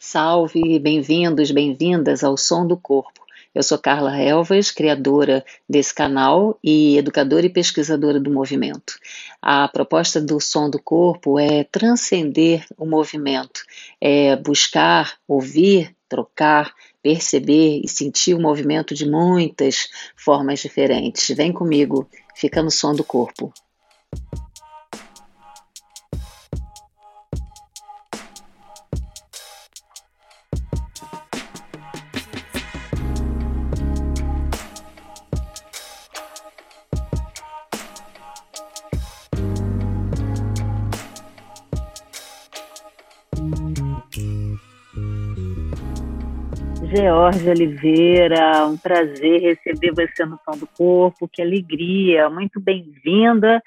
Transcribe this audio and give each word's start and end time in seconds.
Salve, 0.00 0.78
bem-vindos, 0.78 1.50
bem-vindas 1.50 2.22
ao 2.22 2.36
Som 2.36 2.64
do 2.64 2.76
Corpo. 2.76 3.26
Eu 3.52 3.64
sou 3.64 3.76
Carla 3.76 4.16
Elvas, 4.16 4.70
criadora 4.70 5.44
desse 5.68 5.92
canal 5.92 6.56
e 6.62 6.96
educadora 6.96 7.46
e 7.46 7.50
pesquisadora 7.50 8.20
do 8.20 8.30
movimento. 8.30 8.94
A 9.42 9.66
proposta 9.66 10.20
do 10.20 10.38
Som 10.38 10.70
do 10.70 10.80
Corpo 10.80 11.36
é 11.36 11.64
transcender 11.64 12.64
o 12.76 12.86
movimento, 12.86 13.64
é 14.00 14.36
buscar, 14.36 15.18
ouvir, 15.26 15.92
trocar, 16.08 16.72
perceber 17.02 17.80
e 17.82 17.88
sentir 17.88 18.34
o 18.34 18.40
movimento 18.40 18.94
de 18.94 19.04
muitas 19.04 19.88
formas 20.16 20.60
diferentes. 20.60 21.36
Vem 21.36 21.52
comigo, 21.52 22.08
fica 22.36 22.62
no 22.62 22.70
som 22.70 22.94
do 22.94 23.02
corpo. 23.02 23.52
George 47.00 47.48
Oliveira, 47.48 48.66
um 48.66 48.76
prazer 48.76 49.40
receber 49.40 49.92
você 49.92 50.26
no 50.26 50.36
Som 50.44 50.58
do 50.58 50.66
Corpo, 50.66 51.28
que 51.32 51.40
alegria, 51.40 52.28
muito 52.28 52.58
bem-vinda 52.58 53.62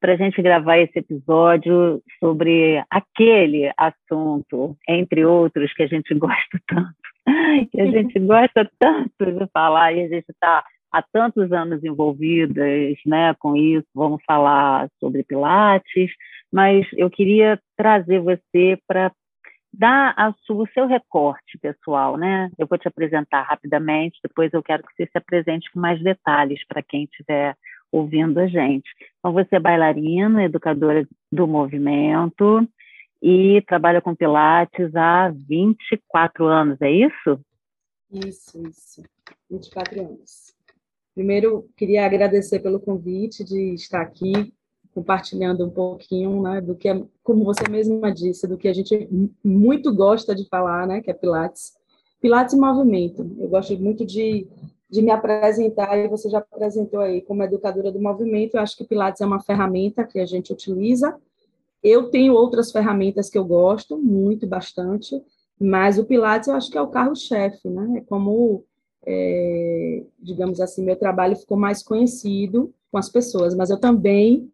para 0.00 0.12
a 0.12 0.16
gente 0.16 0.40
gravar 0.40 0.78
esse 0.78 1.00
episódio 1.00 2.00
sobre 2.20 2.80
aquele 2.88 3.72
assunto, 3.76 4.76
entre 4.88 5.24
outros, 5.24 5.72
que 5.74 5.82
a 5.82 5.88
gente 5.88 6.14
gosta 6.14 6.60
tanto, 6.68 7.68
que 7.72 7.80
a 7.80 7.86
gente 7.86 8.16
gosta 8.20 8.70
tanto 8.78 9.26
de 9.26 9.46
falar 9.52 9.92
e 9.92 10.04
a 10.04 10.08
gente 10.08 10.28
está 10.30 10.64
há 10.92 11.02
tantos 11.12 11.50
anos 11.50 11.82
envolvidas 11.82 12.94
né, 13.04 13.34
com 13.40 13.56
isso, 13.56 13.88
vamos 13.92 14.22
falar 14.24 14.88
sobre 15.00 15.24
Pilates, 15.24 16.12
mas 16.52 16.86
eu 16.96 17.10
queria 17.10 17.58
trazer 17.76 18.20
você 18.20 18.78
para 18.86 19.10
dá 19.72 20.14
a 20.16 20.32
sua, 20.44 20.64
o 20.64 20.68
seu 20.68 20.86
recorte 20.86 21.58
pessoal, 21.58 22.16
né? 22.16 22.50
Eu 22.58 22.66
vou 22.66 22.78
te 22.78 22.88
apresentar 22.88 23.42
rapidamente, 23.42 24.18
depois 24.22 24.52
eu 24.52 24.62
quero 24.62 24.82
que 24.82 24.92
você 24.94 25.06
se 25.06 25.18
apresente 25.18 25.70
com 25.72 25.80
mais 25.80 26.02
detalhes 26.02 26.64
para 26.66 26.82
quem 26.82 27.04
estiver 27.04 27.56
ouvindo 27.90 28.38
a 28.38 28.46
gente. 28.46 28.88
Então, 29.18 29.32
você 29.32 29.56
é 29.56 29.60
bailarina, 29.60 30.44
educadora 30.44 31.06
do 31.32 31.46
movimento 31.46 32.68
e 33.22 33.62
trabalha 33.62 34.00
com 34.00 34.14
Pilates 34.14 34.94
há 34.94 35.30
24 35.30 36.46
anos, 36.46 36.80
é 36.80 36.90
isso? 36.90 37.40
Isso, 38.10 38.62
isso. 38.66 39.02
24 39.50 40.00
anos. 40.00 40.54
Primeiro, 41.14 41.68
queria 41.76 42.06
agradecer 42.06 42.60
pelo 42.60 42.80
convite 42.80 43.44
de 43.44 43.74
estar 43.74 44.00
aqui 44.00 44.54
compartilhando 44.94 45.64
um 45.64 45.70
pouquinho, 45.70 46.42
né, 46.42 46.60
do 46.60 46.74
que, 46.74 46.88
é, 46.88 47.02
como 47.22 47.44
você 47.44 47.68
mesma 47.68 48.12
disse, 48.12 48.46
do 48.46 48.56
que 48.56 48.68
a 48.68 48.72
gente 48.72 49.08
muito 49.44 49.94
gosta 49.94 50.34
de 50.34 50.48
falar, 50.48 50.86
né, 50.86 51.00
que 51.00 51.10
é 51.10 51.14
Pilates. 51.14 51.76
Pilates 52.20 52.54
em 52.54 52.60
movimento. 52.60 53.30
Eu 53.38 53.48
gosto 53.48 53.78
muito 53.78 54.04
de, 54.04 54.46
de 54.90 55.02
me 55.02 55.10
apresentar, 55.10 55.96
e 55.96 56.08
você 56.08 56.28
já 56.28 56.38
apresentou 56.38 57.00
aí 57.00 57.20
como 57.20 57.42
educadora 57.42 57.92
do 57.92 58.00
movimento. 58.00 58.54
Eu 58.56 58.60
acho 58.60 58.76
que 58.76 58.84
Pilates 58.84 59.20
é 59.20 59.26
uma 59.26 59.40
ferramenta 59.40 60.04
que 60.04 60.18
a 60.18 60.26
gente 60.26 60.52
utiliza. 60.52 61.16
Eu 61.82 62.10
tenho 62.10 62.34
outras 62.34 62.72
ferramentas 62.72 63.30
que 63.30 63.38
eu 63.38 63.44
gosto 63.44 63.96
muito, 63.96 64.48
bastante, 64.48 65.22
mas 65.60 65.98
o 65.98 66.04
Pilates 66.04 66.48
eu 66.48 66.54
acho 66.54 66.70
que 66.70 66.78
é 66.78 66.82
o 66.82 66.88
carro-chefe, 66.88 67.68
né? 67.68 67.98
É 67.98 68.00
como, 68.00 68.64
é, 69.06 70.02
digamos 70.18 70.60
assim, 70.60 70.84
meu 70.84 70.96
trabalho 70.96 71.36
ficou 71.36 71.56
mais 71.56 71.84
conhecido 71.84 72.74
com 72.90 72.98
as 72.98 73.08
pessoas, 73.08 73.54
mas 73.54 73.70
eu 73.70 73.78
também 73.78 74.50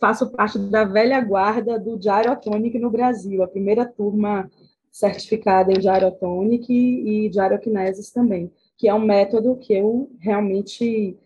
faço 0.00 0.30
parte 0.32 0.58
da 0.58 0.84
velha 0.84 1.20
guarda 1.20 1.78
do 1.78 1.98
Gyrotonic 2.00 2.78
no 2.78 2.90
Brasil, 2.90 3.42
a 3.42 3.48
primeira 3.48 3.84
turma 3.84 4.50
certificada 4.90 5.72
em 5.72 5.80
Gyrotonic 5.80 6.72
e 6.72 7.30
Gyrokinesis 7.32 8.12
também, 8.12 8.52
que 8.76 8.88
é 8.88 8.94
um 8.94 9.04
método 9.04 9.56
que 9.56 9.72
eu 9.72 10.10
realmente 10.20 11.18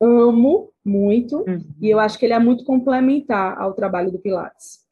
amo 0.00 0.70
muito 0.84 1.38
uhum. 1.38 1.58
e 1.80 1.90
eu 1.90 1.98
acho 1.98 2.18
que 2.18 2.26
ele 2.26 2.34
é 2.34 2.38
muito 2.38 2.64
complementar 2.64 3.58
ao 3.58 3.74
trabalho 3.74 4.12
do 4.12 4.18
Pilates. 4.18 4.86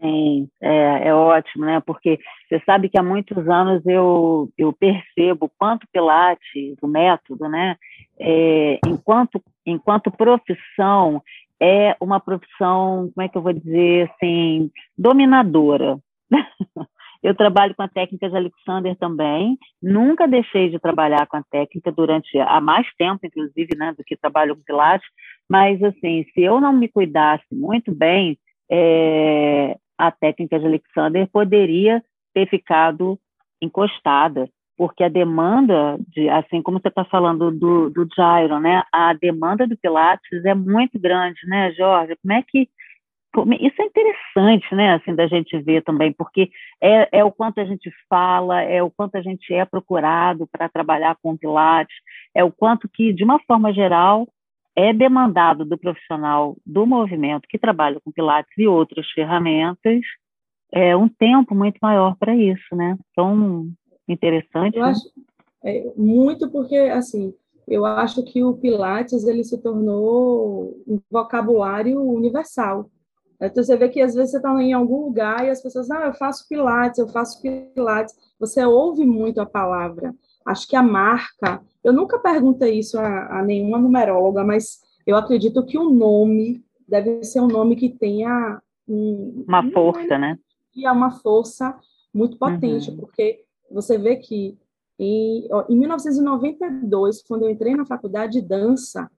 Sim, 0.00 0.48
é, 0.60 1.08
é 1.08 1.14
ótimo, 1.14 1.64
né? 1.64 1.80
Porque 1.86 2.18
você 2.48 2.60
sabe 2.66 2.88
que 2.88 2.98
há 2.98 3.02
muitos 3.04 3.48
anos 3.48 3.86
eu, 3.86 4.48
eu 4.58 4.72
percebo 4.72 5.48
quanto 5.56 5.86
Pilates, 5.92 6.76
o 6.82 6.88
método, 6.88 7.48
né? 7.48 7.76
É, 8.18 8.80
enquanto, 8.84 9.40
enquanto 9.64 10.10
profissão, 10.10 11.22
é 11.62 11.96
uma 12.00 12.18
profissão, 12.18 13.08
como 13.14 13.24
é 13.24 13.28
que 13.28 13.38
eu 13.38 13.42
vou 13.42 13.52
dizer, 13.52 14.10
assim, 14.10 14.68
dominadora. 14.98 15.96
eu 17.22 17.36
trabalho 17.36 17.72
com 17.76 17.84
a 17.84 17.88
técnica 17.88 18.28
de 18.28 18.36
Alexander 18.36 18.96
também, 18.96 19.56
nunca 19.80 20.26
deixei 20.26 20.70
de 20.70 20.80
trabalhar 20.80 21.24
com 21.28 21.36
a 21.36 21.44
técnica 21.44 21.92
durante 21.92 22.36
há 22.36 22.60
mais 22.60 22.84
tempo, 22.96 23.24
inclusive, 23.24 23.76
né, 23.76 23.94
do 23.96 24.02
que 24.02 24.16
trabalho 24.16 24.56
com 24.56 24.62
Pilates, 24.64 25.06
mas, 25.48 25.80
assim, 25.84 26.24
se 26.34 26.42
eu 26.42 26.60
não 26.60 26.72
me 26.72 26.88
cuidasse 26.88 27.46
muito 27.52 27.94
bem, 27.94 28.36
é, 28.68 29.76
a 29.96 30.10
técnica 30.10 30.58
de 30.58 30.66
Alexander 30.66 31.28
poderia 31.30 32.02
ter 32.34 32.48
ficado 32.48 33.16
encostada, 33.60 34.48
porque 34.82 35.04
a 35.04 35.08
demanda, 35.08 35.96
de, 36.08 36.28
assim 36.28 36.60
como 36.60 36.80
você 36.80 36.88
está 36.88 37.04
falando 37.04 37.52
do, 37.52 37.88
do 37.88 38.04
gyro, 38.04 38.58
né, 38.58 38.82
a 38.90 39.12
demanda 39.12 39.64
do 39.64 39.76
Pilates 39.76 40.44
é 40.44 40.56
muito 40.56 40.98
grande, 40.98 41.38
né, 41.46 41.70
Jorge? 41.70 42.16
Como 42.20 42.32
é 42.32 42.42
que 42.42 42.68
isso 43.60 43.80
é 43.80 43.84
interessante, 43.84 44.74
né, 44.74 44.94
assim, 44.94 45.14
da 45.14 45.28
gente 45.28 45.56
ver 45.60 45.84
também, 45.84 46.12
porque 46.12 46.50
é, 46.80 47.20
é 47.20 47.24
o 47.24 47.30
quanto 47.30 47.60
a 47.60 47.64
gente 47.64 47.92
fala, 48.10 48.60
é 48.60 48.82
o 48.82 48.90
quanto 48.90 49.14
a 49.14 49.22
gente 49.22 49.54
é 49.54 49.64
procurado 49.64 50.48
para 50.48 50.68
trabalhar 50.68 51.16
com 51.22 51.36
Pilates, 51.36 51.94
é 52.34 52.42
o 52.42 52.50
quanto 52.50 52.88
que, 52.88 53.12
de 53.12 53.22
uma 53.22 53.38
forma 53.46 53.72
geral, 53.72 54.26
é 54.74 54.92
demandado 54.92 55.64
do 55.64 55.78
profissional 55.78 56.56
do 56.66 56.84
movimento 56.84 57.46
que 57.48 57.56
trabalha 57.56 58.00
com 58.04 58.10
Pilates 58.10 58.52
e 58.58 58.66
outras 58.66 59.08
ferramentas, 59.12 60.00
é 60.72 60.96
um 60.96 61.08
tempo 61.08 61.54
muito 61.54 61.78
maior 61.80 62.16
para 62.16 62.34
isso, 62.34 62.74
né? 62.74 62.98
Então, 63.12 63.70
interessante. 64.08 64.76
Eu 64.76 64.82
né? 64.82 64.90
acho 64.90 65.10
é, 65.64 65.92
muito 65.96 66.50
porque 66.50 66.76
assim, 66.76 67.34
eu 67.66 67.84
acho 67.84 68.22
que 68.24 68.42
o 68.42 68.54
Pilates 68.54 69.24
ele 69.24 69.44
se 69.44 69.58
tornou 69.58 70.76
um 70.86 70.98
vocabulário 71.10 72.02
universal. 72.02 72.90
Então 73.40 73.62
você 73.62 73.76
vê 73.76 73.88
que 73.88 74.00
às 74.00 74.14
vezes 74.14 74.30
você 74.30 74.36
está 74.36 74.62
em 74.62 74.72
algum 74.72 75.06
lugar 75.06 75.44
e 75.44 75.50
as 75.50 75.60
pessoas, 75.60 75.90
ah, 75.90 76.06
eu 76.06 76.14
faço 76.14 76.48
Pilates, 76.48 76.98
eu 76.98 77.08
faço 77.08 77.40
Pilates. 77.42 78.14
Você 78.38 78.64
ouve 78.64 79.04
muito 79.04 79.40
a 79.40 79.46
palavra. 79.46 80.14
Acho 80.46 80.68
que 80.68 80.76
a 80.76 80.82
marca. 80.82 81.60
Eu 81.82 81.92
nunca 81.92 82.18
perguntei 82.18 82.78
isso 82.78 82.98
a, 82.98 83.40
a 83.40 83.42
nenhuma 83.42 83.78
numeróloga, 83.78 84.44
mas 84.44 84.80
eu 85.06 85.16
acredito 85.16 85.64
que 85.64 85.76
o 85.76 85.90
nome 85.90 86.64
deve 86.88 87.24
ser 87.24 87.40
um 87.40 87.48
nome 87.48 87.74
que 87.74 87.88
tenha 87.88 88.60
um, 88.88 89.44
uma 89.46 89.68
força, 89.72 90.18
né? 90.18 90.38
E 90.74 90.86
é 90.86 90.92
uma 90.92 91.10
força 91.10 91.76
muito 92.14 92.38
potente, 92.38 92.90
uhum. 92.90 92.96
porque 92.98 93.44
você 93.72 93.98
vê 93.98 94.16
que 94.16 94.58
em, 94.98 95.48
em 95.68 95.76
1992, 95.76 97.22
quando 97.22 97.42
eu 97.42 97.50
entrei 97.50 97.74
na 97.74 97.84
faculdade 97.84 98.40
de 98.40 98.46
dança, 98.46 99.10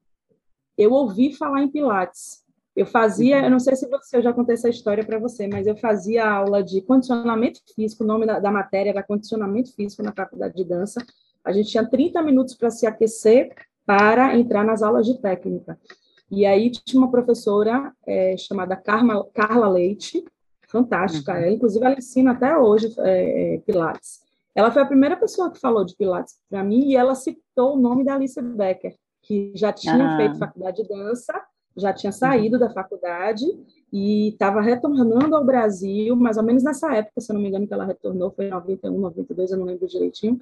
eu 0.77 0.93
ouvi 0.93 1.33
falar 1.33 1.63
em 1.63 1.69
Pilates. 1.69 2.43
Eu 2.75 2.87
fazia, 2.87 3.45
eu 3.45 3.51
não 3.51 3.61
sei 3.61 3.77
se 3.77 3.89
você, 3.89 4.17
eu 4.17 4.23
já 4.23 4.33
contei 4.33 4.55
essa 4.55 4.69
história 4.69 5.05
para 5.05 5.19
você, 5.19 5.47
mas 5.47 5.67
eu 5.67 5.77
fazia 5.77 6.29
aula 6.29 6.63
de 6.63 6.81
condicionamento 6.81 7.61
físico, 7.75 8.03
o 8.03 8.07
nome 8.07 8.27
da, 8.27 8.41
da, 8.41 8.51
matéria 8.51 8.91
era 8.91 9.03
condicionamento 9.03 9.73
físico 9.75 10.03
na 10.03 10.13
faculdade 10.13 10.57
de 10.57 10.65
dança. 10.65 11.01
A 11.45 11.53
gente 11.53 11.71
tinha 11.71 11.89
30 11.89 12.21
minutos 12.23 12.55
para 12.55 12.71
se 12.71 12.85
aquecer 12.85 13.55
para 13.87 14.37
entrar 14.37 14.65
nas 14.65 14.83
aulas 14.83 15.07
de 15.07 15.21
técnica. 15.21 15.79
E 16.31 16.45
aí 16.45 16.71
tinha 16.71 17.01
uma 17.01 17.11
professora 17.11 17.93
é, 18.07 18.37
chamada 18.37 18.75
Carla, 18.75 19.25
Carla 19.33 19.69
Leite, 19.69 20.25
fantástica, 20.67 21.33
uhum. 21.33 21.51
inclusive 21.51 21.85
ela 21.85 21.95
ensina 21.97 22.33
até 22.33 22.57
hoje 22.59 22.93
é, 22.99 23.61
Pilates. 23.65 24.24
Ela 24.55 24.71
foi 24.71 24.83
a 24.83 24.87
primeira 24.87 25.17
pessoa 25.17 25.51
que 25.51 25.59
falou 25.59 25.85
de 25.85 25.97
Pilates 25.97 26.37
para 26.49 26.63
mim 26.63 26.89
e 26.89 26.97
ela 26.97 27.15
citou 27.15 27.75
o 27.75 27.81
nome 27.81 28.05
da 28.05 28.15
Alice 28.15 28.41
Becker, 28.41 28.95
que 29.23 29.53
já 29.55 29.73
tinha 29.73 30.15
ah. 30.15 30.17
feito 30.17 30.39
faculdade 30.39 30.83
de 30.83 30.89
dança, 30.89 31.33
já 31.77 31.93
tinha 31.93 32.13
saído 32.13 32.59
da 32.59 32.71
faculdade 32.71 33.45
e 33.93 34.29
estava 34.29 34.61
retornando 34.61 35.35
ao 35.35 35.45
Brasil, 35.45 36.15
mais 36.15 36.37
ou 36.37 36.45
menos 36.45 36.63
nessa 36.63 36.95
época, 36.95 37.21
se 37.21 37.33
eu 37.33 37.35
não 37.35 37.43
me 37.43 37.49
engano, 37.49 37.67
que 37.67 37.75
ela 37.75 37.85
retornou, 37.85 38.31
foi 38.31 38.47
em 38.47 38.51
91, 38.51 38.99
92, 38.99 39.51
eu 39.51 39.59
não 39.59 39.67
lembro 39.67 39.89
direitinho. 39.89 40.39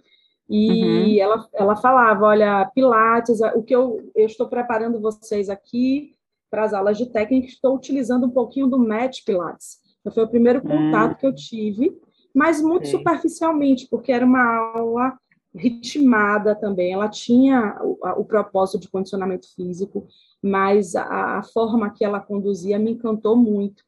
E 0.49 0.83
uhum. 0.83 1.23
ela, 1.23 1.49
ela 1.55 1.77
falava: 1.77 2.27
Olha, 2.27 2.71
Pilates, 2.75 3.41
o 3.55 3.63
que 3.63 3.75
eu, 3.75 4.11
eu 4.15 4.27
estou 4.27 4.49
preparando 4.49 5.01
vocês 5.01 5.49
aqui 5.49 6.15
para 6.51 6.65
as 6.65 6.75
aulas 6.75 6.99
de 6.99 7.07
técnica, 7.07 7.47
estou 7.47 7.75
utilizando 7.75 8.27
um 8.27 8.31
pouquinho 8.31 8.67
do 8.67 8.79
Match 8.79 9.25
Pilates. 9.25 9.79
Então, 10.01 10.13
foi 10.13 10.25
o 10.25 10.29
primeiro 10.29 10.61
contato 10.61 11.13
uhum. 11.13 11.17
que 11.17 11.27
eu 11.27 11.35
tive 11.35 11.99
mas 12.35 12.61
muito 12.61 12.87
Sim. 12.87 12.99
superficialmente, 12.99 13.87
porque 13.89 14.13
era 14.13 14.25
uma 14.25 14.75
aula 14.75 15.19
ritmada 15.55 16.55
também. 16.55 16.93
Ela 16.93 17.09
tinha 17.09 17.79
o, 17.83 17.99
a, 18.03 18.19
o 18.19 18.25
propósito 18.25 18.81
de 18.81 18.89
condicionamento 18.89 19.47
físico, 19.55 20.07
mas 20.43 20.97
a, 20.97 21.39
a, 21.39 21.43
forma 21.43 21.91
que 21.91 22.05
ela 22.05 22.21
conduzia 22.21 22.79
me 22.79 22.93
encantou 22.93 23.37
muito, 23.37 23.85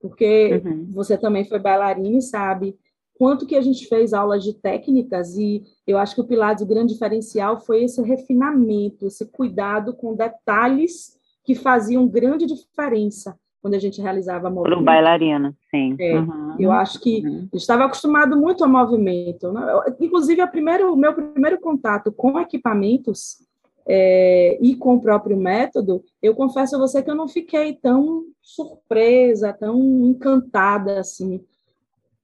porque 0.00 0.62
uhum. 0.64 0.88
você 0.92 1.16
também 1.16 1.44
foi 1.44 1.58
bailarina 1.58 2.18
e 2.18 2.22
sabe 2.22 2.78
quanto 3.18 3.46
que 3.46 3.56
a 3.56 3.62
gente 3.62 3.86
fez 3.88 4.12
aulas 4.12 4.44
de 4.44 4.52
técnicas 4.52 5.36
e 5.36 5.64
eu 5.86 5.98
acho 5.98 6.14
que 6.14 6.20
o 6.20 6.26
Pilates, 6.26 6.62
o 6.62 6.66
grande 6.66 6.92
diferencial 6.92 7.58
foi 7.58 7.84
esse 7.84 8.00
refinamento, 8.02 9.06
esse 9.06 9.24
cuidado 9.26 9.94
com 9.94 10.14
detalhes 10.14 11.18
que 11.42 11.54
faziam 11.54 12.06
grande 12.06 12.44
diferença 12.44 13.38
quando 13.62 13.74
a 13.74 13.78
gente 13.78 14.00
realizava 14.00 14.48
movimento. 14.48 14.74
Para 14.74 14.80
o 14.80 14.84
bailarino, 14.84 15.54
sim. 15.70 15.96
É, 15.98 16.18
uhum. 16.18 16.56
Eu 16.58 16.70
acho 16.70 17.00
que 17.00 17.26
uhum. 17.26 17.48
estava 17.52 17.84
acostumado 17.84 18.36
muito 18.36 18.62
ao 18.62 18.70
movimento. 18.70 19.52
Né? 19.52 19.62
Inclusive, 20.00 20.40
a 20.40 20.46
primeiro, 20.46 20.92
o 20.92 20.96
meu 20.96 21.14
primeiro 21.14 21.58
contato 21.60 22.12
com 22.12 22.38
equipamentos 22.38 23.38
é, 23.86 24.58
e 24.60 24.74
com 24.76 24.94
o 24.94 25.00
próprio 25.00 25.36
método, 25.36 26.04
eu 26.22 26.34
confesso 26.34 26.76
a 26.76 26.78
você 26.78 27.02
que 27.02 27.10
eu 27.10 27.14
não 27.14 27.28
fiquei 27.28 27.74
tão 27.74 28.24
surpresa, 28.42 29.52
tão 29.52 29.80
encantada 30.06 31.00
assim. 31.00 31.40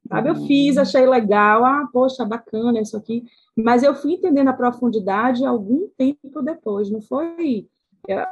Sabe? 0.08 0.28
Eu 0.28 0.34
fiz, 0.46 0.76
uhum. 0.76 0.82
achei 0.82 1.06
legal, 1.06 1.64
ah, 1.64 1.88
poxa, 1.92 2.24
bacana 2.24 2.80
isso 2.80 2.96
aqui, 2.96 3.24
mas 3.56 3.82
eu 3.82 3.94
fui 3.94 4.12
entendendo 4.12 4.48
a 4.48 4.52
profundidade 4.52 5.44
algum 5.44 5.88
tempo 5.96 6.42
depois, 6.42 6.90
não 6.90 7.00
foi 7.00 7.68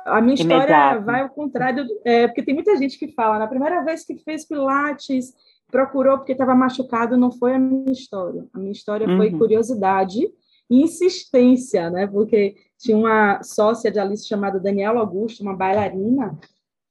a 0.04 0.20
minha 0.20 0.34
história 0.34 0.64
Imediato. 0.64 1.04
vai 1.04 1.20
ao 1.22 1.30
contrário, 1.30 1.86
é, 2.04 2.26
porque 2.26 2.42
tem 2.42 2.54
muita 2.54 2.76
gente 2.76 2.98
que 2.98 3.08
fala, 3.08 3.38
na 3.38 3.46
primeira 3.46 3.84
vez 3.84 4.04
que 4.04 4.16
fez 4.16 4.44
Pilates, 4.44 5.32
procurou 5.70 6.18
porque 6.18 6.32
estava 6.32 6.54
machucado, 6.54 7.16
não 7.16 7.30
foi 7.30 7.54
a 7.54 7.58
minha 7.58 7.92
história. 7.92 8.44
A 8.52 8.58
minha 8.58 8.72
história 8.72 9.06
uhum. 9.06 9.16
foi 9.16 9.30
curiosidade 9.30 10.20
e 10.68 10.82
insistência, 10.82 11.88
né? 11.88 12.06
Porque 12.06 12.56
tinha 12.78 12.96
uma 12.96 13.42
sócia 13.42 13.90
de 13.90 13.98
Alice 13.98 14.26
chamada 14.26 14.58
Daniela 14.58 15.00
Augusto, 15.00 15.42
uma 15.42 15.54
bailarina, 15.54 16.36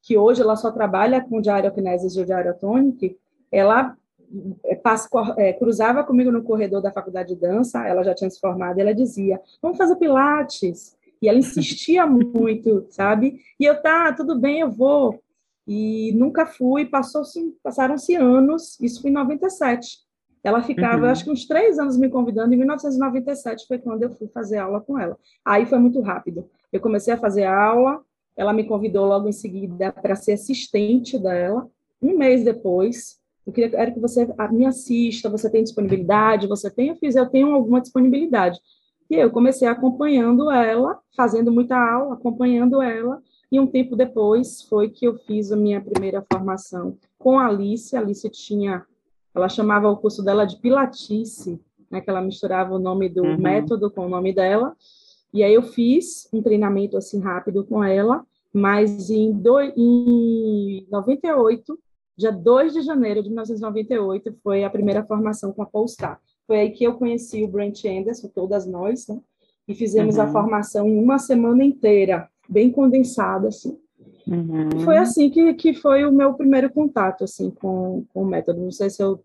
que 0.02 0.16
hoje 0.16 0.40
ela 0.40 0.56
só 0.56 0.70
trabalha 0.70 1.20
com 1.20 1.40
diarioquinesis 1.40 2.16
e 2.16 2.24
diariotonic, 2.24 3.18
ela 3.52 3.94
é, 4.64 4.74
passa, 4.76 5.08
é, 5.36 5.52
cruzava 5.52 6.04
comigo 6.04 6.30
no 6.30 6.42
corredor 6.42 6.80
da 6.80 6.92
faculdade 6.92 7.34
de 7.34 7.40
dança, 7.40 7.86
ela 7.86 8.02
já 8.02 8.14
tinha 8.14 8.30
se 8.30 8.40
formado, 8.40 8.78
e 8.78 8.80
ela 8.80 8.94
dizia, 8.94 9.40
vamos 9.60 9.76
fazer 9.76 9.96
pilates, 9.96 10.96
e 11.20 11.28
ela 11.28 11.38
insistia 11.38 12.06
muito, 12.06 12.86
sabe? 12.90 13.40
E 13.58 13.64
eu, 13.64 13.80
tá, 13.80 14.12
tudo 14.12 14.38
bem, 14.38 14.60
eu 14.60 14.70
vou. 14.70 15.20
E 15.66 16.12
nunca 16.14 16.46
fui, 16.46 16.84
passaram-se 16.86 18.16
anos, 18.16 18.78
isso 18.80 19.02
foi 19.02 19.10
em 19.10 19.14
97. 19.14 19.98
Ela 20.42 20.62
ficava, 20.62 21.04
uhum. 21.04 21.10
acho 21.10 21.24
que 21.24 21.30
uns 21.30 21.46
três 21.46 21.78
anos 21.78 21.98
me 21.98 22.08
convidando, 22.08 22.54
em 22.54 22.56
1997 22.56 23.66
foi 23.66 23.78
quando 23.78 24.02
eu 24.02 24.10
fui 24.10 24.26
fazer 24.28 24.58
aula 24.58 24.80
com 24.80 24.98
ela. 24.98 25.18
Aí 25.44 25.66
foi 25.66 25.78
muito 25.78 26.00
rápido. 26.00 26.48
Eu 26.72 26.80
comecei 26.80 27.12
a 27.12 27.18
fazer 27.18 27.44
aula, 27.44 28.00
ela 28.36 28.52
me 28.52 28.64
convidou 28.64 29.06
logo 29.06 29.28
em 29.28 29.32
seguida 29.32 29.92
para 29.92 30.14
ser 30.14 30.32
assistente 30.32 31.18
dela. 31.18 31.68
Um 32.00 32.16
mês 32.16 32.42
depois, 32.42 33.20
eu 33.46 33.52
queria 33.52 33.70
quero 33.70 33.92
que 33.92 34.00
você 34.00 34.26
me 34.50 34.64
assista, 34.64 35.28
você 35.28 35.50
tem 35.50 35.62
disponibilidade, 35.62 36.46
você 36.46 36.70
tem, 36.70 36.88
eu 36.88 36.96
fiz, 36.96 37.16
eu 37.16 37.28
tenho 37.28 37.52
alguma 37.52 37.80
disponibilidade. 37.80 38.58
E 39.10 39.16
eu 39.16 39.30
comecei 39.30 39.66
acompanhando 39.66 40.50
ela, 40.50 41.00
fazendo 41.16 41.50
muita 41.50 41.76
aula, 41.76 42.14
acompanhando 42.14 42.80
ela, 42.80 43.20
e 43.50 43.58
um 43.58 43.66
tempo 43.66 43.96
depois 43.96 44.62
foi 44.62 44.88
que 44.88 45.04
eu 45.04 45.16
fiz 45.16 45.50
a 45.50 45.56
minha 45.56 45.80
primeira 45.80 46.24
formação 46.32 46.96
com 47.18 47.36
a 47.36 47.48
Alice. 47.48 47.96
A 47.96 48.00
Alice 48.00 48.30
tinha, 48.30 48.86
ela 49.34 49.48
chamava 49.48 49.90
o 49.90 49.96
curso 49.96 50.22
dela 50.22 50.44
de 50.44 50.56
Pilatice, 50.58 51.60
né, 51.90 52.00
que 52.00 52.08
ela 52.08 52.20
misturava 52.20 52.72
o 52.72 52.78
nome 52.78 53.08
do 53.08 53.22
uhum. 53.22 53.36
método 53.36 53.90
com 53.90 54.06
o 54.06 54.08
nome 54.08 54.32
dela. 54.32 54.76
E 55.34 55.42
aí 55.42 55.52
eu 55.52 55.62
fiz 55.62 56.28
um 56.32 56.40
treinamento 56.40 56.96
assim 56.96 57.20
rápido 57.20 57.64
com 57.64 57.82
ela, 57.82 58.24
mas 58.52 59.10
em, 59.10 59.32
do, 59.32 59.60
em 59.60 60.86
98, 60.88 61.76
dia 62.16 62.30
2 62.30 62.74
de 62.74 62.82
janeiro 62.82 63.22
de 63.22 63.28
1998, 63.28 64.36
foi 64.42 64.62
a 64.62 64.70
primeira 64.70 65.04
formação 65.04 65.52
com 65.52 65.62
a 65.62 65.66
Polestar. 65.66 66.20
Foi 66.50 66.58
aí 66.58 66.70
que 66.70 66.82
eu 66.82 66.94
conheci 66.94 67.44
o 67.44 67.46
Brent 67.46 67.84
Anderson, 67.84 68.26
todas 68.26 68.66
nós, 68.66 69.06
né? 69.06 69.20
E 69.68 69.72
fizemos 69.72 70.16
uhum. 70.16 70.22
a 70.22 70.26
formação 70.26 70.88
em 70.88 70.98
uma 70.98 71.16
semana 71.16 71.62
inteira, 71.62 72.28
bem 72.48 72.72
condensada, 72.72 73.46
assim. 73.46 73.78
Uhum. 74.26 74.80
Foi 74.80 74.98
assim 74.98 75.30
que, 75.30 75.54
que 75.54 75.72
foi 75.72 76.04
o 76.04 76.10
meu 76.10 76.34
primeiro 76.34 76.68
contato, 76.68 77.22
assim, 77.22 77.52
com, 77.52 78.04
com 78.12 78.22
o 78.22 78.26
método. 78.26 78.60
Não 78.60 78.72
sei 78.72 78.90
se 78.90 79.00
eu 79.00 79.22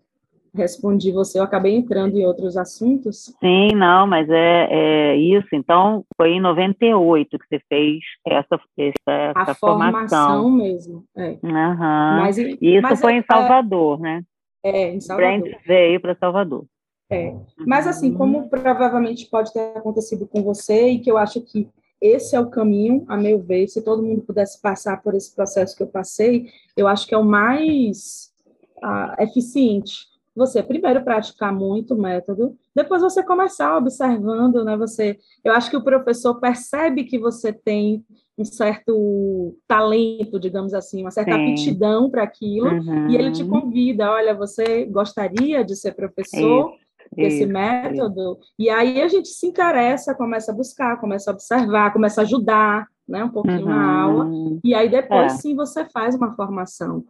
respondi 0.54 1.12
você, 1.12 1.40
eu 1.40 1.44
acabei 1.44 1.76
entrando 1.76 2.16
em 2.16 2.28
outros 2.28 2.56
assuntos. 2.58 3.36
Sim, 3.44 3.70
não, 3.74 4.06
mas 4.06 4.30
é, 4.30 4.68
é 4.70 5.18
isso. 5.18 5.48
Então, 5.54 6.06
foi 6.16 6.34
em 6.34 6.40
98 6.40 7.40
que 7.40 7.48
você 7.50 7.60
fez 7.68 8.04
essa, 8.24 8.60
essa, 8.78 9.34
a 9.36 9.42
essa 9.42 9.56
formação. 9.56 10.28
formação 10.28 10.52
mesmo. 10.52 11.04
É. 11.18 11.30
Uhum. 11.42 12.20
Mas, 12.20 12.38
isso 12.38 12.82
mas 12.84 13.02
foi 13.02 13.14
é, 13.14 13.18
em 13.18 13.24
Salvador, 13.24 14.00
né? 14.00 14.22
É, 14.64 14.94
em 14.94 15.00
Salvador. 15.00 15.42
Brent 15.42 15.58
veio 15.66 16.00
para 16.00 16.14
Salvador. 16.14 16.68
É. 17.10 17.36
Mas, 17.66 17.88
assim, 17.88 18.14
como 18.14 18.50
provavelmente 18.50 19.28
pode 19.30 19.54
ter 19.54 19.78
acontecido 19.78 20.28
com 20.28 20.42
você, 20.42 20.90
e 20.90 21.00
que 21.00 21.12
eu 21.12 21.18
acho 21.18 21.42
que 21.42 21.70
esse 22.02 22.36
é 22.36 22.40
o 22.40 22.50
caminho, 22.50 23.06
a 23.08 23.16
meu 23.16 23.40
ver, 23.40 23.68
se 23.68 23.82
todo 23.82 24.04
mundo 24.04 24.22
pudesse 24.22 24.62
passar 24.62 25.02
por 25.02 25.14
esse 25.16 25.34
processo 25.34 25.76
que 25.76 25.84
eu 25.84 25.88
passei, 25.88 26.48
eu 26.76 26.88
acho 26.88 27.08
que 27.08 27.16
é 27.16 27.18
o 27.18 27.24
mais 27.24 28.32
uh, 28.78 29.22
eficiente. 29.22 30.08
Você 30.36 30.62
primeiro 30.62 31.04
praticar 31.04 31.54
muito 31.54 31.94
o 31.94 31.98
método, 31.98 32.58
depois 32.76 33.02
você 33.02 33.24
começar 33.24 33.78
observando, 33.78 34.66
né? 34.66 34.76
Você, 34.76 35.18
eu 35.44 35.54
acho 35.54 35.70
que 35.70 35.78
o 35.78 35.84
professor 35.84 36.36
percebe 36.42 37.06
que 37.06 37.18
você 37.18 37.54
tem 37.54 38.04
um 38.38 38.44
certo 38.44 39.56
talento, 39.66 40.38
digamos 40.38 40.74
assim, 40.74 41.02
uma 41.02 41.12
certa 41.12 41.36
Sim. 41.36 41.52
aptidão 41.54 42.10
para 42.10 42.24
aquilo, 42.24 42.68
uhum. 42.68 43.10
e 43.10 43.16
ele 43.16 43.32
te 43.32 43.44
uhum. 43.44 43.62
convida, 43.62 44.12
olha, 44.12 44.36
você 44.36 44.84
gostaria 44.86 45.64
de 45.64 45.74
ser 45.74 45.96
professor? 45.96 46.74
É 46.82 46.85
desse 47.14 47.44
isso, 47.44 47.52
método, 47.52 48.38
isso. 48.40 48.54
e 48.58 48.70
aí 48.70 49.02
a 49.02 49.08
gente 49.08 49.28
se 49.28 49.48
interessa, 49.48 50.16
começa 50.16 50.52
a 50.52 50.56
buscar, 50.56 51.00
começa 51.00 51.32
a 51.32 51.34
observar, 51.34 51.94
começa 51.94 52.22
a 52.22 52.24
ajudar, 52.24 52.88
né, 53.08 53.24
um 53.24 53.30
pouquinho 53.30 53.62
uhum. 53.62 53.70
na 53.70 54.02
aula, 54.02 54.30
e 54.64 54.74
aí 54.74 54.90
depois 54.90 55.34
é. 55.34 55.38
sim 55.38 55.56
você 55.56 55.86
faz 55.86 56.16
uma 56.16 56.34
formação. 56.34 57.04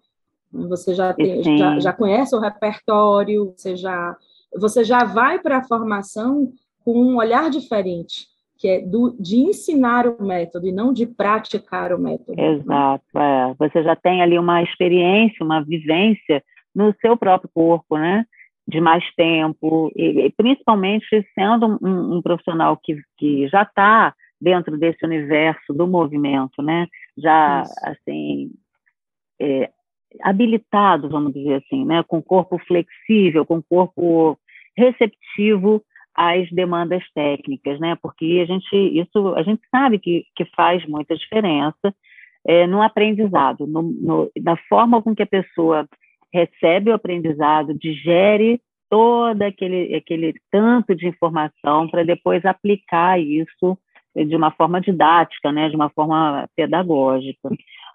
Você 0.51 0.93
já, 0.93 1.13
tem, 1.13 1.43
já, 1.57 1.79
já 1.79 1.93
conhece 1.93 2.35
o 2.35 2.39
repertório, 2.39 3.53
você 3.55 3.75
já, 3.75 4.15
você 4.57 4.83
já 4.83 5.03
vai 5.03 5.39
para 5.39 5.57
a 5.57 5.63
formação 5.63 6.53
com 6.83 6.97
um 6.97 7.17
olhar 7.17 7.49
diferente, 7.49 8.27
que 8.57 8.67
é 8.67 8.79
do, 8.79 9.15
de 9.19 9.37
ensinar 9.37 10.07
o 10.07 10.23
método 10.23 10.67
e 10.67 10.71
não 10.71 10.93
de 10.93 11.05
praticar 11.05 11.91
o 11.91 11.99
método. 11.99 12.39
Exato, 12.39 13.03
é. 13.17 13.53
você 13.57 13.83
já 13.83 13.95
tem 13.95 14.21
ali 14.21 14.39
uma 14.39 14.63
experiência, 14.63 15.43
uma 15.45 15.61
vivência 15.61 16.41
no 16.73 16.93
seu 17.01 17.17
próprio 17.17 17.49
corpo, 17.53 17.97
né? 17.97 18.25
De 18.67 18.81
mais 18.81 19.03
tempo, 19.15 19.91
e, 19.95 20.31
principalmente 20.35 21.05
sendo 21.35 21.77
um, 21.81 22.17
um 22.17 22.21
profissional 22.21 22.77
que, 22.77 22.97
que 23.17 23.47
já 23.47 23.61
está 23.61 24.13
dentro 24.41 24.77
desse 24.77 25.05
universo 25.05 25.73
do 25.73 25.87
movimento, 25.87 26.61
né? 26.61 26.87
Já 27.17 27.61
Isso. 27.61 27.73
assim 27.83 28.51
é, 29.39 29.69
habilitado, 30.21 31.09
vamos 31.09 31.33
dizer 31.33 31.55
assim, 31.55 31.85
né? 31.85 32.03
Com 32.03 32.21
corpo 32.21 32.57
flexível, 32.59 33.45
com 33.45 33.61
corpo 33.61 34.37
receptivo 34.77 35.81
às 36.13 36.49
demandas 36.51 37.03
técnicas, 37.13 37.79
né? 37.79 37.95
Porque 38.01 38.41
a 38.43 38.45
gente 38.45 38.75
isso 38.75 39.35
a 39.35 39.43
gente 39.43 39.61
sabe 39.69 39.99
que, 39.99 40.25
que 40.35 40.45
faz 40.55 40.85
muita 40.87 41.15
diferença 41.15 41.93
é, 42.47 42.67
no 42.67 42.81
aprendizado, 42.81 43.65
no, 43.67 43.81
no, 43.81 44.31
na 44.41 44.55
forma 44.69 45.01
com 45.01 45.15
que 45.15 45.23
a 45.23 45.27
pessoa 45.27 45.87
recebe 46.35 46.91
o 46.91 46.93
aprendizado, 46.93 47.73
digere 47.73 48.61
todo 48.89 49.41
aquele, 49.41 49.95
aquele 49.95 50.33
tanto 50.51 50.93
de 50.93 51.07
informação 51.07 51.87
para 51.89 52.03
depois 52.03 52.45
aplicar 52.45 53.19
isso 53.19 53.77
de 54.15 54.35
uma 54.35 54.51
forma 54.51 54.79
didática, 54.79 55.51
né, 55.51 55.69
de 55.69 55.75
uma 55.75 55.89
forma 55.89 56.47
pedagógica. 56.55 57.49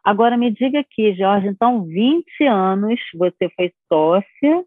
Agora, 0.04 0.36
me 0.36 0.50
diga 0.50 0.80
aqui, 0.80 1.14
Jorge, 1.14 1.48
então, 1.48 1.84
20 1.84 2.44
anos 2.44 2.98
você 3.14 3.48
foi 3.56 3.72
sócia 3.88 4.64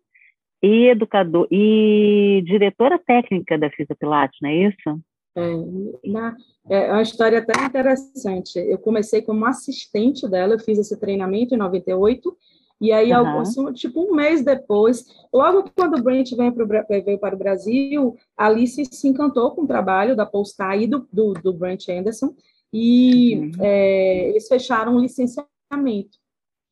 e 0.62 0.88
educador 0.88 1.48
e 1.52 2.42
diretora 2.46 2.98
técnica 2.98 3.58
da 3.58 3.70
Fisa 3.70 3.96
Pilates, 4.00 4.40
não 4.42 4.50
é 4.50 4.56
isso? 4.56 5.00
É, 5.36 6.10
na, 6.10 6.36
é 6.70 6.92
uma 6.92 7.02
história 7.02 7.40
até 7.40 7.66
interessante. 7.66 8.58
Eu 8.58 8.78
comecei 8.78 9.22
como 9.22 9.46
assistente 9.46 10.28
dela, 10.30 10.54
eu 10.54 10.60
fiz 10.60 10.78
esse 10.80 11.00
treinamento 11.00 11.54
em 11.54 11.58
98 11.58 12.36
e 12.84 12.92
aí, 12.92 13.14
uhum. 13.14 13.40
assim, 13.40 13.72
tipo 13.72 14.02
um 14.02 14.14
mês 14.14 14.44
depois, 14.44 15.06
logo 15.34 15.72
quando 15.74 15.98
o 15.98 16.04
Brent 16.04 16.32
veio, 16.36 16.52
pro, 16.52 16.68
veio 16.68 17.18
para 17.18 17.34
o 17.34 17.38
Brasil, 17.38 18.18
a 18.36 18.48
Alice 18.48 18.84
se 18.84 19.08
encantou 19.08 19.52
com 19.52 19.62
o 19.62 19.68
trabalho 19.68 20.18
da 20.18 20.26
Polestar 20.26 20.78
e 20.78 20.86
do, 20.86 21.08
do, 21.10 21.32
do 21.32 21.54
Brent 21.54 21.88
Anderson, 21.88 22.36
e 22.74 23.38
uhum. 23.38 23.52
é, 23.62 24.28
eles 24.28 24.50
fecharam 24.50 24.98
um 24.98 25.00
licenciamento. 25.00 26.18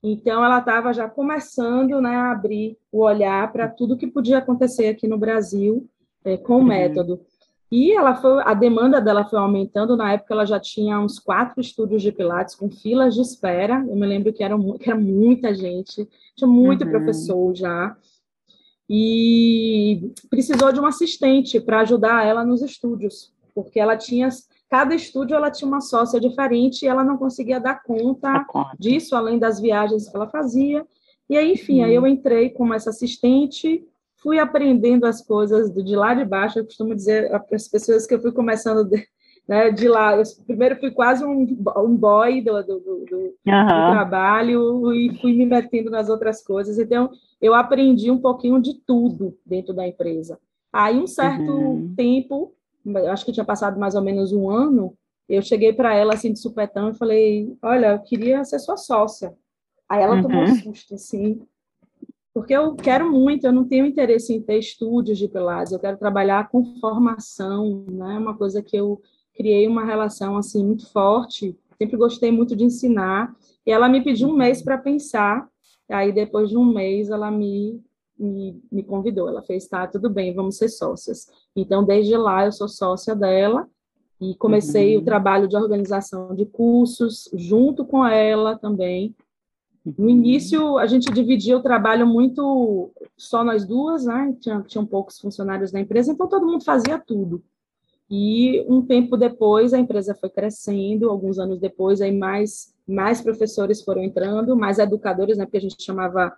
Então, 0.04 0.44
ela 0.44 0.60
estava 0.60 0.92
já 0.92 1.08
começando 1.08 2.02
né, 2.02 2.14
a 2.14 2.34
abrir 2.34 2.78
o 2.92 3.04
olhar 3.06 3.50
para 3.54 3.70
tudo 3.70 3.96
que 3.96 4.06
podia 4.06 4.40
acontecer 4.40 4.90
aqui 4.90 5.08
no 5.08 5.18
Brasil 5.18 5.88
é, 6.26 6.36
com 6.36 6.56
o 6.56 6.58
uhum. 6.58 6.66
método. 6.66 7.22
E 7.72 7.94
ela 7.94 8.16
foi, 8.16 8.44
a 8.44 8.54
demanda 8.54 9.00
dela 9.00 9.24
foi 9.24 9.40
aumentando. 9.40 9.96
Na 9.96 10.12
época, 10.12 10.34
ela 10.34 10.46
já 10.46 10.60
tinha 10.60 11.00
uns 11.00 11.18
quatro 11.18 11.62
estúdios 11.62 12.02
de 12.02 12.12
Pilates 12.12 12.54
com 12.54 12.70
filas 12.70 13.16
de 13.16 13.22
espera. 13.22 13.86
Eu 13.88 13.96
me 13.96 14.06
lembro 14.06 14.34
que 14.34 14.44
era, 14.44 14.58
que 14.78 14.90
era 14.90 15.00
muita 15.00 15.56
gente, 15.56 16.08
tinha 16.36 16.48
muito 16.48 16.84
uhum. 16.84 16.92
professor 16.92 17.56
já. 17.56 17.96
E 18.90 20.12
precisou 20.30 20.74
de 20.74 20.82
um 20.82 20.86
assistente 20.86 21.62
para 21.62 21.80
ajudar 21.80 22.28
ela 22.28 22.44
nos 22.44 22.62
estúdios, 22.62 23.34
porque 23.56 23.80
ela 23.80 23.96
tinha 23.96 24.28
cada 24.70 24.96
estúdio 24.96 25.36
ela 25.36 25.52
tinha 25.52 25.68
uma 25.68 25.82
sócia 25.82 26.20
diferente 26.20 26.84
e 26.84 26.88
ela 26.88 27.04
não 27.04 27.18
conseguia 27.18 27.60
dar 27.60 27.84
conta 27.84 28.46
disso, 28.80 29.16
além 29.16 29.38
das 29.38 29.60
viagens 29.60 30.10
que 30.10 30.16
ela 30.16 30.30
fazia. 30.30 30.86
E 31.30 31.38
aí, 31.38 31.54
enfim, 31.54 31.84
aí 31.84 31.96
eu 31.96 32.02
uhum. 32.02 32.08
entrei 32.08 32.50
como 32.50 32.74
essa 32.74 32.90
assistente, 32.90 33.86
fui 34.22 34.40
aprendendo 34.40 35.06
as 35.06 35.22
coisas 35.22 35.74
de 35.74 35.96
lá 35.96 36.14
de 36.14 36.24
baixo. 36.24 36.60
Eu 36.60 36.66
costumo 36.66 36.96
dizer 36.96 37.30
para 37.30 37.56
as 37.56 37.68
pessoas 37.68 38.06
que 38.06 38.14
eu 38.14 38.22
fui 38.22 38.32
começando 38.32 38.88
de, 38.88 39.06
né, 39.48 39.72
de 39.72 39.88
lá. 39.88 40.16
Eu 40.16 40.24
primeiro 40.46 40.80
fui 40.80 40.92
quase 40.92 41.26
um, 41.26 41.42
um 41.78 41.98
boy 41.98 42.42
do, 42.42 42.64
do, 42.64 42.80
do, 42.80 43.06
do, 43.06 43.18
uhum. 43.18 43.36
trabalho 43.44 44.94
e 44.94 45.18
fui 45.20 45.34
me 45.34 45.46
metendo 45.46 45.90
nas 45.90 46.10
outras 46.10 46.44
coisas. 46.44 46.78
Então, 46.78 47.10
eu 47.42 47.54
aprendi 47.54 48.12
um 48.12 48.20
pouquinho 48.20 48.62
de 48.62 48.80
tudo 48.86 49.38
dentro 49.46 49.74
da 49.74 49.88
empresa. 49.88 50.40
Aí, 50.72 50.98
um 50.98 51.08
certo 51.08 51.52
uhum. 51.52 51.94
tempo, 51.96 52.54
acho 53.10 53.26
que 53.26 53.34
tinha 53.34 53.46
passado 53.46 53.80
mais 53.80 53.96
ou 53.96 54.02
menos 54.02 54.32
um 54.32 54.50
ano, 54.50 54.96
eu 55.28 55.42
cheguei 55.42 55.74
para 55.74 55.96
ela 55.96 56.14
assim 56.14 56.32
de 56.32 56.40
supetão 56.40 56.90
e 56.90 56.98
falei: 56.98 57.58
Olha, 57.62 57.94
eu 57.94 58.00
queria 58.00 58.44
ser 58.44 58.60
sua 58.60 58.78
sócia. 58.78 59.34
Aí 59.90 60.02
ela 60.02 60.16
uhum. 60.16 60.22
tomou 60.22 60.44
um 60.44 60.46
uhum. 60.46 60.56
susto, 60.56 60.96
assim, 60.96 61.42
porque 62.34 62.54
eu 62.54 62.76
quero 62.76 63.12
muito, 63.12 63.46
eu 63.46 63.52
não 63.52 63.68
tenho 63.68 63.86
interesse 63.86 64.34
em 64.34 64.42
ter 64.42 64.58
estúdios 64.58 65.18
de 65.18 65.28
Pilates, 65.28 65.74
eu 65.74 65.80
quero 65.80 65.98
trabalhar 65.98 66.50
com 66.50 66.76
formação, 66.80 67.86
né? 67.90 68.18
Uma 68.18 68.38
coisa 68.38 68.62
que 68.62 68.78
eu 68.78 69.02
criei 69.34 69.68
uma 69.68 69.86
relação 69.86 70.38
assim 70.38 70.66
muito 70.66 70.90
forte, 70.92 71.58
sempre 71.78 71.98
gostei 71.98 72.32
muito 72.32 72.56
de 72.56 72.64
ensinar. 72.64 73.36
E 73.66 73.72
ela 73.72 73.90
me 73.90 74.04
pediu 74.04 74.30
um 74.30 74.36
mês 74.36 74.62
para 74.62 74.78
pensar. 74.78 75.48
Aí 75.90 76.12
depois 76.12 76.50
de 76.50 76.58
um 76.58 76.66
mês 76.74 77.10
ela 77.10 77.30
me 77.30 77.82
me, 78.22 78.62
me 78.72 78.84
convidou. 78.84 79.28
Ela 79.28 79.42
fez, 79.42 79.68
tá, 79.68 79.88
tudo 79.88 80.10
bem, 80.10 80.34
vamos 80.34 80.58
ser 80.58 80.70
sócias. 80.70 81.28
Então, 81.56 81.84
desde 81.84 82.16
lá, 82.16 82.46
eu 82.46 82.52
sou 82.52 82.68
sócia 82.68 83.16
dela 83.16 83.68
e 84.20 84.36
comecei 84.36 84.96
uhum. 84.96 85.02
o 85.02 85.06
trabalho 85.06 85.48
de 85.48 85.58
organização 85.58 86.36
de 86.36 86.46
cursos 86.46 87.30
junto 87.34 87.84
com 87.84 88.06
ela 88.06 88.58
também. 88.58 89.16
No 89.84 90.10
início, 90.10 90.78
a 90.78 90.86
gente 90.86 91.12
dividia 91.12 91.58
o 91.58 91.62
trabalho 91.62 92.06
muito 92.06 92.92
só 93.18 93.44
nós 93.44 93.66
duas, 93.66 94.06
né? 94.06 94.36
Tinha, 94.40 94.62
tinham 94.62 94.86
poucos 94.86 95.20
funcionários 95.20 95.72
na 95.72 95.80
empresa, 95.80 96.12
então 96.12 96.28
todo 96.28 96.46
mundo 96.46 96.64
fazia 96.64 97.00
tudo. 97.00 97.44
E 98.10 98.64
um 98.68 98.82
tempo 98.82 99.18
depois, 99.18 99.74
a 99.74 99.80
empresa 99.80 100.14
foi 100.14 100.30
crescendo, 100.30 101.10
alguns 101.10 101.40
anos 101.40 101.60
depois, 101.60 102.02
aí 102.02 102.16
mais, 102.16 102.76
mais 102.88 103.22
professores 103.22 103.82
foram 103.82 104.04
entrando, 104.04 104.56
mais 104.56 104.78
educadores, 104.78 105.38
né? 105.38 105.46
Porque 105.46 105.58
a 105.58 105.62
gente 105.62 105.82
chamava 105.82 106.32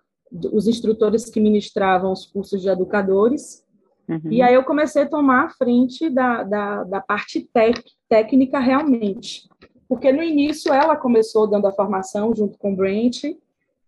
os 0.52 0.68
instrutores 0.68 1.30
que 1.30 1.40
ministravam 1.40 2.12
os 2.12 2.26
cursos 2.26 2.62
de 2.62 2.70
educadores. 2.70 3.64
Uhum. 4.08 4.32
E 4.32 4.42
aí 4.42 4.54
eu 4.54 4.64
comecei 4.64 5.04
a 5.04 5.10
tomar 5.10 5.46
a 5.46 5.50
frente 5.50 6.10
da, 6.10 6.44
da, 6.44 6.84
da 6.84 7.02
parte 7.02 7.50
tec, 7.54 7.82
técnica 8.08 8.60
realmente. 8.60 9.50
Porque 9.94 10.12
no 10.12 10.24
início 10.24 10.74
ela 10.74 10.96
começou 10.96 11.46
dando 11.46 11.68
a 11.68 11.72
formação 11.72 12.34
junto 12.36 12.58
com 12.58 12.74
o 12.74 12.76
Brent, 12.76 13.26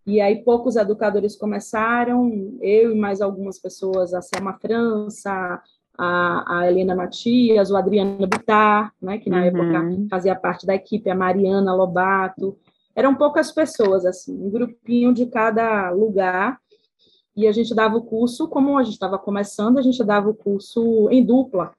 e 0.06 0.22
aí 0.22 0.44
poucos 0.44 0.76
educadores 0.76 1.36
começaram, 1.36 2.56
eu 2.62 2.92
e 2.92 2.96
mais 2.96 3.22
algumas 3.22 3.58
pessoas, 3.58 4.14
a 4.14 4.22
Selma 4.22 4.54
França, 4.54 5.60
a, 5.98 6.60
a 6.60 6.68
Helena 6.68 6.94
Matias, 6.94 7.72
o 7.72 7.76
Adriano 7.76 8.28
Bittar, 8.28 8.94
né, 9.02 9.18
que 9.18 9.32
na 9.32 9.38
uhum. 9.38 9.46
época 9.46 10.08
fazia 10.08 10.36
parte 10.36 10.64
da 10.64 10.76
equipe, 10.76 11.10
a 11.10 11.16
Mariana 11.16 11.74
Lobato, 11.74 12.56
eram 12.96 13.16
poucas 13.16 13.52
pessoas, 13.52 14.06
assim, 14.06 14.32
um 14.32 14.52
grupinho 14.52 15.12
de 15.12 15.26
cada 15.26 15.90
lugar, 15.90 16.60
e 17.36 17.48
a 17.48 17.52
gente 17.52 17.74
dava 17.74 17.98
o 17.98 18.04
curso, 18.04 18.48
como 18.48 18.78
a 18.78 18.84
gente 18.84 18.94
estava 18.94 19.18
começando, 19.18 19.80
a 19.80 19.82
gente 19.82 20.04
dava 20.04 20.30
o 20.30 20.36
curso 20.36 21.10
em 21.10 21.26
dupla, 21.26 21.74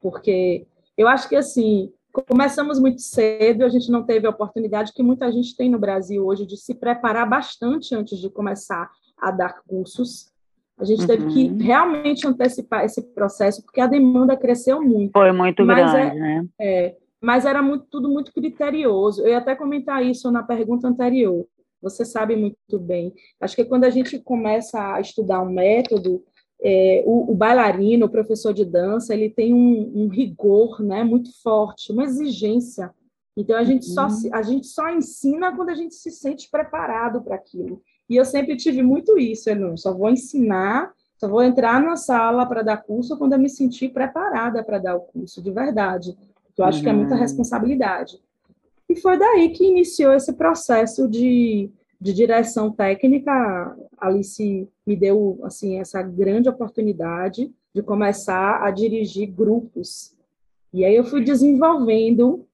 porque 0.00 0.64
eu 0.96 1.08
acho 1.08 1.28
que, 1.28 1.34
assim, 1.34 1.92
começamos 2.22 2.78
muito 2.78 3.00
cedo, 3.00 3.64
a 3.64 3.68
gente 3.68 3.90
não 3.90 4.04
teve 4.04 4.26
a 4.26 4.30
oportunidade 4.30 4.92
que 4.92 5.02
muita 5.02 5.30
gente 5.32 5.56
tem 5.56 5.68
no 5.68 5.78
Brasil 5.78 6.24
hoje 6.24 6.46
de 6.46 6.56
se 6.56 6.74
preparar 6.74 7.28
bastante 7.28 7.94
antes 7.94 8.18
de 8.18 8.30
começar 8.30 8.88
a 9.20 9.30
dar 9.30 9.62
cursos. 9.66 10.32
A 10.78 10.84
gente 10.84 11.02
uhum. 11.02 11.06
teve 11.06 11.26
que 11.28 11.44
uhum. 11.48 11.58
realmente 11.58 12.26
antecipar 12.26 12.84
esse 12.84 13.02
processo, 13.14 13.62
porque 13.62 13.80
a 13.80 13.86
demanda 13.86 14.36
cresceu 14.36 14.82
muito. 14.82 15.12
Foi 15.12 15.32
muito 15.32 15.62
é 15.62 15.66
grande, 15.66 15.96
é, 15.96 16.14
né? 16.14 16.46
É, 16.60 16.96
mas 17.20 17.46
era 17.46 17.62
muito, 17.62 17.86
tudo 17.90 18.08
muito 18.08 18.32
criterioso. 18.32 19.22
Eu 19.22 19.28
ia 19.28 19.38
até 19.38 19.54
comentar 19.54 20.04
isso 20.04 20.30
na 20.30 20.42
pergunta 20.42 20.88
anterior. 20.88 21.46
Você 21.80 22.04
sabe 22.04 22.34
muito 22.34 22.78
bem. 22.78 23.12
Acho 23.40 23.56
que 23.56 23.64
quando 23.64 23.84
a 23.84 23.90
gente 23.90 24.18
começa 24.18 24.94
a 24.94 25.00
estudar 25.00 25.42
um 25.42 25.50
método, 25.50 26.24
é, 26.62 27.02
o, 27.06 27.32
o, 27.32 27.34
bailarino, 27.34 28.06
o 28.06 28.10
professor 28.10 28.52
de 28.52 28.64
dança, 28.64 29.14
ele 29.14 29.30
tem 29.30 29.52
um, 29.52 29.92
um, 29.94 30.08
rigor 30.08 30.82
né, 30.82 31.04
muito 31.04 31.30
forte, 31.42 31.92
uma 31.92 32.04
exigência. 32.04 32.90
Então, 33.36 33.56
a 33.56 33.64
gente, 33.64 33.86
só, 33.86 34.06
uhum. 34.06 34.30
a 34.32 34.42
gente 34.42 34.66
só 34.66 34.88
ensina 34.90 35.54
quando 35.54 35.70
a 35.70 35.74
gente 35.74 35.94
se 35.94 36.10
sente 36.10 36.48
preparado 36.50 37.22
para 37.22 37.34
aquilo. 37.34 37.82
E 38.08 38.16
eu 38.16 38.24
sempre 38.24 38.56
tive 38.56 38.82
muito 38.82 39.18
isso, 39.18 39.50
eu 39.50 39.56
não, 39.56 39.76
só 39.76 39.92
vou 39.92 40.10
ensinar, 40.10 40.92
só 41.16 41.28
vou 41.28 41.42
entrar 41.42 41.82
na 41.82 41.96
sala 41.96 42.46
para 42.46 42.62
dar 42.62 42.78
curso 42.78 43.16
quando 43.16 43.32
eu 43.32 43.38
me 43.38 43.48
sentir 43.48 43.90
preparada 43.90 44.62
para 44.62 44.78
dar 44.78 44.96
o 44.96 45.00
curso, 45.00 45.42
de 45.42 45.50
verdade 45.50 46.16
eu 46.56 46.64
acho 46.64 46.78
uhum. 46.78 46.84
que 46.84 46.90
é 46.90 46.92
muita 46.92 47.14
uhum. 47.14 47.20
responsabilidade. 47.20 48.20
E 48.88 48.96
foi 48.96 49.18
daí 49.18 49.50
que 49.50 49.64
iniciou 49.64 50.12
esse 50.12 50.32
processo 50.34 51.08
de, 51.08 51.70
de 52.00 52.12
direção 52.12 52.70
técnica. 52.70 53.30
A 53.98 54.06
Alice 54.08 54.68
me 54.86 54.96
deu 54.96 55.40
assim 55.44 55.78
essa 55.78 56.02
grande 56.02 56.48
oportunidade 56.48 57.52
de 57.74 57.82
começar 57.82 58.62
a 58.62 58.70
dirigir 58.70 59.30
grupos. 59.30 60.16
E 60.72 60.84
aí 60.84 60.94
eu 60.94 61.04
fui 61.04 61.22
desenvolvendo. 61.22 62.46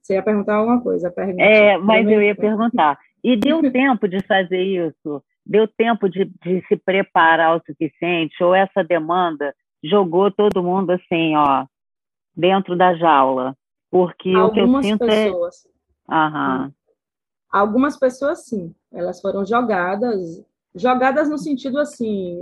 Você 0.00 0.14
ia 0.14 0.22
perguntar 0.22 0.56
alguma 0.56 0.80
coisa? 0.80 1.10
Pergunta. 1.10 1.42
É, 1.42 1.76
mas 1.78 2.08
eu 2.08 2.22
ia 2.22 2.34
perguntar. 2.34 2.98
E 3.22 3.36
deu 3.36 3.60
tempo 3.70 4.08
de 4.08 4.20
fazer 4.26 4.62
isso? 4.62 5.22
Deu 5.44 5.66
tempo 5.66 6.08
de, 6.08 6.24
de 6.24 6.64
se 6.68 6.76
preparar 6.76 7.56
o 7.56 7.62
suficiente? 7.64 8.42
Ou 8.42 8.54
essa 8.54 8.82
demanda 8.82 9.54
jogou 9.82 10.30
todo 10.30 10.62
mundo 10.62 10.90
assim, 10.90 11.34
ó, 11.36 11.66
dentro 12.36 12.76
da 12.76 12.94
jaula? 12.94 13.56
Porque 13.90 14.32
Algumas 14.32 14.50
o 14.50 14.52
que 14.52 14.60
eu 14.60 14.82
sinto 14.82 15.04
é 15.04 15.24
pessoas. 15.24 15.66
é. 15.66 16.14
Aham. 16.14 16.72
Algumas 17.52 17.98
pessoas, 17.98 18.46
sim, 18.46 18.72
elas 18.92 19.20
foram 19.20 19.44
jogadas, 19.44 20.42
jogadas 20.74 21.28
no 21.28 21.38
sentido 21.38 21.78
assim, 21.78 22.36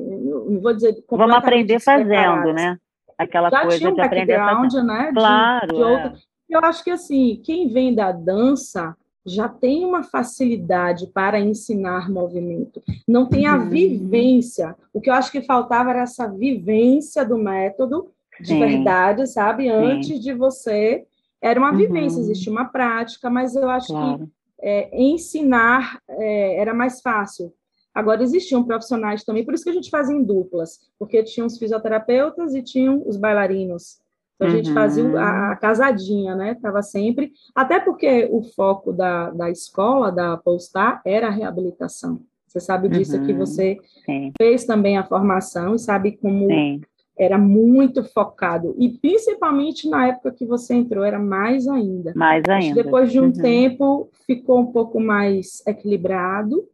não 0.48 0.60
vou 0.60 0.74
dizer 0.74 1.02
Vamos 1.10 1.36
aprender 1.36 1.80
fazendo, 1.80 2.52
né? 2.52 2.78
Aquela 3.16 3.50
Já 3.50 3.62
coisa 3.62 3.78
tinha 3.78 3.90
um 3.90 3.94
de 3.94 4.00
aprender 4.00 4.38
fazendo. 4.38 4.84
né? 4.84 5.10
Claro. 5.12 5.66
De, 5.66 5.74
de 5.74 5.82
é. 5.82 6.12
Eu 6.48 6.60
acho 6.60 6.82
que 6.82 6.90
assim, 6.90 7.40
quem 7.44 7.68
vem 7.68 7.94
da 7.94 8.12
dança 8.12 8.96
já 9.26 9.48
tem 9.48 9.84
uma 9.84 10.02
facilidade 10.02 11.06
para 11.08 11.38
ensinar 11.38 12.10
movimento, 12.10 12.82
não 13.06 13.26
tem 13.26 13.46
a 13.46 13.56
uhum. 13.56 13.68
vivência. 13.68 14.74
O 14.92 15.00
que 15.00 15.10
eu 15.10 15.14
acho 15.14 15.30
que 15.30 15.42
faltava 15.42 15.90
era 15.90 16.02
essa 16.02 16.26
vivência 16.26 17.24
do 17.24 17.36
método 17.36 18.10
de 18.40 18.48
Sim. 18.48 18.60
verdade, 18.60 19.26
sabe? 19.26 19.68
Antes 19.68 20.08
Sim. 20.08 20.20
de 20.20 20.32
você. 20.32 21.04
Era 21.40 21.60
uma 21.60 21.72
vivência, 21.72 22.16
uhum. 22.16 22.24
existia 22.24 22.50
uma 22.50 22.64
prática, 22.64 23.30
mas 23.30 23.54
eu 23.54 23.70
acho 23.70 23.88
claro. 23.88 24.18
que 24.18 24.24
é, 24.60 24.90
ensinar 24.92 26.00
é, 26.08 26.60
era 26.60 26.74
mais 26.74 27.00
fácil. 27.00 27.52
Agora, 27.94 28.22
existiam 28.22 28.64
profissionais 28.64 29.24
também, 29.24 29.44
por 29.44 29.54
isso 29.54 29.64
que 29.64 29.70
a 29.70 29.74
gente 29.74 29.90
fazia 29.90 30.14
em 30.14 30.22
duplas, 30.22 30.78
porque 30.98 31.22
tinham 31.24 31.46
os 31.46 31.58
fisioterapeutas 31.58 32.54
e 32.54 32.62
tinham 32.62 33.02
os 33.06 33.16
bailarinos. 33.16 33.98
Então, 34.36 34.46
a 34.46 34.50
gente 34.50 34.68
uhum. 34.68 34.74
fazia 34.74 35.20
a, 35.20 35.52
a, 35.52 35.56
casadinha, 35.56 36.36
né? 36.36 36.52
Estava 36.52 36.80
sempre. 36.80 37.32
Até 37.52 37.80
porque 37.80 38.28
o 38.30 38.42
foco 38.42 38.92
da, 38.92 39.30
da 39.30 39.50
escola, 39.50 40.12
da 40.12 40.36
Polestar, 40.36 41.02
era 41.04 41.26
a 41.26 41.30
reabilitação. 41.30 42.20
Você 42.46 42.60
sabe 42.60 42.88
disso 42.88 43.16
uhum. 43.16 43.26
que 43.26 43.32
você 43.32 43.78
Sim. 44.06 44.32
fez 44.38 44.64
também 44.64 44.96
a 44.96 45.04
formação 45.04 45.74
e 45.74 45.78
sabe 45.78 46.16
como 46.16 46.46
Sim 46.46 46.80
era 47.18 47.36
muito 47.36 48.04
focado 48.04 48.74
e 48.78 48.88
principalmente 48.88 49.88
na 49.88 50.08
época 50.08 50.32
que 50.32 50.46
você 50.46 50.74
entrou 50.74 51.04
era 51.04 51.18
mais 51.18 51.66
ainda. 51.66 52.12
Mais 52.14 52.42
ainda. 52.48 52.82
Depois 52.82 53.10
de 53.10 53.20
um 53.20 53.24
uhum. 53.24 53.32
tempo 53.32 54.08
ficou 54.26 54.60
um 54.60 54.72
pouco 54.72 55.00
mais 55.00 55.66
equilibrado, 55.66 56.64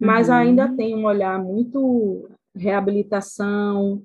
mas 0.00 0.28
uhum. 0.28 0.34
ainda 0.34 0.68
tem 0.74 0.96
um 0.96 1.04
olhar 1.04 1.38
muito 1.38 2.28
reabilitação. 2.54 4.02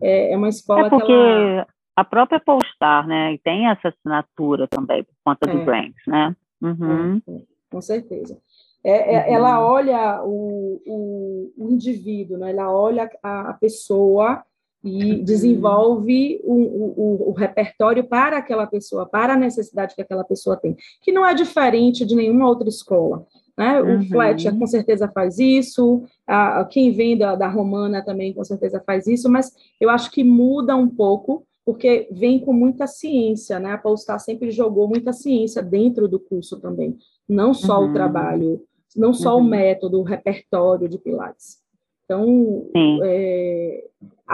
É, 0.00 0.32
é 0.32 0.36
uma 0.36 0.48
escola 0.48 0.86
é 0.86 0.90
porque 0.90 1.06
que 1.06 1.12
ela... 1.12 1.66
a 1.96 2.04
própria 2.04 2.38
Polestar, 2.38 3.06
né, 3.06 3.36
tem 3.42 3.68
essa 3.68 3.88
assinatura 3.88 4.68
também 4.68 5.02
por 5.02 5.14
conta 5.24 5.50
é. 5.50 5.52
do 5.52 5.64
Branks, 5.64 6.06
né? 6.06 6.36
Uhum. 6.62 7.20
É, 7.28 7.40
com 7.68 7.80
certeza. 7.80 8.38
É, 8.84 9.14
é, 9.14 9.18
uhum. 9.18 9.34
Ela 9.34 9.64
olha 9.64 10.22
o, 10.22 10.80
o, 10.86 11.52
o, 11.56 11.70
indivíduo, 11.70 12.38
né? 12.38 12.50
ela 12.50 12.72
olha 12.72 13.10
a, 13.22 13.50
a 13.50 13.54
pessoa 13.54 14.44
e 14.84 15.22
desenvolve 15.22 16.40
o, 16.42 16.54
o, 16.54 17.28
o, 17.30 17.32
repertório 17.32 18.02
para 18.02 18.38
aquela 18.38 18.66
pessoa, 18.66 19.06
para 19.06 19.34
a 19.34 19.36
necessidade 19.36 19.94
que 19.94 20.02
aquela 20.02 20.24
pessoa 20.24 20.56
tem, 20.56 20.76
que 21.00 21.12
não 21.12 21.24
é 21.24 21.34
diferente 21.34 22.04
de 22.04 22.16
nenhuma 22.16 22.48
outra 22.48 22.68
escola. 22.68 23.24
Né? 23.56 23.80
Uhum. 23.80 24.00
O 24.00 24.04
Fletcher 24.08 24.58
com 24.58 24.66
certeza 24.66 25.08
faz 25.08 25.38
isso, 25.38 26.02
a, 26.26 26.64
quem 26.64 26.90
vem 26.90 27.16
da, 27.16 27.36
da 27.36 27.48
Romana 27.48 28.04
também 28.04 28.32
com 28.32 28.42
certeza 28.42 28.82
faz 28.84 29.06
isso, 29.06 29.30
mas 29.30 29.52
eu 29.80 29.88
acho 29.88 30.10
que 30.10 30.24
muda 30.24 30.74
um 30.74 30.88
pouco, 30.88 31.46
porque 31.64 32.08
vem 32.10 32.40
com 32.40 32.52
muita 32.52 32.88
ciência, 32.88 33.60
né? 33.60 33.72
A 33.72 33.78
Polestar 33.78 34.18
sempre 34.18 34.50
jogou 34.50 34.88
muita 34.88 35.12
ciência 35.12 35.62
dentro 35.62 36.08
do 36.08 36.18
curso 36.18 36.58
também, 36.58 36.96
não 37.28 37.54
só 37.54 37.80
uhum. 37.80 37.90
o 37.90 37.92
trabalho, 37.92 38.64
não 38.96 39.14
só 39.14 39.36
uhum. 39.36 39.42
o 39.42 39.48
método, 39.48 40.00
o 40.00 40.02
repertório 40.02 40.88
de 40.88 40.98
Pilates. 40.98 41.62
Então, 42.04 42.68
é, 43.04 43.84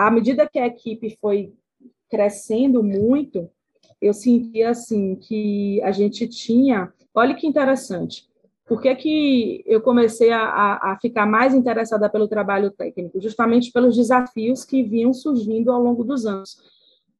à 0.06 0.12
medida 0.12 0.48
que 0.48 0.60
a 0.60 0.66
equipe 0.66 1.18
foi 1.20 1.52
crescendo 2.08 2.84
muito, 2.84 3.50
eu 4.00 4.14
sentia 4.14 4.70
assim 4.70 5.16
que 5.16 5.82
a 5.82 5.90
gente 5.90 6.28
tinha. 6.28 6.92
Olha 7.12 7.34
que 7.34 7.48
interessante. 7.48 8.28
Por 8.64 8.80
que, 8.80 8.94
que 8.94 9.64
eu 9.66 9.80
comecei 9.80 10.30
a, 10.30 10.78
a, 10.80 10.98
ficar 11.00 11.26
mais 11.26 11.52
interessada 11.52 12.08
pelo 12.08 12.28
trabalho 12.28 12.70
técnico? 12.70 13.20
Justamente 13.20 13.72
pelos 13.72 13.96
desafios 13.96 14.64
que 14.64 14.84
vinham 14.84 15.12
surgindo 15.12 15.72
ao 15.72 15.82
longo 15.82 16.04
dos 16.04 16.26
anos. 16.26 16.58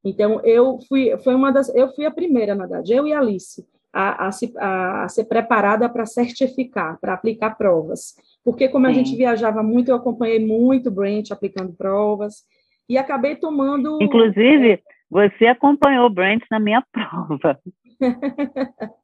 Então, 0.05 0.41
eu 0.45 0.79
fui, 0.89 1.17
foi 1.19 1.35
uma 1.35 1.51
das, 1.51 1.75
eu 1.75 1.89
fui 1.95 2.07
a 2.07 2.13
primeira, 2.13 2.55
na 2.55 2.67
verdade, 2.67 2.93
eu 2.93 3.09
e 3.09 3.13
a 3.13 3.19
Alice, 3.19 3.67
a, 3.93 4.29
a, 4.29 5.05
a 5.05 5.09
ser 5.09 5.25
preparada 5.25 5.89
para 5.89 6.07
certificar, 6.07 6.97
para 7.01 7.15
aplicar 7.15 7.57
provas. 7.57 8.15
Porque, 8.45 8.69
como 8.69 8.87
Sim. 8.87 8.93
a 8.93 8.95
gente 8.95 9.17
viajava 9.17 9.65
muito, 9.65 9.89
eu 9.89 9.97
acompanhei 9.97 10.39
muito 10.39 10.91
o 10.91 10.93
Brent 10.93 11.33
aplicando 11.33 11.73
provas, 11.73 12.45
e 12.89 12.97
acabei 12.97 13.37
tomando. 13.37 13.99
Inclusive, 14.01 14.83
você 15.11 15.47
acompanhou 15.47 16.07
o 16.07 16.11
Brent 16.11 16.43
na 16.51 16.59
minha 16.59 16.83
prova. 16.93 17.59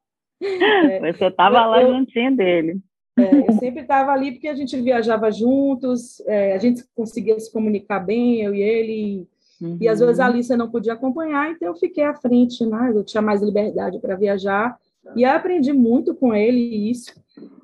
é, 0.41 1.13
você 1.13 1.25
estava 1.25 1.65
lá 1.65 1.81
eu, 1.81 1.93
juntinho 1.93 2.35
dele. 2.35 2.79
É, 3.17 3.49
eu 3.49 3.53
sempre 3.53 3.81
estava 3.81 4.11
ali 4.11 4.31
porque 4.33 4.47
a 4.47 4.55
gente 4.55 4.79
viajava 4.81 5.31
juntos, 5.31 6.19
é, 6.27 6.53
a 6.53 6.57
gente 6.57 6.83
conseguia 6.95 7.39
se 7.39 7.51
comunicar 7.51 7.99
bem, 7.99 8.41
eu 8.41 8.53
e 8.53 8.61
ele, 8.61 9.27
Uhum. 9.61 9.77
E 9.79 9.87
às 9.87 9.99
vezes 9.99 10.19
a 10.19 10.25
Alice 10.25 10.55
não 10.55 10.69
podia 10.69 10.93
acompanhar, 10.93 11.51
então 11.51 11.69
eu 11.69 11.75
fiquei 11.75 12.03
à 12.03 12.13
frente, 12.13 12.65
né? 12.65 12.91
Eu 12.93 13.03
tinha 13.03 13.21
mais 13.21 13.41
liberdade 13.41 13.99
para 13.99 14.15
viajar. 14.15 14.77
E 15.15 15.23
aprendi 15.23 15.71
muito 15.71 16.15
com 16.15 16.33
ele 16.33 16.89
isso. 16.89 17.13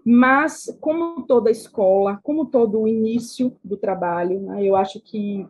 Mas, 0.05 0.77
como 0.79 1.23
toda 1.23 1.49
escola, 1.49 2.19
como 2.21 2.45
todo 2.45 2.81
o 2.81 2.87
início 2.87 3.55
do 3.63 3.75
trabalho, 3.75 4.41
né, 4.41 4.63
eu 4.63 4.75
acho 4.75 4.99
que 4.99 5.47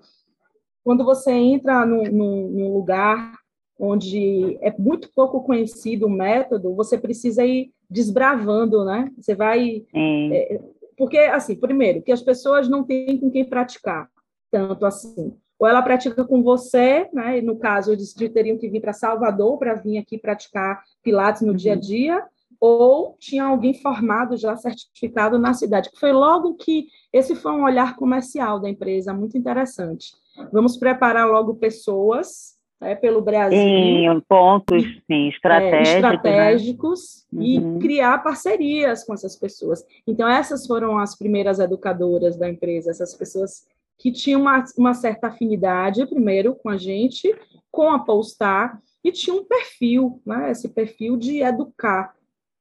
quando 0.83 1.03
você 1.03 1.31
entra 1.31 1.85
num, 1.85 2.73
lugar 2.73 3.37
onde 3.79 4.57
é 4.61 4.73
muito 4.77 5.11
pouco 5.13 5.41
conhecido 5.43 6.05
o 6.05 6.09
método, 6.09 6.75
você 6.75 6.97
precisa 6.97 7.45
ir 7.45 7.71
desbravando, 7.89 8.85
né? 8.85 9.11
Você 9.17 9.35
vai. 9.35 9.83
É, 10.31 10.61
porque, 10.97 11.17
assim, 11.17 11.55
primeiro, 11.55 12.01
que 12.01 12.11
as 12.11 12.21
pessoas 12.21 12.69
não 12.69 12.83
têm 12.83 13.17
com 13.17 13.31
quem 13.31 13.43
praticar 13.43 14.07
tanto 14.51 14.85
assim 14.85 15.35
ou 15.61 15.67
ela 15.67 15.83
pratica 15.83 16.25
com 16.25 16.41
você, 16.41 17.07
né? 17.13 17.39
No 17.39 17.55
caso, 17.55 17.91
eles 17.91 18.15
teriam 18.15 18.57
que 18.57 18.67
vir 18.67 18.81
para 18.81 18.93
Salvador 18.93 19.59
para 19.59 19.75
vir 19.75 19.99
aqui 19.99 20.17
praticar 20.17 20.81
Pilates 21.03 21.43
no 21.43 21.49
uhum. 21.49 21.55
dia 21.55 21.73
a 21.73 21.75
dia, 21.75 22.25
ou 22.59 23.15
tinha 23.19 23.43
alguém 23.43 23.71
formado 23.75 24.35
já 24.35 24.57
certificado 24.57 25.37
na 25.37 25.53
cidade. 25.53 25.91
Foi 25.99 26.11
logo 26.11 26.55
que 26.55 26.87
esse 27.13 27.35
foi 27.35 27.51
um 27.51 27.63
olhar 27.63 27.95
comercial 27.95 28.59
da 28.59 28.67
empresa, 28.67 29.13
muito 29.13 29.37
interessante. 29.37 30.15
Vamos 30.51 30.77
preparar 30.77 31.27
logo 31.27 31.55
pessoas 31.55 32.59
né, 32.81 32.95
pelo 32.95 33.21
Brasil. 33.21 33.57
Em 33.57 34.19
pontos 34.21 34.83
sim, 35.05 35.29
estratégicos, 35.29 35.87
é, 35.87 35.95
estratégicos 35.95 37.27
né? 37.31 37.43
e 37.45 37.59
uhum. 37.59 37.79
criar 37.79 38.23
parcerias 38.23 39.03
com 39.03 39.13
essas 39.13 39.35
pessoas. 39.35 39.85
Então, 40.07 40.27
essas 40.27 40.65
foram 40.65 40.97
as 40.97 41.15
primeiras 41.15 41.59
educadoras 41.59 42.35
da 42.35 42.49
empresa, 42.49 42.89
essas 42.89 43.13
pessoas 43.13 43.67
que 43.99 44.11
tinha 44.11 44.37
uma, 44.37 44.65
uma 44.75 44.95
certa 44.95 45.27
afinidade, 45.27 46.07
primeiro, 46.07 46.55
com 46.55 46.69
a 46.69 46.77
gente, 46.77 47.33
com 47.71 47.91
a 47.91 47.99
Polestar, 47.99 48.81
e 49.03 49.11
tinha 49.11 49.35
um 49.35 49.43
perfil, 49.43 50.19
né, 50.25 50.49
esse 50.49 50.67
perfil 50.67 51.15
de 51.15 51.41
educar. 51.41 52.15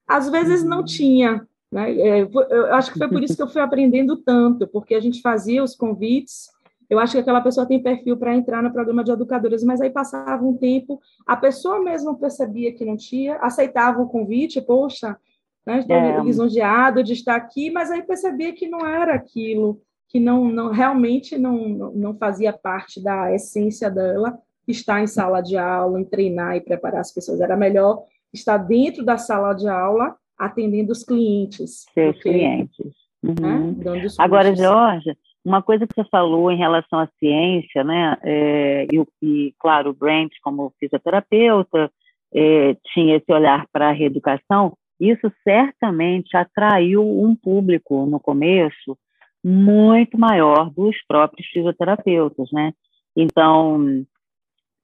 Às 0.06 0.28
vezes 0.28 0.62
não 0.62 0.78
uhum. 0.78 0.84
tinha, 0.84 1.46
né, 1.72 1.92
é, 1.98 2.22
eu 2.22 2.74
acho 2.74 2.92
que 2.92 2.98
foi 2.98 3.08
por 3.08 3.22
isso 3.22 3.36
que 3.36 3.42
eu 3.42 3.48
fui 3.48 3.62
aprendendo 3.62 4.18
tanto, 4.18 4.66
porque 4.66 4.94
a 4.94 5.00
gente 5.00 5.22
fazia 5.22 5.64
os 5.64 5.74
convites, 5.74 6.50
eu 6.90 6.98
acho 6.98 7.12
que 7.12 7.20
aquela 7.20 7.40
pessoa 7.40 7.66
tem 7.66 7.80
perfil 7.80 8.16
para 8.16 8.34
entrar 8.34 8.62
no 8.62 8.72
programa 8.72 9.04
de 9.04 9.12
educadores, 9.12 9.62
mas 9.62 9.80
aí 9.80 9.88
passava 9.88 10.44
um 10.44 10.56
tempo, 10.56 11.00
a 11.24 11.36
pessoa 11.36 11.80
mesma 11.80 12.16
percebia 12.16 12.74
que 12.74 12.84
não 12.84 12.96
tinha, 12.96 13.36
aceitava 13.36 14.02
o 14.02 14.08
convite, 14.08 14.60
poxa, 14.60 15.16
né, 15.64 15.78
estou 15.78 15.96
é. 15.96 16.20
lisonjeado 16.20 17.04
de 17.04 17.12
estar 17.12 17.36
aqui, 17.36 17.70
mas 17.70 17.92
aí 17.92 18.02
percebia 18.02 18.52
que 18.52 18.68
não 18.68 18.84
era 18.84 19.14
aquilo, 19.14 19.80
que 20.08 20.18
não, 20.18 20.46
não 20.46 20.72
realmente 20.72 21.38
não, 21.38 21.68
não 21.92 22.14
fazia 22.16 22.52
parte 22.52 23.00
da 23.00 23.32
essência 23.32 23.88
dela 23.88 24.36
estar 24.66 25.00
em 25.00 25.06
sala 25.06 25.40
de 25.40 25.56
aula, 25.56 26.00
em 26.00 26.04
treinar 26.04 26.56
e 26.56 26.60
preparar 26.60 27.00
as 27.00 27.12
pessoas. 27.12 27.40
Era 27.40 27.56
melhor 27.56 28.04
estar 28.32 28.56
dentro 28.56 29.04
da 29.04 29.16
sala 29.16 29.52
de 29.52 29.68
aula 29.68 30.16
atendendo 30.36 30.92
os 30.92 31.04
clientes. 31.04 31.84
Seus 31.92 32.14
porque, 32.14 32.30
clientes. 32.30 32.92
Né, 33.22 33.32
uhum. 33.32 33.72
Né, 33.72 34.06
Agora, 34.18 34.54
Jorge, 34.54 35.16
uma 35.50 35.62
coisa 35.62 35.86
que 35.86 35.94
você 35.94 36.08
falou 36.08 36.50
em 36.50 36.56
relação 36.56 37.00
à 37.00 37.08
ciência, 37.18 37.82
né? 37.82 38.16
É, 38.22 38.86
e, 38.92 39.04
e, 39.20 39.54
claro, 39.58 39.90
o 39.90 39.94
Brent, 39.94 40.30
como 40.42 40.72
fisioterapeuta, 40.78 41.90
é, 42.32 42.76
tinha 42.92 43.16
esse 43.16 43.32
olhar 43.32 43.66
para 43.72 43.88
a 43.88 43.92
reeducação. 43.92 44.76
Isso 44.98 45.32
certamente 45.42 46.36
atraiu 46.36 47.02
um 47.02 47.34
público 47.34 48.06
no 48.06 48.20
começo 48.20 48.96
muito 49.42 50.18
maior 50.18 50.70
dos 50.70 50.96
próprios 51.08 51.48
fisioterapeutas, 51.48 52.48
né? 52.52 52.72
Então, 53.16 54.04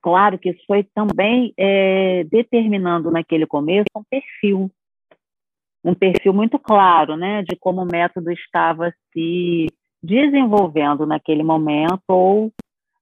claro 0.03 0.39
que 0.39 0.51
isso 0.51 0.65
foi 0.67 0.83
também 0.83 1.55
é, 1.57 2.25
determinando 2.25 3.11
naquele 3.11 3.47
começo 3.47 3.87
um 3.95 4.03
perfil, 4.03 4.71
um 5.85 5.95
perfil 5.95 6.33
muito 6.33 6.59
claro, 6.59 7.17
né, 7.17 7.43
de 7.43 7.55
como 7.55 7.83
o 7.83 7.87
método 7.87 8.33
estava 8.33 8.93
se 9.13 9.69
desenvolvendo 10.07 11.05
naquele 11.05 11.43
momento 11.43 12.01
ou 12.09 12.53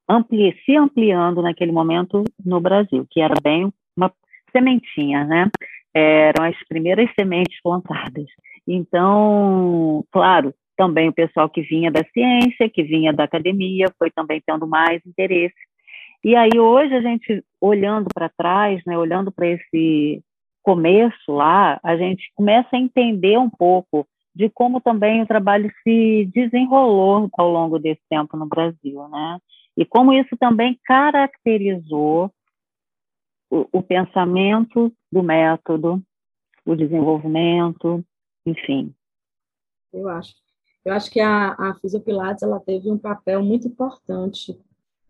ampli 0.09 0.57
se 0.64 0.77
ampliando 0.77 1.43
naquele 1.43 1.71
momento 1.71 2.25
no 2.45 2.61
Brasil, 2.61 3.07
que 3.11 3.21
era 3.21 3.35
bem 3.43 3.71
uma 3.97 4.11
sementinha, 4.51 5.25
né? 5.25 5.51
Eram 5.93 6.45
as 6.45 6.57
primeiras 6.67 7.09
sementes 7.14 7.61
plantadas. 7.62 8.27
Então, 8.67 10.05
claro, 10.11 10.55
também 10.77 11.09
o 11.09 11.12
pessoal 11.12 11.49
que 11.49 11.62
vinha 11.62 11.90
da 11.90 12.03
ciência, 12.12 12.69
que 12.69 12.83
vinha 12.83 13.12
da 13.12 13.25
academia, 13.25 13.87
foi 13.99 14.11
também 14.11 14.43
tendo 14.45 14.67
mais 14.67 15.01
interesse. 15.07 15.55
E 16.25 16.35
aí 16.35 16.59
hoje 16.59 16.95
a 16.95 17.03
gente 17.03 17.45
olhando 17.61 18.09
para 18.12 18.31
trás, 18.31 18.83
né, 18.87 18.97
olhando 18.97 19.31
para 19.31 19.47
esse 19.47 20.23
começo 20.62 21.33
lá, 21.33 21.79
a 21.85 21.97
gente 21.97 22.33
começa 22.35 22.69
a 22.73 22.79
entender 22.79 23.38
um 23.38 23.51
pouco 23.51 24.07
de 24.35 24.51
como 24.51 24.81
também 24.81 25.23
o 25.23 25.27
trabalho 25.27 25.70
se 25.83 26.29
desenrolou 26.35 27.29
ao 27.38 27.51
longo 27.51 27.79
desse 27.79 28.03
tempo 28.11 28.37
no 28.37 28.47
Brasil, 28.47 29.09
né? 29.09 29.38
E 29.77 29.85
como 29.85 30.12
isso 30.12 30.37
também 30.37 30.79
caracterizou 30.85 32.31
o, 33.51 33.66
o 33.73 33.83
pensamento 33.83 34.92
do 35.11 35.23
método, 35.23 36.03
o 36.64 36.75
desenvolvimento, 36.75 38.05
enfim. 38.44 38.94
Eu 39.92 40.09
acho. 40.09 40.35
Eu 40.85 40.92
acho 40.92 41.11
que 41.11 41.20
a, 41.20 41.53
a 41.53 41.75
Fisiopilates 41.81 42.42
ela 42.42 42.61
teve 42.61 42.90
um 42.90 42.99
papel 42.99 43.42
muito 43.42 43.66
importante, 43.66 44.59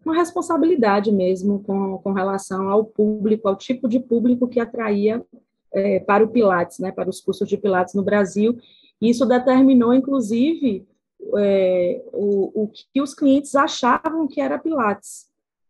uma 0.05 0.15
responsabilidade 0.15 1.11
mesmo 1.11 1.63
com, 1.65 1.99
com 1.99 2.13
relação 2.13 2.69
ao 2.69 2.85
público, 2.85 3.49
ao 3.49 3.57
tipo 3.57 3.89
de 3.89 3.99
público 3.99 4.47
que 4.47 4.61
atraía 4.61 5.25
é, 5.73 5.99
para 5.99 6.23
o 6.23 6.29
Pilates, 6.29 6.79
né, 6.79 6.93
para 6.93 7.09
os 7.09 7.21
cursos 7.21 7.49
de 7.49 7.57
Pilates 7.57 7.95
no 7.95 8.05
Brasil. 8.05 8.57
Isso 9.01 9.27
determinou, 9.27 9.93
inclusive, 9.93 10.87
é, 11.37 12.03
o, 12.13 12.63
o 12.65 12.69
que 12.93 13.01
os 13.01 13.15
clientes 13.15 13.55
achavam 13.55 14.27
que 14.27 14.41
era 14.41 14.59
Pilates, 14.59 15.27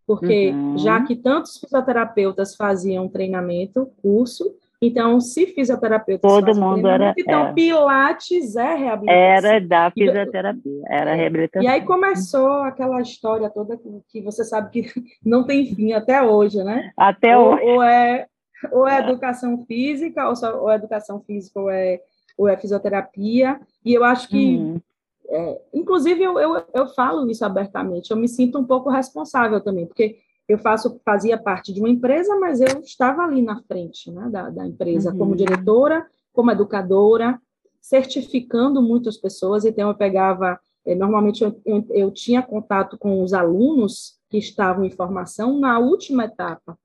porque 0.07 0.51
uhum. 0.51 0.79
já 0.79 1.03
que 1.03 1.17
tantos 1.17 1.59
fisioterapeutas 1.59 2.55
faziam 2.57 3.09
treinamento, 3.09 3.91
curso, 4.03 4.55
então, 4.87 5.19
se 5.19 5.47
fisioterapeuta. 5.47 6.29
Todo 6.29 6.55
mundo 6.55 6.87
era. 6.87 7.15
Então, 7.17 7.47
é. 7.47 7.53
Pilates 7.55 8.55
é 8.55 8.75
reabilitação. 8.75 9.23
Era 9.23 9.61
da 9.61 9.91
fisioterapia, 9.91 10.83
era 10.89 11.11
é. 11.13 11.15
reabilitação. 11.15 11.63
E 11.63 11.67
aí 11.67 11.83
começou 11.83 12.63
aquela 12.63 13.01
história 13.01 13.49
toda 13.49 13.79
que, 13.79 13.89
que, 14.09 14.21
você 14.21 14.45
sabe 14.45 14.71
que 14.71 14.93
não 15.25 15.45
tem 15.45 15.75
fim 15.75 15.93
até 15.93 16.23
hoje, 16.23 16.63
né? 16.63 16.91
Até 16.97 17.37
ou, 17.37 17.55
hoje. 17.55 17.65
Ou 17.65 17.83
é, 17.83 18.27
ou 18.73 18.89
é 18.89 18.99
educação 18.99 19.65
física, 19.65 20.29
ou, 20.29 20.37
só, 20.37 20.61
ou 20.61 20.71
é 20.71 20.75
educação 20.75 21.21
física, 21.21 21.61
ou 21.61 21.71
é 21.71 22.01
ou 22.37 22.49
é 22.49 22.57
fisioterapia, 22.57 23.61
e 23.85 23.95
eu 23.95 24.05
acho 24.05 24.29
que, 24.29 24.57
uhum. 24.57 24.81
é, 25.29 25.61
inclusive, 25.73 26.23
eu, 26.23 26.39
eu, 26.39 26.63
eu 26.75 26.87
falo 26.89 27.29
isso 27.31 27.45
abertamente, 27.45 28.11
eu 28.11 28.17
me 28.17 28.29
sinto 28.29 28.59
um 28.59 28.65
pouco 28.65 28.91
responsável 28.91 29.61
também, 29.61 29.87
porque 29.87 30.19
eu 30.49 30.59
faço, 30.59 31.01
fazia 31.05 31.39
parte 31.39 31.73
de 31.73 31.81
uma 31.81 31.89
empresa, 31.89 32.37
mas 32.39 32.61
eu 32.61 32.81
estava 32.81 33.23
ali 33.23 33.41
na 33.41 33.63
frente 33.63 34.11
né, 34.11 34.29
da, 34.31 34.51
da 34.51 34.67
empresa, 34.67 35.11
uhum. 35.11 35.19
como 35.19 35.37
diretora, 35.37 36.07
como 36.33 36.51
educadora, 36.51 37.41
certificando 37.81 38.83
muitas 38.83 39.17
pessoas, 39.17 39.65
então 39.65 39.89
eu 39.89 39.95
pegava, 39.95 40.59
eh, 40.87 40.95
normalmente 40.95 41.45
eu, 41.45 41.61
eu, 41.65 41.87
eu 41.91 42.11
tinha 42.11 42.43
contato 42.43 42.99
com 42.99 43.23
os 43.23 43.35
alunos 43.35 44.19
que 44.31 44.39
estavam 44.39 44.85
em 44.85 44.91
formação 44.91 45.61
na 45.61 45.79
última 45.79 46.25
etapa. 46.25 46.79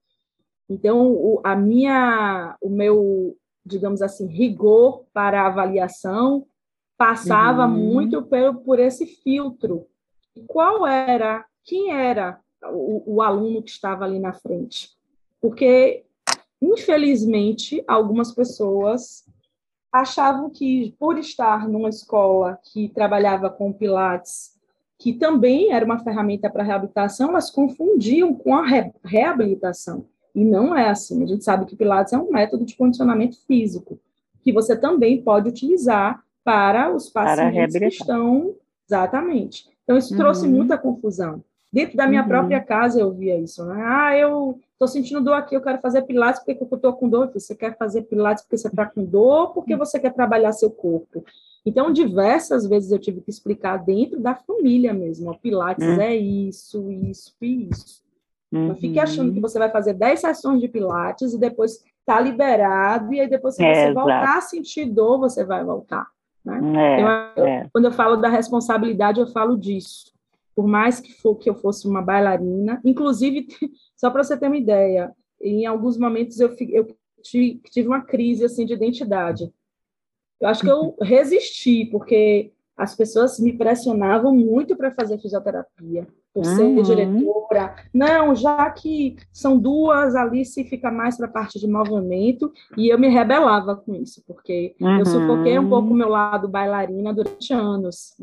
Então, 0.68 1.10
o, 1.10 1.40
a 1.42 1.56
minha, 1.56 2.56
o 2.60 2.68
meu, 2.68 3.36
digamos 3.64 4.02
assim, 4.02 4.26
rigor 4.26 5.04
para 5.12 5.42
a 5.42 5.46
avaliação 5.46 6.46
passava 6.96 7.66
uhum. 7.66 7.72
muito 7.72 8.22
por, 8.22 8.56
por 8.56 8.78
esse 8.78 9.06
filtro. 9.06 9.86
Qual 10.46 10.86
era, 10.86 11.46
quem 11.64 11.92
era 11.92 12.38
o, 12.62 13.14
o 13.16 13.22
aluno 13.22 13.62
que 13.62 13.70
estava 13.70 14.04
ali 14.04 14.18
na 14.18 14.34
frente? 14.34 14.90
Porque, 15.40 16.04
infelizmente, 16.60 17.82
algumas 17.88 18.32
pessoas 18.32 19.24
achavam 19.90 20.50
que, 20.50 20.94
por 20.98 21.18
estar 21.18 21.66
numa 21.66 21.88
escola 21.88 22.58
que 22.62 22.88
trabalhava 22.90 23.48
com 23.48 23.72
Pilates, 23.72 24.54
que 24.98 25.14
também 25.14 25.72
era 25.72 25.84
uma 25.84 25.98
ferramenta 25.98 26.50
para 26.50 26.62
reabilitação, 26.62 27.30
elas 27.30 27.50
confundiam 27.50 28.34
com 28.34 28.54
a 28.54 28.66
re 28.66 28.92
reabilitação. 29.02 30.04
E 30.34 30.44
não 30.44 30.76
é 30.76 30.88
assim. 30.88 31.22
A 31.22 31.26
gente 31.26 31.44
sabe 31.44 31.66
que 31.66 31.76
Pilates 31.76 32.12
é 32.12 32.18
um 32.18 32.30
método 32.30 32.64
de 32.64 32.76
condicionamento 32.76 33.38
físico, 33.46 33.98
que 34.42 34.52
você 34.52 34.76
também 34.76 35.22
pode 35.22 35.48
utilizar 35.48 36.22
para 36.44 36.94
os 36.94 37.08
pacientes 37.08 37.72
para 37.72 37.88
que 37.88 37.94
estão. 37.94 38.54
Exatamente. 38.88 39.68
Então, 39.84 39.96
isso 39.96 40.12
uhum. 40.12 40.18
trouxe 40.18 40.48
muita 40.48 40.78
confusão. 40.78 41.42
Dentro 41.72 41.96
da 41.96 42.06
minha 42.06 42.22
uhum. 42.22 42.28
própria 42.28 42.60
casa 42.60 43.00
eu 43.00 43.12
via 43.12 43.38
isso, 43.38 43.64
né? 43.64 43.80
Ah, 43.84 44.16
eu 44.16 44.58
estou 44.72 44.88
sentindo 44.88 45.20
dor 45.20 45.34
aqui, 45.34 45.54
eu 45.54 45.60
quero 45.60 45.80
fazer 45.80 46.02
pilates 46.02 46.42
porque 46.42 46.60
eu 46.60 46.76
estou 46.76 46.92
com 46.94 47.08
dor. 47.08 47.30
Você 47.32 47.54
quer 47.54 47.76
fazer 47.76 48.02
pilates 48.02 48.42
porque 48.42 48.58
você 48.58 48.68
está 48.68 48.86
com 48.86 49.04
dor, 49.04 49.52
porque 49.52 49.76
você 49.76 50.00
quer 50.00 50.12
trabalhar 50.12 50.52
seu 50.52 50.70
corpo. 50.70 51.24
Então, 51.64 51.92
diversas 51.92 52.66
vezes 52.66 52.90
eu 52.90 52.98
tive 52.98 53.20
que 53.20 53.30
explicar 53.30 53.76
dentro 53.76 54.18
da 54.18 54.34
família 54.34 54.92
mesmo. 54.92 55.30
O 55.30 55.38
pilates 55.38 55.86
uhum. 55.86 56.00
é 56.00 56.16
isso, 56.16 56.90
isso 56.90 57.34
e 57.40 57.68
isso. 57.70 58.02
Uhum. 58.52 58.68
Não 58.68 58.74
fique 58.74 58.98
achando 58.98 59.32
que 59.32 59.40
você 59.40 59.58
vai 59.58 59.70
fazer 59.70 59.94
10 59.94 60.20
sessões 60.20 60.60
de 60.60 60.68
pilates 60.68 61.32
e 61.32 61.38
depois 61.38 61.84
tá 62.04 62.20
liberado, 62.20 63.12
e 63.12 63.20
aí 63.20 63.28
depois, 63.28 63.54
se 63.54 63.64
é, 63.64 63.86
você 63.86 63.92
voltar 63.92 64.38
a 64.38 64.40
sentir 64.40 64.86
dor, 64.86 65.18
você 65.18 65.44
vai 65.44 65.64
voltar. 65.64 66.06
Né? 66.44 66.60
É, 66.76 67.00
eu, 67.40 67.46
é. 67.46 67.68
Quando 67.72 67.84
eu 67.84 67.92
falo 67.92 68.16
da 68.16 68.28
responsabilidade, 68.28 69.20
eu 69.20 69.26
falo 69.26 69.56
disso 69.56 70.10
por 70.60 70.66
mais 70.66 71.00
que, 71.00 71.14
for, 71.14 71.36
que 71.36 71.48
eu 71.48 71.54
fosse 71.54 71.88
uma 71.88 72.02
bailarina, 72.02 72.80
inclusive, 72.84 73.46
só 73.96 74.10
para 74.10 74.22
você 74.22 74.36
ter 74.36 74.46
uma 74.46 74.58
ideia, 74.58 75.10
em 75.40 75.64
alguns 75.64 75.96
momentos 75.96 76.38
eu, 76.38 76.54
eu 76.68 76.86
tive 77.22 77.88
uma 77.88 78.02
crise 78.02 78.44
assim 78.44 78.66
de 78.66 78.74
identidade. 78.74 79.50
Eu 80.38 80.48
acho 80.48 80.62
que 80.62 80.70
eu 80.70 80.80
uhum. 80.80 80.96
resisti, 81.00 81.86
porque 81.86 82.52
as 82.76 82.94
pessoas 82.94 83.38
me 83.40 83.56
pressionavam 83.56 84.34
muito 84.34 84.76
para 84.76 84.90
fazer 84.90 85.18
fisioterapia, 85.18 86.06
por 86.32 86.44
ser 86.44 86.62
uhum. 86.62 86.82
diretora. 86.82 87.74
Não, 87.92 88.34
já 88.34 88.70
que 88.70 89.16
são 89.32 89.58
duas, 89.58 90.14
ali 90.14 90.44
se 90.44 90.64
fica 90.64 90.90
mais 90.90 91.16
para 91.16 91.26
a 91.26 91.30
parte 91.30 91.58
de 91.58 91.66
movimento, 91.66 92.52
e 92.76 92.88
eu 92.88 92.98
me 92.98 93.08
rebelava 93.08 93.76
com 93.76 93.94
isso, 93.94 94.22
porque 94.26 94.74
uhum. 94.80 94.98
eu 94.98 95.06
sufoquei 95.06 95.58
um 95.58 95.68
pouco 95.68 95.90
o 95.90 95.96
meu 95.96 96.08
lado 96.08 96.48
bailarina 96.48 97.12
durante 97.12 97.52
anos. 97.52 98.14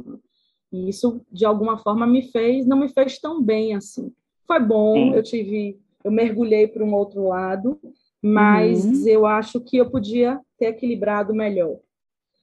E 0.71 0.89
isso, 0.89 1.21
de 1.31 1.45
alguma 1.45 1.77
forma, 1.77 2.07
me 2.07 2.23
fez, 2.23 2.65
não 2.65 2.77
me 2.77 2.89
fez 2.89 3.19
tão 3.19 3.41
bem 3.41 3.75
assim. 3.75 4.11
Foi 4.45 4.59
bom, 4.59 4.93
Sim. 4.93 5.13
eu 5.13 5.23
tive, 5.23 5.79
eu 6.03 6.11
mergulhei 6.11 6.67
para 6.67 6.83
um 6.83 6.93
outro 6.93 7.27
lado, 7.27 7.79
mas 8.21 8.85
uhum. 8.85 9.07
eu 9.07 9.25
acho 9.25 9.59
que 9.59 9.77
eu 9.77 9.89
podia 9.89 10.39
ter 10.57 10.67
equilibrado 10.67 11.33
melhor. 11.33 11.77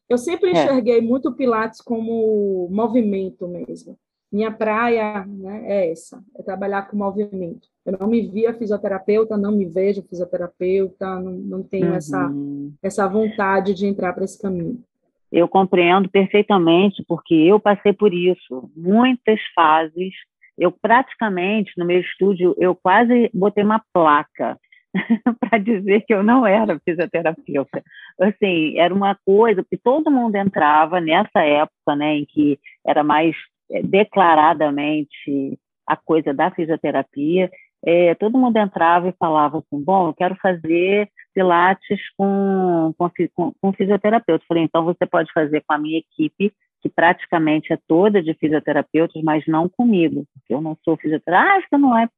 Eu 0.08 0.18
sempre 0.18 0.50
é. 0.50 0.52
enxerguei 0.52 0.98
é. 0.98 1.02
muito 1.02 1.30
o 1.30 1.34
Pilates 1.34 1.80
como 1.80 2.68
movimento 2.70 3.48
mesmo. 3.48 3.98
Minha 4.34 4.50
praia 4.50 5.24
né, 5.24 5.62
é 5.64 5.92
essa, 5.92 6.20
é 6.36 6.42
trabalhar 6.42 6.88
com 6.88 6.96
movimento. 6.96 7.68
Eu 7.86 7.96
não 7.96 8.08
me 8.08 8.26
via 8.26 8.52
fisioterapeuta, 8.52 9.36
não 9.36 9.52
me 9.52 9.64
vejo 9.64 10.02
fisioterapeuta, 10.02 11.20
não, 11.20 11.30
não 11.30 11.62
tenho 11.62 11.90
uhum. 11.90 11.94
essa, 11.94 12.32
essa 12.82 13.08
vontade 13.08 13.72
de 13.74 13.86
entrar 13.86 14.12
para 14.12 14.24
esse 14.24 14.42
caminho. 14.42 14.82
Eu 15.30 15.46
compreendo 15.46 16.10
perfeitamente, 16.10 17.04
porque 17.06 17.32
eu 17.32 17.60
passei 17.60 17.92
por 17.92 18.12
isso, 18.12 18.68
muitas 18.76 19.38
fases. 19.54 20.12
Eu 20.58 20.72
praticamente, 20.72 21.70
no 21.76 21.84
meu 21.84 22.00
estúdio, 22.00 22.56
eu 22.58 22.74
quase 22.74 23.30
botei 23.32 23.62
uma 23.62 23.80
placa 23.92 24.58
para 25.38 25.58
dizer 25.58 26.00
que 26.00 26.12
eu 26.12 26.24
não 26.24 26.44
era 26.44 26.80
fisioterapeuta. 26.84 27.84
Assim, 28.20 28.76
era 28.78 28.92
uma 28.92 29.16
coisa 29.24 29.64
que 29.64 29.76
todo 29.76 30.10
mundo 30.10 30.34
entrava 30.34 31.00
nessa 31.00 31.40
época, 31.40 31.94
né, 31.96 32.16
em 32.16 32.24
que 32.24 32.58
era 32.84 33.04
mais 33.04 33.36
declaradamente 33.84 35.58
a 35.86 35.96
coisa 35.96 36.32
da 36.32 36.50
fisioterapia, 36.50 37.50
é, 37.86 38.14
todo 38.14 38.38
mundo 38.38 38.56
entrava 38.56 39.08
e 39.08 39.14
falava 39.18 39.58
assim, 39.58 39.82
bom, 39.82 40.08
eu 40.08 40.14
quero 40.14 40.34
fazer 40.36 41.08
pilates 41.34 42.00
com, 42.16 42.94
com, 42.96 43.52
com 43.60 43.72
fisioterapeuta. 43.74 44.44
Falei, 44.48 44.62
então 44.62 44.84
você 44.84 45.04
pode 45.04 45.30
fazer 45.32 45.62
com 45.66 45.74
a 45.74 45.78
minha 45.78 45.98
equipe, 45.98 46.52
que 46.80 46.88
praticamente 46.88 47.72
é 47.72 47.78
toda 47.86 48.22
de 48.22 48.32
fisioterapeutas, 48.34 49.22
mas 49.22 49.44
não 49.46 49.68
comigo, 49.68 50.24
porque 50.32 50.54
eu 50.54 50.62
não 50.62 50.76
sou 50.82 50.96
fisioterapeuta. 50.96 51.68
Ah, 51.72 51.78
não 51.78 51.98
é. 51.98 52.08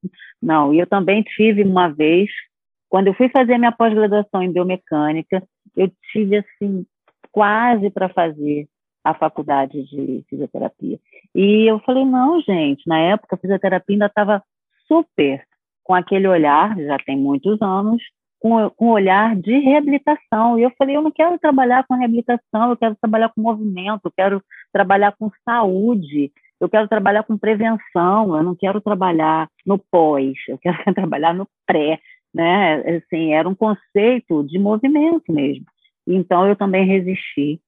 Não, 0.40 0.72
e 0.72 0.78
eu 0.78 0.86
também 0.86 1.22
tive 1.22 1.64
uma 1.64 1.88
vez, 1.88 2.30
quando 2.88 3.08
eu 3.08 3.14
fui 3.14 3.28
fazer 3.28 3.58
minha 3.58 3.72
pós-graduação 3.72 4.42
em 4.42 4.52
biomecânica, 4.52 5.42
eu 5.76 5.90
tive, 6.12 6.36
assim, 6.36 6.86
quase 7.32 7.90
para 7.90 8.08
fazer 8.08 8.68
a 9.06 9.14
faculdade 9.14 9.84
de 9.84 10.24
fisioterapia. 10.28 10.98
E 11.32 11.70
eu 11.70 11.78
falei, 11.80 12.04
não, 12.04 12.40
gente, 12.40 12.82
na 12.88 12.98
época 12.98 13.36
a 13.36 13.38
fisioterapia 13.38 13.94
ainda 13.94 14.06
estava 14.06 14.42
super 14.88 15.44
com 15.84 15.94
aquele 15.94 16.26
olhar, 16.26 16.76
já 16.76 16.98
tem 16.98 17.16
muitos 17.16 17.62
anos, 17.62 18.02
com, 18.40 18.68
com 18.70 18.88
olhar 18.88 19.36
de 19.36 19.56
reabilitação. 19.60 20.58
E 20.58 20.64
eu 20.64 20.72
falei, 20.76 20.96
eu 20.96 21.02
não 21.02 21.12
quero 21.12 21.38
trabalhar 21.38 21.84
com 21.86 21.94
reabilitação, 21.94 22.70
eu 22.70 22.76
quero 22.76 22.96
trabalhar 22.96 23.28
com 23.28 23.40
movimento, 23.40 24.00
eu 24.06 24.12
quero 24.16 24.42
trabalhar 24.72 25.14
com 25.16 25.30
saúde, 25.44 26.32
eu 26.60 26.68
quero 26.68 26.88
trabalhar 26.88 27.22
com 27.22 27.38
prevenção, 27.38 28.36
eu 28.36 28.42
não 28.42 28.56
quero 28.56 28.80
trabalhar 28.80 29.48
no 29.64 29.78
pós, 29.78 30.34
eu 30.48 30.58
quero 30.58 30.78
trabalhar 30.94 31.32
no 31.32 31.46
pré, 31.64 32.00
né? 32.34 32.96
Assim, 32.96 33.32
era 33.32 33.48
um 33.48 33.54
conceito 33.54 34.42
de 34.42 34.58
movimento 34.58 35.32
mesmo. 35.32 35.64
Então, 36.04 36.44
eu 36.48 36.56
também 36.56 36.84
resisti 36.84 37.60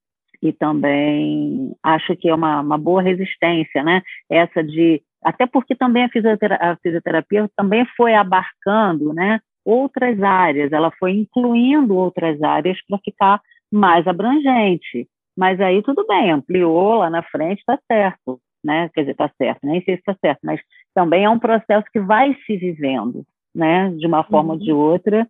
e 0.43 0.53
também 0.53 1.75
acho 1.83 2.17
que 2.17 2.29
é 2.29 2.35
uma, 2.35 2.61
uma 2.61 2.79
boa 2.79 3.03
resistência, 3.03 3.83
né? 3.83 4.03
Essa 4.31 4.63
de 4.63 5.03
até 5.23 5.47
porque 5.47 5.75
também 5.75 6.05
a 6.05 6.09
fisioterapia, 6.09 6.71
a 6.71 6.77
fisioterapia 6.77 7.51
também 7.57 7.85
foi 7.97 8.15
abarcando, 8.15 9.13
né? 9.13 9.41
outras 9.69 10.23
áreas, 10.23 10.73
ela 10.73 10.91
foi 10.99 11.13
incluindo 11.13 11.95
outras 11.95 12.43
áreas 12.43 12.79
para 12.89 12.99
ficar 13.05 13.41
mais 13.71 14.07
abrangente. 14.07 15.07
Mas 15.37 15.61
aí 15.61 15.83
tudo 15.83 16.07
bem, 16.07 16.31
ampliou 16.31 16.95
lá 16.95 17.11
na 17.11 17.23
frente, 17.23 17.59
está 17.59 17.79
certo, 17.87 18.41
né? 18.65 18.89
Quer 18.95 19.03
dizer, 19.03 19.13
está 19.13 19.31
certo, 19.37 19.59
nem 19.65 19.83
sei 19.83 19.97
se 19.97 20.01
está 20.01 20.17
certo, 20.21 20.41
mas 20.43 20.59
também 20.95 21.25
é 21.25 21.31
um 21.31 21.39
processo 21.39 21.87
que 21.93 22.01
vai 22.01 22.35
se 22.47 22.57
vivendo, 22.57 23.25
né? 23.55 23.91
De 23.91 24.07
uma 24.07 24.25
forma 24.25 24.55
uhum. 24.55 24.59
ou 24.59 24.65
de 24.65 24.73
uhum. 24.73 24.79
outra, 24.79 25.29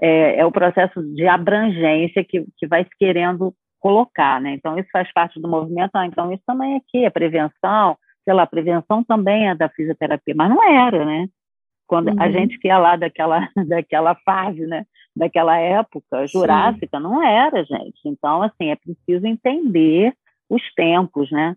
é, 0.00 0.40
é, 0.40 0.44
o 0.44 0.50
processo 0.50 1.00
de 1.14 1.26
abrangência 1.28 2.24
que, 2.24 2.44
que 2.58 2.66
vai 2.66 2.82
se 2.82 2.90
querendo 2.98 3.54
colocar, 3.86 4.40
né? 4.40 4.52
Então 4.54 4.76
isso 4.76 4.88
faz 4.92 5.12
parte 5.12 5.40
do 5.40 5.46
movimento. 5.46 5.94
Ah, 5.94 6.04
então 6.04 6.32
isso 6.32 6.42
também 6.44 6.74
aqui 6.74 7.04
é 7.04 7.10
prevenção, 7.10 7.96
sei 8.24 8.34
lá, 8.34 8.44
prevenção 8.44 9.04
também 9.04 9.48
é 9.48 9.54
da 9.54 9.68
fisioterapia, 9.68 10.34
mas 10.36 10.50
não 10.50 10.60
era, 10.60 11.04
né? 11.04 11.28
Quando 11.86 12.08
uhum. 12.08 12.20
a 12.20 12.28
gente 12.28 12.58
que 12.58 12.68
é 12.68 12.76
lá 12.76 12.96
daquela, 12.96 13.48
daquela 13.68 14.16
fase, 14.24 14.66
né? 14.66 14.84
Daquela 15.14 15.56
época 15.56 16.26
jurássica, 16.26 16.98
Sim. 16.98 17.02
não 17.04 17.22
era, 17.22 17.64
gente. 17.64 18.00
Então, 18.04 18.42
assim, 18.42 18.70
é 18.70 18.76
preciso 18.76 19.24
entender 19.24 20.12
os 20.50 20.62
tempos, 20.74 21.30
né? 21.30 21.54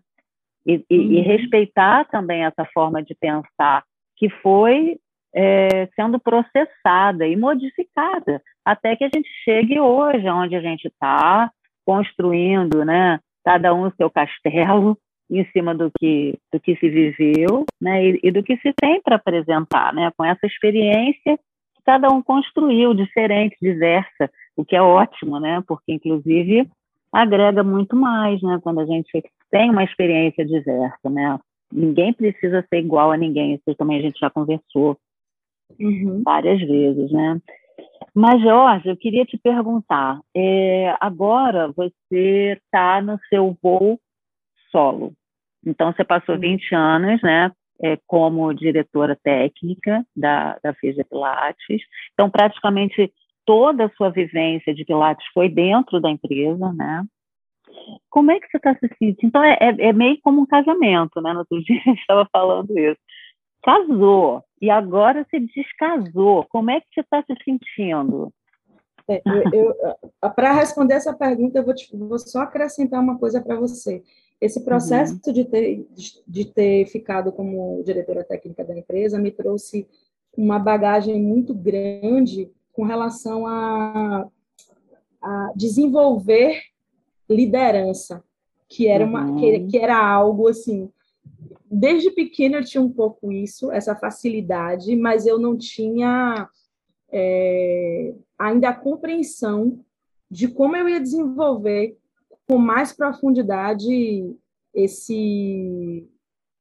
E, 0.64 0.76
uhum. 0.76 0.84
e, 0.88 1.20
respeitar 1.22 2.04
também 2.04 2.44
essa 2.44 2.64
forma 2.66 3.02
de 3.02 3.14
pensar 3.14 3.82
que 4.16 4.28
foi 4.28 4.98
é, 5.34 5.88
sendo 5.96 6.20
processada 6.20 7.26
e 7.26 7.34
modificada 7.34 8.40
até 8.64 8.94
que 8.94 9.02
a 9.02 9.10
gente 9.12 9.28
chegue 9.44 9.80
hoje, 9.80 10.28
onde 10.28 10.54
a 10.54 10.60
gente 10.60 10.86
está 10.86 11.50
construindo, 11.90 12.84
né? 12.84 13.18
Cada 13.44 13.74
um 13.74 13.88
o 13.88 13.92
seu 13.96 14.08
castelo, 14.08 14.96
em 15.28 15.44
cima 15.46 15.74
do 15.74 15.90
que, 15.98 16.38
do 16.52 16.60
que 16.60 16.76
se 16.76 16.88
viveu 16.88 17.64
né, 17.80 18.04
e, 18.04 18.20
e 18.22 18.30
do 18.30 18.42
que 18.42 18.56
se 18.58 18.72
tem 18.80 19.00
para 19.00 19.16
apresentar, 19.16 19.94
né, 19.94 20.10
com 20.16 20.24
essa 20.24 20.44
experiência 20.44 21.36
que 21.36 21.82
cada 21.84 22.08
um 22.08 22.20
construiu, 22.20 22.92
diferente, 22.94 23.56
diversa, 23.60 24.30
o 24.56 24.64
que 24.64 24.76
é 24.76 24.82
ótimo, 24.82 25.38
né, 25.40 25.62
porque, 25.66 25.92
inclusive, 25.92 26.68
agrega 27.12 27.64
muito 27.64 27.96
mais, 27.96 28.40
né? 28.40 28.60
Quando 28.62 28.80
a 28.80 28.86
gente 28.86 29.10
tem 29.50 29.70
uma 29.70 29.82
experiência 29.82 30.44
diversa, 30.44 31.10
né? 31.10 31.38
Ninguém 31.72 32.12
precisa 32.12 32.64
ser 32.68 32.78
igual 32.78 33.10
a 33.10 33.16
ninguém, 33.16 33.54
isso 33.54 33.76
também 33.76 33.98
a 33.98 34.02
gente 34.02 34.18
já 34.20 34.30
conversou 34.30 34.96
uhum. 35.78 36.22
várias 36.24 36.60
vezes, 36.60 37.10
né? 37.10 37.40
Mas, 38.14 38.42
Jorge, 38.42 38.88
eu 38.88 38.96
queria 38.96 39.24
te 39.24 39.38
perguntar, 39.38 40.20
é, 40.34 40.96
agora 41.00 41.68
você 41.68 42.58
está 42.64 43.00
no 43.00 43.18
seu 43.28 43.56
voo 43.62 43.98
solo, 44.70 45.12
então 45.64 45.92
você 45.92 46.04
passou 46.04 46.38
20 46.38 46.72
uhum. 46.72 46.78
anos, 46.78 47.22
né, 47.22 47.52
é, 47.82 47.98
como 48.06 48.52
diretora 48.52 49.16
técnica 49.22 50.04
da, 50.16 50.58
da 50.62 50.74
FISA 50.74 51.04
Pilates, 51.04 51.82
então 52.12 52.30
praticamente 52.30 53.12
toda 53.44 53.86
a 53.86 53.90
sua 53.90 54.10
vivência 54.10 54.74
de 54.74 54.84
Pilates 54.84 55.26
foi 55.32 55.48
dentro 55.48 56.00
da 56.00 56.10
empresa, 56.10 56.72
né? 56.72 57.04
Como 58.08 58.30
é 58.30 58.38
que 58.38 58.48
você 58.48 58.56
está 58.56 58.74
se 58.74 58.88
sentindo? 58.98 59.18
Então, 59.24 59.42
é, 59.42 59.56
é, 59.60 59.88
é, 59.88 59.92
meio 59.92 60.18
como 60.22 60.42
um 60.42 60.46
casamento, 60.46 61.20
né? 61.20 61.32
No 61.32 61.40
outro 61.40 61.60
dia 61.64 61.80
a 61.80 61.88
gente 61.88 62.00
estava 62.00 62.28
falando 62.32 62.76
isso. 62.78 63.00
Casou, 63.62 64.42
e 64.60 64.68
agora 64.68 65.26
se 65.30 65.40
descasou. 65.40 66.44
Como 66.48 66.70
é 66.70 66.80
que 66.80 66.86
você 66.92 67.00
está 67.00 67.22
se 67.22 67.34
sentindo? 67.44 68.32
É, 69.08 69.20
para 70.36 70.52
responder 70.52 70.94
essa 70.94 71.12
pergunta, 71.12 71.58
eu 71.58 71.64
vou, 71.64 71.74
te, 71.74 71.96
vou 71.96 72.18
só 72.18 72.40
acrescentar 72.40 73.00
uma 73.00 73.18
coisa 73.18 73.40
para 73.40 73.56
você. 73.56 74.02
Esse 74.40 74.64
processo 74.64 75.20
uhum. 75.26 75.32
de, 75.32 75.44
ter, 75.44 75.86
de, 75.90 76.22
de 76.26 76.44
ter 76.44 76.86
ficado 76.86 77.32
como 77.32 77.82
diretora 77.84 78.22
técnica 78.22 78.64
da 78.64 78.76
empresa 78.76 79.18
me 79.18 79.30
trouxe 79.30 79.88
uma 80.36 80.58
bagagem 80.58 81.20
muito 81.20 81.52
grande 81.52 82.50
com 82.72 82.84
relação 82.84 83.46
a, 83.46 84.26
a 85.20 85.52
desenvolver 85.56 86.62
liderança, 87.28 88.22
que 88.68 88.86
era 88.86 89.04
uma 89.04 89.26
uhum. 89.26 89.36
que, 89.36 89.60
que 89.66 89.78
era 89.78 89.98
algo 89.98 90.48
assim. 90.48 90.90
Desde 91.70 92.10
pequena 92.10 92.58
eu 92.58 92.64
tinha 92.64 92.82
um 92.82 92.92
pouco 92.92 93.30
isso, 93.30 93.70
essa 93.70 93.94
facilidade, 93.94 94.96
mas 94.96 95.26
eu 95.26 95.38
não 95.38 95.56
tinha 95.56 96.48
é, 97.12 98.12
ainda 98.38 98.70
a 98.70 98.74
compreensão 98.74 99.80
de 100.30 100.48
como 100.48 100.76
eu 100.76 100.88
ia 100.88 101.00
desenvolver 101.00 101.96
com 102.48 102.58
mais 102.58 102.92
profundidade 102.92 104.34
esse 104.74 106.06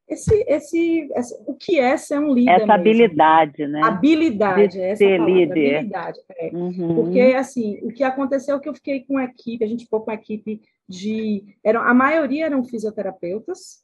esse, 0.10 0.44
esse, 0.48 1.10
esse, 1.16 1.44
o 1.46 1.54
que 1.54 1.80
é 1.80 1.96
ser 1.96 2.18
um 2.18 2.34
líder. 2.34 2.52
Essa 2.52 2.66
mesmo. 2.66 2.74
habilidade, 2.74 3.68
né? 3.68 3.82
Habilidade, 3.84 4.74
de 4.74 4.82
essa 4.82 4.98
ser 4.98 5.20
palavra, 5.20 5.34
líder. 5.34 5.76
habilidade. 5.76 6.20
É. 6.32 6.50
Uhum. 6.52 6.96
Porque, 6.96 7.20
assim, 7.20 7.80
o 7.84 7.94
que 7.94 8.04
aconteceu 8.04 8.58
é 8.58 8.60
que 8.60 8.68
eu 8.68 8.74
fiquei 8.74 9.02
com 9.02 9.14
uma 9.14 9.26
equipe, 9.26 9.64
a 9.64 9.68
gente 9.68 9.84
ficou 9.84 10.02
com 10.02 10.10
uma 10.10 10.16
equipe 10.16 10.62
de. 10.88 11.56
Eram, 11.64 11.82
a 11.82 11.94
maioria 11.94 12.48
eram 12.48 12.64
fisioterapeutas 12.64 13.84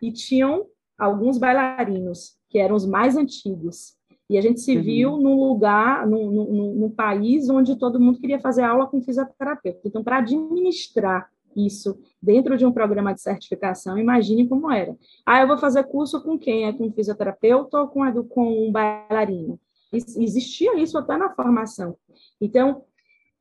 e 0.00 0.12
tinham 0.12 0.66
alguns 0.98 1.38
bailarinos, 1.38 2.36
que 2.48 2.58
eram 2.58 2.76
os 2.76 2.86
mais 2.86 3.16
antigos. 3.16 3.94
E 4.28 4.38
a 4.38 4.40
gente 4.40 4.60
se 4.60 4.76
uhum. 4.76 4.82
viu 4.82 5.16
num 5.18 5.38
lugar, 5.38 6.06
num, 6.06 6.30
num, 6.30 6.74
num 6.74 6.90
país 6.90 7.48
onde 7.50 7.76
todo 7.76 8.00
mundo 8.00 8.18
queria 8.18 8.40
fazer 8.40 8.62
aula 8.62 8.86
com 8.86 9.02
fisioterapeuta. 9.02 9.80
Então, 9.84 10.02
para 10.02 10.18
administrar 10.18 11.28
isso 11.56 11.98
dentro 12.20 12.56
de 12.56 12.64
um 12.64 12.72
programa 12.72 13.14
de 13.14 13.20
certificação, 13.20 13.98
imagine 13.98 14.48
como 14.48 14.70
era. 14.70 14.96
Ah, 15.24 15.40
eu 15.40 15.46
vou 15.46 15.58
fazer 15.58 15.84
curso 15.84 16.22
com 16.22 16.38
quem? 16.38 16.64
É 16.64 16.72
com 16.72 16.90
fisioterapeuta 16.90 17.80
ou 17.80 17.88
com, 17.88 18.24
com 18.24 18.68
um 18.68 18.72
bailarino? 18.72 19.60
Existia 19.92 20.76
isso 20.78 20.98
até 20.98 21.16
na 21.16 21.30
formação. 21.30 21.96
Então, 22.40 22.82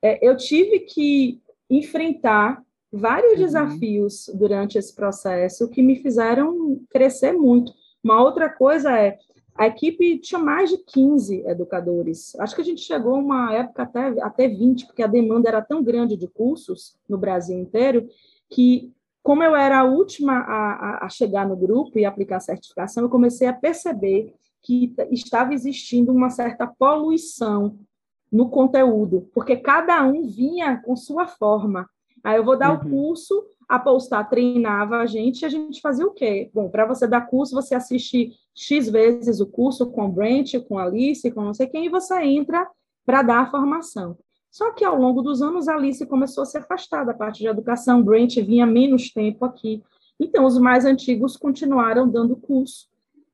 é, 0.01 0.19
eu 0.27 0.37
tive 0.37 0.81
que 0.81 1.41
enfrentar 1.69 2.62
vários 2.93 3.33
uhum. 3.33 3.45
desafios 3.45 4.29
durante 4.35 4.77
esse 4.77 4.93
processo 4.93 5.67
que 5.67 5.81
me 5.81 5.95
fizeram 5.95 6.79
crescer 6.91 7.33
muito. 7.33 7.73
Uma 8.03 8.21
outra 8.21 8.49
coisa 8.49 8.95
é, 8.95 9.17
a 9.55 9.67
equipe 9.67 10.19
tinha 10.19 10.39
mais 10.39 10.69
de 10.69 10.77
15 10.77 11.43
educadores. 11.47 12.35
Acho 12.39 12.55
que 12.55 12.61
a 12.61 12.65
gente 12.65 12.81
chegou 12.81 13.15
uma 13.15 13.53
época 13.53 13.83
até, 13.83 14.07
até 14.21 14.47
20, 14.47 14.87
porque 14.87 15.03
a 15.03 15.07
demanda 15.07 15.49
era 15.49 15.61
tão 15.61 15.83
grande 15.83 16.17
de 16.17 16.27
cursos 16.27 16.95
no 17.07 17.17
Brasil 17.17 17.57
inteiro, 17.57 18.07
que, 18.49 18.91
como 19.21 19.43
eu 19.43 19.55
era 19.55 19.79
a 19.79 19.83
última 19.83 20.39
a, 20.39 21.05
a 21.05 21.09
chegar 21.09 21.47
no 21.47 21.55
grupo 21.55 21.97
e 21.97 22.05
aplicar 22.05 22.37
a 22.37 22.41
certificação, 22.41 23.03
eu 23.03 23.09
comecei 23.09 23.47
a 23.47 23.53
perceber 23.53 24.33
que 24.61 24.93
estava 25.11 25.53
existindo 25.53 26.11
uma 26.11 26.29
certa 26.29 26.65
poluição 26.65 27.77
no 28.31 28.49
conteúdo, 28.49 29.29
porque 29.33 29.57
cada 29.57 30.03
um 30.03 30.25
vinha 30.27 30.77
com 30.77 30.95
sua 30.95 31.27
forma. 31.27 31.87
Aí 32.23 32.37
eu 32.37 32.43
vou 32.43 32.57
dar 32.57 32.71
uhum. 32.71 32.77
o 32.77 32.89
curso, 32.89 33.43
a 33.67 33.77
Polestar 33.77 34.29
treinava 34.29 34.97
a 34.97 35.05
gente, 35.05 35.41
e 35.41 35.45
a 35.45 35.49
gente 35.49 35.81
fazia 35.81 36.07
o 36.07 36.11
quê? 36.11 36.49
Bom, 36.53 36.69
para 36.69 36.85
você 36.85 37.05
dar 37.05 37.27
curso, 37.27 37.53
você 37.53 37.75
assiste 37.75 38.31
X 38.55 38.89
vezes 38.89 39.41
o 39.41 39.47
curso 39.47 39.87
com 39.91 40.05
o 40.05 40.11
Brent, 40.11 40.55
com 40.67 40.77
a 40.77 40.85
Alice, 40.85 41.29
com 41.31 41.41
não 41.41 41.53
sei 41.53 41.67
quem, 41.67 41.85
e 41.85 41.89
você 41.89 42.15
entra 42.21 42.67
para 43.05 43.21
dar 43.21 43.41
a 43.41 43.51
formação. 43.51 44.17
Só 44.49 44.71
que 44.71 44.85
ao 44.85 44.95
longo 44.95 45.21
dos 45.21 45.41
anos, 45.41 45.67
a 45.67 45.75
Alice 45.75 46.05
começou 46.05 46.43
a 46.43 46.45
se 46.45 46.57
afastar 46.57 47.03
da 47.03 47.13
parte 47.13 47.39
de 47.39 47.47
educação, 47.47 48.03
Brent 48.03 48.37
vinha 48.37 48.65
menos 48.65 49.11
tempo 49.11 49.43
aqui. 49.43 49.83
Então, 50.19 50.45
os 50.45 50.57
mais 50.57 50.85
antigos 50.85 51.35
continuaram 51.35 52.07
dando 52.07 52.35
curso. 52.35 52.87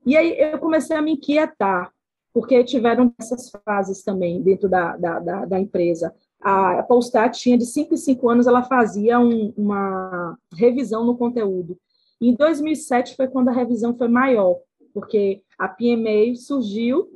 E 0.06 0.16
aí 0.16 0.40
eu 0.40 0.58
comecei 0.58 0.96
a 0.96 1.02
me 1.02 1.12
inquietar, 1.12 1.92
porque 2.34 2.64
tiveram 2.64 3.14
essas 3.20 3.52
fases 3.66 4.02
também 4.02 4.42
dentro 4.42 4.70
da, 4.70 4.96
da, 4.96 5.20
da, 5.20 5.46
da 5.46 5.60
empresa 5.60 6.16
a 6.42 6.84
Polstar 6.84 7.30
tinha 7.32 7.58
de 7.58 7.66
5 7.66 7.94
em 7.94 7.98
5 7.98 8.30
anos, 8.30 8.48
ela 8.48 8.64
fazia 8.64 9.20
um, 9.20 9.54
uma 9.58 10.38
revisão 10.54 11.06
no 11.06 11.18
conteúdo. 11.18 11.78
em 12.22 12.34
2007 12.34 13.16
foi 13.16 13.28
quando 13.28 13.50
a 13.50 13.54
revisão 13.54 13.96
foi 13.96 14.08
maior, 14.08 14.58
porque 14.94 15.42
a 15.58 15.68
PMA 15.68 16.36
surgiu, 16.36 17.10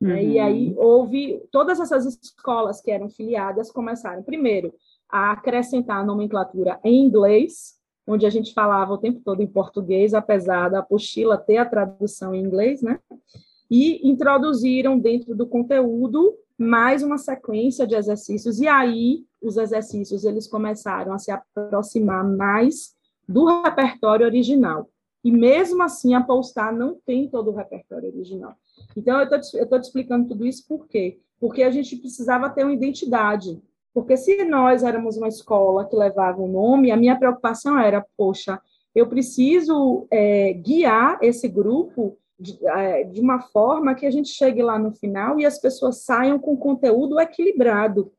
uhum. 0.00 0.08
né, 0.08 0.24
e 0.24 0.38
aí 0.38 0.68
uhum. 0.68 0.78
houve, 0.78 1.42
todas 1.50 1.80
essas 1.80 2.06
escolas 2.06 2.80
que 2.80 2.90
eram 2.90 3.08
filiadas 3.08 3.70
começaram, 3.70 4.22
primeiro, 4.22 4.72
a 5.08 5.32
acrescentar 5.32 6.00
a 6.00 6.04
nomenclatura 6.04 6.78
em 6.84 7.04
inglês, 7.04 7.78
onde 8.06 8.26
a 8.26 8.30
gente 8.30 8.54
falava 8.54 8.92
o 8.92 8.98
tempo 8.98 9.20
todo 9.24 9.42
em 9.42 9.46
português, 9.46 10.14
apesar 10.14 10.68
da 10.70 10.78
apostila 10.78 11.36
ter 11.36 11.58
a 11.58 11.66
tradução 11.66 12.34
em 12.34 12.42
inglês, 12.42 12.80
né? 12.80 12.98
E 13.70 14.08
introduziram 14.08 14.98
dentro 14.98 15.34
do 15.34 15.46
conteúdo 15.46 16.34
mais 16.58 17.02
uma 17.02 17.16
sequência 17.16 17.86
de 17.86 17.94
exercícios, 17.94 18.60
e 18.60 18.66
aí 18.66 19.24
os 19.40 19.56
exercícios 19.56 20.24
eles 20.24 20.48
começaram 20.48 21.12
a 21.12 21.18
se 21.18 21.30
aproximar 21.30 22.24
mais 22.24 22.96
do 23.28 23.44
repertório 23.62 24.26
original. 24.26 24.90
E 25.22 25.30
mesmo 25.30 25.82
assim, 25.82 26.14
a 26.14 26.22
Polestar 26.22 26.74
não 26.74 26.96
tem 27.04 27.28
todo 27.28 27.50
o 27.50 27.54
repertório 27.54 28.08
original. 28.08 28.54
Então, 28.96 29.20
eu 29.20 29.24
estou 29.24 29.80
te 29.80 29.84
explicando 29.84 30.28
tudo 30.28 30.46
isso 30.46 30.66
por 30.66 30.86
quê? 30.88 31.20
Porque 31.38 31.62
a 31.62 31.70
gente 31.70 31.96
precisava 31.96 32.50
ter 32.50 32.64
uma 32.64 32.72
identidade. 32.72 33.60
Porque 33.92 34.16
se 34.16 34.44
nós 34.44 34.82
éramos 34.82 35.16
uma 35.16 35.28
escola 35.28 35.84
que 35.84 35.96
levava 35.96 36.40
um 36.40 36.50
nome, 36.50 36.90
a 36.90 36.96
minha 36.96 37.18
preocupação 37.18 37.78
era, 37.78 38.04
poxa, 38.16 38.60
eu 38.94 39.08
preciso 39.08 40.06
é, 40.10 40.52
guiar 40.52 41.18
esse 41.22 41.48
grupo 41.48 42.16
de, 42.38 42.58
é, 42.66 43.04
de 43.04 43.20
uma 43.20 43.40
forma 43.40 43.94
que 43.94 44.06
a 44.06 44.10
gente 44.10 44.28
chegue 44.28 44.62
lá 44.62 44.78
no 44.78 44.92
final 44.92 45.38
e 45.40 45.46
as 45.46 45.58
pessoas 45.58 46.04
saiam 46.04 46.38
com 46.38 46.56
conteúdo 46.56 47.18
equilibrado. 47.18 48.12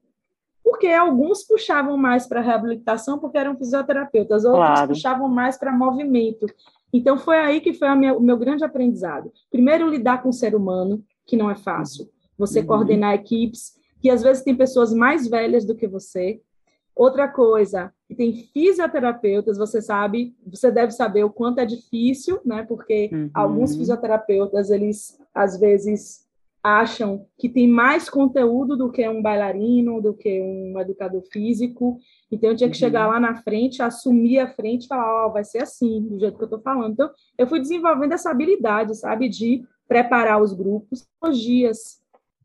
Porque 0.64 0.88
alguns 0.88 1.44
puxavam 1.44 1.98
mais 1.98 2.28
para 2.28 2.42
reabilitação 2.42 3.18
porque 3.18 3.38
eram 3.38 3.58
fisioterapeutas, 3.58 4.44
outros 4.44 4.66
claro. 4.66 4.90
puxavam 4.90 5.30
mais 5.30 5.58
para 5.58 5.72
movimento. 5.72 6.46
Então, 6.92 7.18
foi 7.18 7.38
aí 7.38 7.62
que 7.62 7.74
foi 7.74 7.94
minha, 7.96 8.16
o 8.16 8.22
meu 8.22 8.38
grande 8.38 8.64
aprendizado. 8.64 9.32
Primeiro, 9.50 9.90
lidar 9.90 10.22
com 10.22 10.30
o 10.30 10.34
ser 10.34 10.56
humano, 10.56 11.04
que 11.26 11.38
não 11.38 11.50
é 11.50 11.56
fácil. 11.56 12.10
Você 12.38 12.60
uhum. 12.60 12.66
coordenar 12.66 13.14
equipes, 13.14 13.74
que 14.02 14.10
às 14.10 14.22
vezes 14.22 14.44
tem 14.44 14.56
pessoas 14.56 14.94
mais 14.94 15.28
velhas 15.28 15.66
do 15.66 15.76
que 15.76 15.88
você, 15.88 16.42
Outra 17.00 17.30
coisa, 17.30 17.94
que 18.10 18.14
tem 18.14 18.34
fisioterapeutas, 18.34 19.58
você 19.58 19.82
sabe, 19.82 20.36
você 20.46 20.70
deve 20.70 20.92
saber 20.92 21.24
o 21.24 21.30
quanto 21.30 21.60
é 21.60 21.66
difícil, 21.66 22.42
né? 22.44 22.66
Porque 22.68 23.10
uhum. 23.14 23.30
alguns 23.34 23.74
fisioterapeutas, 23.74 24.70
eles 24.70 25.18
às 25.34 25.58
vezes 25.58 26.28
acham 26.62 27.26
que 27.38 27.48
tem 27.48 27.70
mais 27.70 28.10
conteúdo 28.10 28.76
do 28.76 28.92
que 28.92 29.08
um 29.08 29.22
bailarino, 29.22 30.02
do 30.02 30.14
que 30.14 30.42
um 30.42 30.78
educador 30.78 31.22
físico. 31.32 31.98
Então, 32.30 32.50
eu 32.50 32.56
tinha 32.58 32.70
que 32.70 32.76
uhum. 32.76 32.80
chegar 32.80 33.08
lá 33.08 33.18
na 33.18 33.34
frente, 33.44 33.82
assumir 33.82 34.40
a 34.40 34.54
frente 34.54 34.84
e 34.84 34.88
falar, 34.90 35.24
ó, 35.24 35.30
oh, 35.30 35.32
vai 35.32 35.46
ser 35.46 35.64
assim, 35.64 36.02
do 36.02 36.20
jeito 36.20 36.36
que 36.36 36.44
eu 36.44 36.48
estou 36.48 36.60
falando. 36.60 36.92
Então, 36.92 37.10
eu 37.38 37.48
fui 37.48 37.62
desenvolvendo 37.62 38.12
essa 38.12 38.30
habilidade, 38.30 38.94
sabe, 38.98 39.30
de 39.30 39.64
preparar 39.88 40.42
os 40.42 40.52
grupos 40.52 41.08
os 41.22 41.40
dias. 41.40 42.02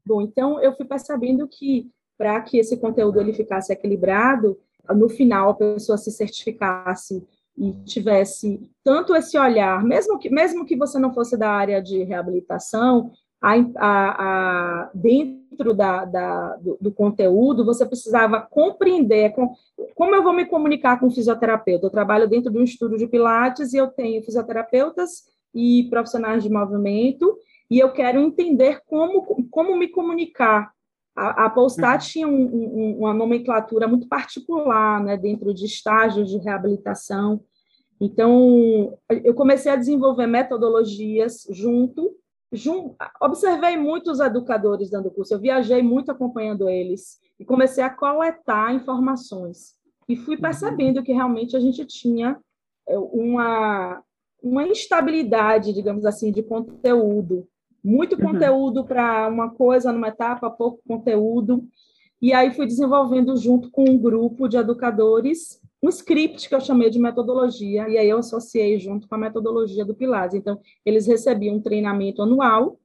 Bom, 0.06 0.22
então, 0.22 0.62
eu 0.62 0.76
fui 0.76 0.86
percebendo 0.86 1.48
que 1.48 1.90
para 2.16 2.40
que 2.40 2.58
esse 2.58 2.76
conteúdo 2.76 3.20
ele 3.20 3.32
ficasse 3.32 3.72
equilibrado, 3.72 4.58
no 4.94 5.08
final 5.08 5.50
a 5.50 5.54
pessoa 5.54 5.96
se 5.98 6.10
certificasse 6.10 7.26
e 7.56 7.72
tivesse 7.84 8.68
tanto 8.82 9.14
esse 9.14 9.38
olhar, 9.38 9.82
mesmo 9.82 10.18
que, 10.18 10.28
mesmo 10.28 10.64
que 10.64 10.76
você 10.76 10.98
não 10.98 11.14
fosse 11.14 11.36
da 11.36 11.50
área 11.50 11.80
de 11.80 12.02
reabilitação, 12.02 13.12
a, 13.40 13.52
a, 13.76 14.84
a, 14.86 14.90
dentro 14.94 15.74
da, 15.74 16.04
da 16.04 16.56
do, 16.56 16.78
do, 16.80 16.90
conteúdo, 16.90 17.64
você 17.64 17.84
precisava 17.84 18.40
compreender 18.40 19.32
com, 19.32 19.54
como 19.94 20.14
eu 20.14 20.22
vou 20.22 20.32
me 20.32 20.46
comunicar 20.46 20.98
com 20.98 21.08
o 21.08 21.10
fisioterapeuta. 21.10 21.86
Eu 21.86 21.90
trabalho 21.90 22.28
dentro 22.28 22.50
de 22.50 22.58
um 22.58 22.64
estúdio 22.64 22.96
de 22.96 23.06
Pilates 23.06 23.74
e 23.74 23.76
eu 23.76 23.88
tenho 23.88 24.22
fisioterapeutas 24.24 25.24
e 25.54 25.86
profissionais 25.90 26.42
de 26.42 26.50
movimento, 26.50 27.38
e 27.70 27.78
eu 27.78 27.92
quero 27.92 28.18
entender 28.18 28.80
como, 28.86 29.46
como 29.50 29.76
me 29.76 29.88
comunicar. 29.88 30.73
A, 31.16 31.46
a 31.46 31.50
Polstat 31.50 32.04
uhum. 32.04 32.10
tinha 32.10 32.28
um, 32.28 32.44
um, 32.44 32.98
uma 32.98 33.14
nomenclatura 33.14 33.86
muito 33.86 34.08
particular, 34.08 35.02
né, 35.02 35.16
dentro 35.16 35.54
de 35.54 35.64
estágios 35.64 36.30
de 36.30 36.38
reabilitação. 36.38 37.40
Então, 38.00 38.98
eu 39.08 39.34
comecei 39.34 39.70
a 39.70 39.76
desenvolver 39.76 40.26
metodologias 40.26 41.46
junto 41.50 42.14
observei 43.20 43.76
muitos 43.76 44.20
educadores 44.20 44.90
dando 44.90 45.10
curso, 45.10 45.34
eu 45.34 45.40
viajei 45.40 45.82
muito 45.82 46.10
acompanhando 46.10 46.68
eles 46.68 47.18
e 47.38 47.44
comecei 47.44 47.82
a 47.82 47.90
coletar 47.90 48.74
informações 48.74 49.74
e 50.08 50.16
fui 50.16 50.36
uhum. 50.36 50.42
percebendo 50.42 51.02
que 51.02 51.12
realmente 51.12 51.56
a 51.56 51.60
gente 51.60 51.84
tinha 51.86 52.38
é, 52.86 52.98
uma, 52.98 54.02
uma 54.42 54.66
instabilidade, 54.66 55.72
digamos 55.72 56.04
assim, 56.04 56.30
de 56.30 56.42
conteúdo. 56.42 57.48
Muito 57.84 58.16
uhum. 58.16 58.32
conteúdo 58.32 58.84
para 58.84 59.28
uma 59.28 59.50
coisa 59.50 59.92
numa 59.92 60.08
etapa, 60.08 60.50
pouco 60.50 60.80
conteúdo. 60.88 61.64
E 62.22 62.32
aí 62.32 62.50
fui 62.52 62.66
desenvolvendo 62.66 63.36
junto 63.36 63.70
com 63.70 63.84
um 63.84 63.98
grupo 63.98 64.48
de 64.48 64.56
educadores 64.56 65.60
um 65.84 65.88
script 65.90 66.48
que 66.48 66.54
eu 66.54 66.60
chamei 66.60 66.88
de 66.88 66.98
metodologia, 66.98 67.86
e 67.90 67.98
aí 67.98 68.08
eu 68.08 68.16
associei 68.16 68.78
junto 68.78 69.06
com 69.06 69.14
a 69.16 69.18
metodologia 69.18 69.84
do 69.84 69.94
Pilates. 69.94 70.34
Então, 70.34 70.58
eles 70.82 71.06
recebiam 71.06 71.56
um 71.56 71.60
treinamento 71.60 72.22
anual, 72.22 72.80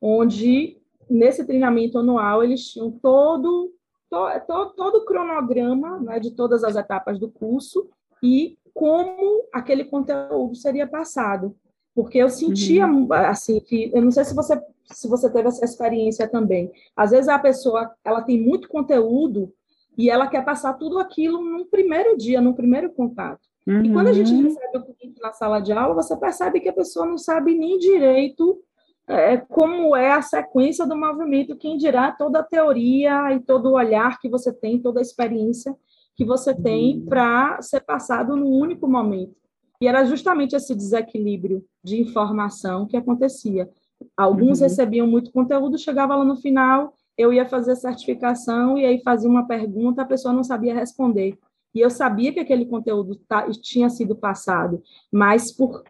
onde, 0.00 0.76
nesse 1.08 1.46
treinamento 1.46 1.98
anual, 1.98 2.42
eles 2.42 2.66
tinham 2.66 2.90
todo, 2.90 3.72
to, 4.10 4.74
todo 4.76 4.96
o 4.96 5.04
cronograma 5.04 6.00
né, 6.00 6.18
de 6.18 6.32
todas 6.32 6.64
as 6.64 6.74
etapas 6.74 7.16
do 7.16 7.30
curso 7.30 7.88
e 8.20 8.58
como 8.74 9.44
aquele 9.52 9.84
conteúdo 9.84 10.56
seria 10.56 10.86
passado. 10.86 11.54
Porque 11.94 12.18
eu 12.18 12.28
sentia, 12.28 12.86
uhum. 12.86 13.12
assim, 13.12 13.60
que... 13.60 13.90
Eu 13.94 14.02
não 14.02 14.10
sei 14.10 14.24
se 14.24 14.34
você, 14.34 14.60
se 14.86 15.08
você 15.08 15.30
teve 15.30 15.48
essa 15.48 15.64
experiência 15.64 16.28
também. 16.28 16.70
Às 16.96 17.10
vezes 17.10 17.28
a 17.28 17.38
pessoa, 17.38 17.90
ela 18.04 18.22
tem 18.22 18.40
muito 18.40 18.68
conteúdo, 18.68 19.52
e 19.96 20.10
ela 20.10 20.26
quer 20.26 20.44
passar 20.44 20.74
tudo 20.74 20.98
aquilo 20.98 21.42
no 21.42 21.66
primeiro 21.66 22.16
dia, 22.16 22.40
no 22.40 22.54
primeiro 22.54 22.90
contato. 22.90 23.40
Uhum. 23.66 23.84
E 23.84 23.92
quando 23.92 24.08
a 24.08 24.12
gente 24.12 24.32
uhum. 24.32 24.42
recebe 24.42 24.78
o 24.78 24.94
cliente 24.94 25.20
na 25.20 25.32
sala 25.32 25.60
de 25.60 25.72
aula, 25.72 25.94
você 25.94 26.16
percebe 26.16 26.60
que 26.60 26.68
a 26.68 26.72
pessoa 26.72 27.06
não 27.06 27.18
sabe 27.18 27.54
nem 27.54 27.78
direito 27.78 28.60
é, 29.06 29.36
como 29.36 29.94
é 29.94 30.12
a 30.12 30.22
sequência 30.22 30.86
do 30.86 30.96
movimento, 30.96 31.56
quem 31.56 31.76
dirá 31.76 32.12
toda 32.12 32.40
a 32.40 32.44
teoria 32.44 33.32
e 33.32 33.40
todo 33.40 33.66
o 33.66 33.74
olhar 33.74 34.18
que 34.20 34.28
você 34.28 34.52
tem, 34.52 34.80
toda 34.80 35.00
a 35.00 35.02
experiência 35.02 35.76
que 36.14 36.24
você 36.24 36.54
tem 36.54 36.98
uhum. 36.98 37.06
para 37.06 37.60
ser 37.60 37.80
passado 37.80 38.36
num 38.36 38.50
único 38.50 38.88
momento. 38.88 39.34
E 39.82 39.88
era 39.88 40.04
justamente 40.04 40.54
esse 40.54 40.76
desequilíbrio 40.76 41.64
de 41.82 42.00
informação 42.00 42.86
que 42.86 42.96
acontecia. 42.96 43.68
Alguns 44.16 44.60
uhum. 44.60 44.64
recebiam 44.64 45.08
muito 45.08 45.32
conteúdo, 45.32 45.76
chegava 45.76 46.14
lá 46.14 46.24
no 46.24 46.36
final, 46.36 46.94
eu 47.18 47.32
ia 47.32 47.44
fazer 47.44 47.74
certificação 47.74 48.78
e 48.78 48.86
aí 48.86 49.02
fazia 49.02 49.28
uma 49.28 49.44
pergunta, 49.44 50.02
a 50.02 50.06
pessoa 50.06 50.32
não 50.32 50.44
sabia 50.44 50.72
responder. 50.72 51.36
E 51.74 51.80
eu 51.80 51.90
sabia 51.90 52.32
que 52.32 52.38
aquele 52.38 52.64
conteúdo 52.64 53.16
tá, 53.26 53.48
tinha 53.60 53.90
sido 53.90 54.14
passado, 54.14 54.80
mas 55.10 55.50
por 55.50 55.82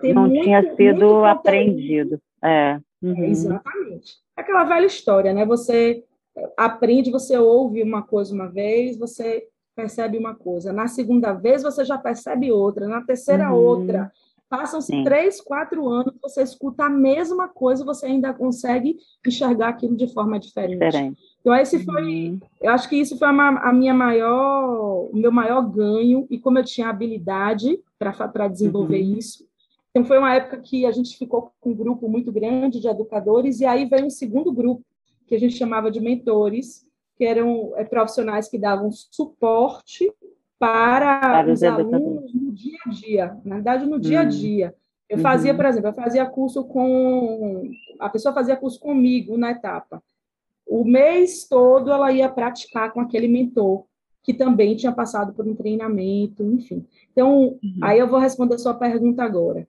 ter 0.00 0.12
não 0.12 0.26
muito, 0.26 0.42
tinha 0.42 0.74
sido 0.74 1.24
aprendido. 1.24 2.20
É. 2.42 2.80
Uhum. 3.00 3.26
Exatamente. 3.26 4.16
Aquela 4.36 4.64
velha 4.64 4.86
história, 4.86 5.32
né? 5.32 5.46
Você 5.46 6.02
aprende, 6.56 7.12
você 7.12 7.38
ouve 7.38 7.80
uma 7.80 8.02
coisa 8.02 8.34
uma 8.34 8.48
vez, 8.48 8.98
você 8.98 9.46
percebe 9.76 10.16
uma 10.16 10.34
coisa. 10.34 10.72
Na 10.72 10.88
segunda 10.88 11.34
vez, 11.34 11.62
você 11.62 11.84
já 11.84 11.98
percebe 11.98 12.50
outra. 12.50 12.88
Na 12.88 13.02
terceira, 13.02 13.52
uhum. 13.52 13.56
outra. 13.56 14.10
Passam-se 14.48 15.02
três, 15.02 15.40
quatro 15.40 15.88
anos, 15.88 16.14
você 16.22 16.40
escuta 16.40 16.84
a 16.84 16.88
mesma 16.88 17.48
coisa, 17.48 17.84
você 17.84 18.06
ainda 18.06 18.32
consegue 18.32 18.96
enxergar 19.26 19.70
aquilo 19.70 19.96
de 19.96 20.06
forma 20.12 20.38
diferente. 20.38 20.78
diferente. 20.78 21.20
Então, 21.40 21.54
esse 21.54 21.84
foi, 21.84 22.02
uhum. 22.02 22.40
eu 22.60 22.70
acho 22.70 22.88
que 22.88 22.96
isso 22.96 23.18
foi 23.18 23.26
a, 23.26 23.30
a, 23.30 23.72
minha 23.72 23.92
maior, 23.92 25.08
o 25.12 25.16
meu 25.16 25.32
maior 25.32 25.62
ganho, 25.62 26.28
e 26.30 26.38
como 26.38 26.58
eu 26.58 26.64
tinha 26.64 26.88
habilidade 26.88 27.80
para 27.98 28.46
desenvolver 28.46 29.02
uhum. 29.02 29.18
isso. 29.18 29.44
Então, 29.90 30.04
foi 30.04 30.16
uma 30.16 30.32
época 30.32 30.58
que 30.58 30.86
a 30.86 30.92
gente 30.92 31.18
ficou 31.18 31.50
com 31.60 31.70
um 31.70 31.74
grupo 31.74 32.08
muito 32.08 32.30
grande 32.30 32.78
de 32.78 32.86
educadores, 32.86 33.58
e 33.58 33.66
aí 33.66 33.84
veio 33.84 34.06
um 34.06 34.10
segundo 34.10 34.52
grupo, 34.52 34.84
que 35.26 35.34
a 35.34 35.40
gente 35.40 35.56
chamava 35.56 35.90
de 35.90 36.00
mentores, 36.00 36.86
que 37.16 37.24
eram 37.24 37.72
é, 37.76 37.84
profissionais 37.84 38.48
que 38.48 38.58
davam 38.58 38.90
suporte 38.90 40.12
para, 40.58 41.20
para 41.20 41.52
os, 41.52 41.62
alunos 41.62 42.32
no 42.34 42.52
dia 42.52 42.78
a 42.86 42.90
dia, 42.90 43.36
na 43.44 43.56
verdade, 43.56 43.86
no 43.86 43.98
dia 43.98 44.20
a 44.20 44.24
hum. 44.24 44.28
dia. 44.28 44.74
Eu 45.08 45.18
fazia, 45.18 45.52
uhum. 45.52 45.56
por 45.56 45.66
exemplo, 45.66 45.88
eu 45.88 45.94
fazia 45.94 46.26
curso 46.26 46.64
com. 46.64 47.70
A 48.00 48.08
pessoa 48.08 48.34
fazia 48.34 48.56
curso 48.56 48.80
comigo 48.80 49.38
na 49.38 49.52
etapa. 49.52 50.02
O 50.66 50.84
mês 50.84 51.46
todo 51.48 51.92
ela 51.92 52.10
ia 52.10 52.28
praticar 52.28 52.92
com 52.92 53.00
aquele 53.00 53.28
mentor, 53.28 53.84
que 54.22 54.34
também 54.34 54.74
tinha 54.74 54.90
passado 54.90 55.32
por 55.32 55.46
um 55.46 55.54
treinamento, 55.54 56.42
enfim. 56.42 56.84
Então, 57.12 57.56
uhum. 57.62 57.78
aí 57.82 58.00
eu 58.00 58.08
vou 58.08 58.18
responder 58.18 58.56
a 58.56 58.58
sua 58.58 58.74
pergunta 58.74 59.22
agora. 59.22 59.68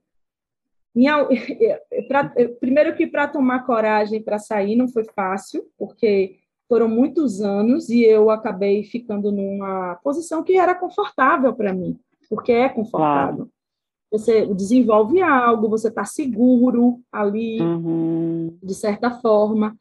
Minha, 0.92 1.24
pra, 2.08 2.34
primeiro 2.58 2.96
que 2.96 3.06
para 3.06 3.28
tomar 3.28 3.64
coragem 3.64 4.20
para 4.20 4.40
sair 4.40 4.74
não 4.74 4.88
foi 4.88 5.04
fácil, 5.04 5.64
porque 5.78 6.36
foram 6.68 6.88
muitos 6.88 7.40
anos 7.40 7.88
e 7.88 8.04
eu 8.04 8.30
acabei 8.30 8.84
ficando 8.84 9.32
numa 9.32 9.96
posição 10.02 10.42
que 10.42 10.56
era 10.56 10.74
confortável 10.74 11.54
para 11.54 11.72
mim, 11.72 11.98
porque 12.28 12.52
é 12.52 12.68
confortável. 12.68 13.46
Claro. 13.46 13.50
Você 14.10 14.46
desenvolve 14.46 15.20
algo, 15.20 15.68
você 15.68 15.88
está 15.88 16.04
seguro 16.04 17.00
ali, 17.12 17.60
uhum. 17.60 18.56
de 18.62 18.74
certa 18.74 19.10
forma. 19.10 19.76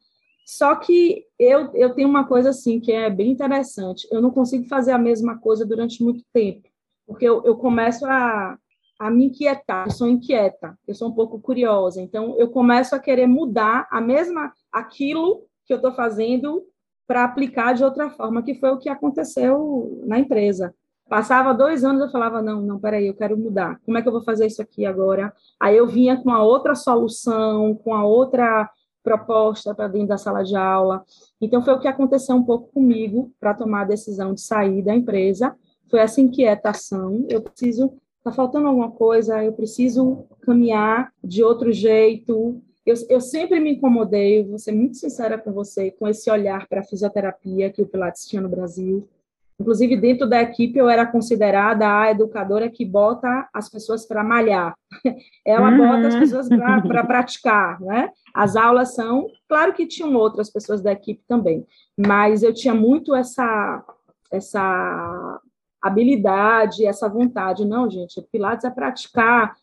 Só 0.45 0.75
que 0.75 1.25
eu, 1.37 1.73
eu 1.73 1.93
tenho 1.93 2.09
uma 2.09 2.25
coisa 2.25 2.49
assim 2.49 2.79
que 2.79 2.91
é 2.91 3.09
bem 3.09 3.31
interessante. 3.31 4.07
Eu 4.11 4.21
não 4.21 4.31
consigo 4.31 4.65
fazer 4.65 4.91
a 4.91 4.97
mesma 4.97 5.37
coisa 5.37 5.65
durante 5.65 6.01
muito 6.03 6.23
tempo, 6.33 6.67
porque 7.05 7.25
eu, 7.25 7.43
eu 7.43 7.55
começo 7.55 8.05
a, 8.05 8.57
a 8.99 9.11
me 9.11 9.25
inquietar. 9.25 9.87
Eu 9.87 9.91
sou 9.91 10.07
inquieta, 10.07 10.77
eu 10.87 10.95
sou 10.95 11.09
um 11.09 11.13
pouco 11.13 11.39
curiosa. 11.39 12.01
Então, 12.01 12.35
eu 12.37 12.49
começo 12.49 12.95
a 12.95 12.99
querer 12.99 13.27
mudar 13.27 13.87
a 13.91 14.01
mesma 14.01 14.53
aquilo 14.71 15.43
que 15.65 15.73
eu 15.73 15.77
estou 15.77 15.91
fazendo 15.91 16.65
para 17.07 17.23
aplicar 17.23 17.73
de 17.73 17.83
outra 17.83 18.09
forma, 18.09 18.43
que 18.43 18.55
foi 18.55 18.69
o 18.69 18.77
que 18.77 18.89
aconteceu 18.89 20.01
na 20.05 20.19
empresa. 20.19 20.75
Passava 21.09 21.53
dois 21.53 21.85
anos, 21.85 22.01
eu 22.01 22.11
falava, 22.11 22.41
não, 22.41 22.61
não, 22.61 22.79
peraí, 22.79 23.07
eu 23.07 23.13
quero 23.13 23.37
mudar. 23.37 23.79
Como 23.85 23.97
é 23.97 24.01
que 24.01 24.07
eu 24.09 24.11
vou 24.11 24.23
fazer 24.23 24.45
isso 24.45 24.61
aqui 24.61 24.85
agora? 24.85 25.33
Aí 25.57 25.77
eu 25.77 25.87
vinha 25.87 26.21
com 26.21 26.29
a 26.29 26.43
outra 26.43 26.75
solução, 26.75 27.73
com 27.75 27.93
a 27.93 28.03
outra 28.03 28.69
proposta 29.01 29.73
para 29.73 29.87
dentro 29.87 30.09
da 30.09 30.17
sala 30.17 30.43
de 30.43 30.53
aula. 30.53 31.01
Então, 31.39 31.63
foi 31.63 31.73
o 31.73 31.79
que 31.79 31.87
aconteceu 31.87 32.35
um 32.35 32.43
pouco 32.43 32.73
comigo 32.73 33.31
para 33.39 33.53
tomar 33.53 33.83
a 33.83 33.85
decisão 33.85 34.33
de 34.33 34.41
sair 34.41 34.81
da 34.81 34.93
empresa. 34.93 35.55
Foi 35.89 36.01
essa 36.01 36.19
inquietação. 36.19 37.25
Eu 37.29 37.41
preciso, 37.41 37.93
está 38.17 38.33
faltando 38.33 38.67
alguma 38.67 38.91
coisa, 38.91 39.41
eu 39.41 39.53
preciso 39.53 40.25
caminhar 40.41 41.13
de 41.23 41.41
outro 41.41 41.71
jeito, 41.71 42.61
eu, 42.87 42.95
eu 43.09 43.19
sempre 43.19 43.59
me 43.59 43.73
incomodei, 43.73 44.45
vou 44.45 44.57
ser 44.57 44.71
muito 44.71 44.95
sincera 44.95 45.37
com 45.37 45.51
você, 45.51 45.91
com 45.91 46.07
esse 46.07 46.31
olhar 46.31 46.67
para 46.69 46.79
a 46.79 46.83
fisioterapia 46.83 47.69
que 47.69 47.81
o 47.81 47.85
Pilates 47.85 48.25
tinha 48.25 48.41
no 48.41 48.47
Brasil. 48.47 49.05
Inclusive, 49.59 49.97
dentro 49.97 50.29
da 50.29 50.41
equipe, 50.41 50.79
eu 50.79 50.87
era 50.87 51.05
considerada 51.05 51.85
a 51.85 52.11
educadora 52.11 52.69
que 52.69 52.85
bota 52.85 53.49
as 53.53 53.67
pessoas 53.67 54.05
para 54.05 54.23
malhar. 54.23 54.73
Ela 55.45 55.69
uhum. 55.69 55.77
bota 55.77 56.07
as 56.07 56.15
pessoas 56.15 56.47
para 56.47 57.03
praticar, 57.03 57.81
né? 57.81 58.09
As 58.33 58.55
aulas 58.55 58.95
são... 58.95 59.27
Claro 59.49 59.73
que 59.73 59.85
tinham 59.85 60.13
outras 60.15 60.49
pessoas 60.49 60.81
da 60.81 60.93
equipe 60.93 61.21
também, 61.27 61.67
mas 61.97 62.41
eu 62.41 62.53
tinha 62.53 62.73
muito 62.73 63.13
essa, 63.13 63.83
essa 64.31 65.41
habilidade, 65.81 66.85
essa 66.85 67.09
vontade. 67.09 67.65
Não, 67.65 67.89
gente, 67.89 68.21
Pilates 68.31 68.63
é 68.63 68.69
praticar, 68.69 69.57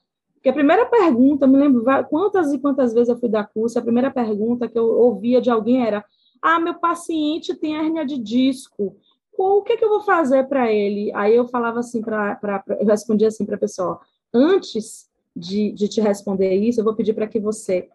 porque 0.44 0.50
a 0.50 0.52
primeira 0.52 0.84
pergunta, 0.84 1.46
me 1.46 1.56
lembro 1.56 1.82
quantas 2.10 2.52
e 2.52 2.58
quantas 2.58 2.92
vezes 2.92 3.08
eu 3.08 3.16
fui 3.16 3.30
dar 3.30 3.48
curso, 3.48 3.78
a 3.78 3.82
primeira 3.82 4.10
pergunta 4.10 4.68
que 4.68 4.78
eu 4.78 4.84
ouvia 4.84 5.40
de 5.40 5.48
alguém 5.48 5.86
era: 5.86 6.04
Ah, 6.42 6.60
meu 6.60 6.74
paciente 6.74 7.54
tem 7.54 7.74
hérnia 7.74 8.04
de 8.04 8.18
disco, 8.18 8.94
o 9.38 9.62
que, 9.62 9.72
é 9.72 9.76
que 9.78 9.82
eu 9.82 9.88
vou 9.88 10.02
fazer 10.02 10.46
para 10.46 10.70
ele? 10.70 11.10
Aí 11.14 11.34
eu 11.34 11.48
falava 11.48 11.80
assim, 11.80 12.02
pra, 12.02 12.34
pra, 12.34 12.58
pra 12.58 12.76
eu 12.76 12.86
respondia 12.86 13.28
assim 13.28 13.46
para 13.46 13.56
a 13.56 13.58
pessoa: 13.58 13.98
Antes 14.34 15.08
de, 15.34 15.72
de 15.72 15.88
te 15.88 16.02
responder 16.02 16.54
isso, 16.54 16.78
eu 16.78 16.84
vou 16.84 16.94
pedir 16.94 17.14
para 17.14 17.26
que 17.26 17.40
você 17.40 17.88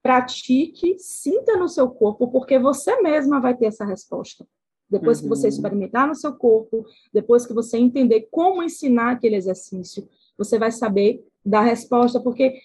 pratique, 0.00 1.00
sinta 1.00 1.56
no 1.56 1.68
seu 1.68 1.90
corpo, 1.90 2.28
porque 2.28 2.60
você 2.60 3.02
mesma 3.02 3.40
vai 3.40 3.56
ter 3.56 3.66
essa 3.66 3.84
resposta. 3.84 4.46
Depois 4.88 5.18
uhum. 5.18 5.24
que 5.24 5.28
você 5.30 5.48
uhum. 5.48 5.52
experimentar 5.52 6.06
no 6.06 6.14
seu 6.14 6.32
corpo, 6.32 6.86
depois 7.12 7.44
que 7.44 7.52
você 7.52 7.76
entender 7.76 8.28
como 8.30 8.62
ensinar 8.62 9.10
aquele 9.10 9.34
exercício, 9.34 10.08
você 10.38 10.60
vai 10.60 10.70
saber 10.70 11.26
da 11.48 11.60
resposta, 11.60 12.20
porque 12.20 12.60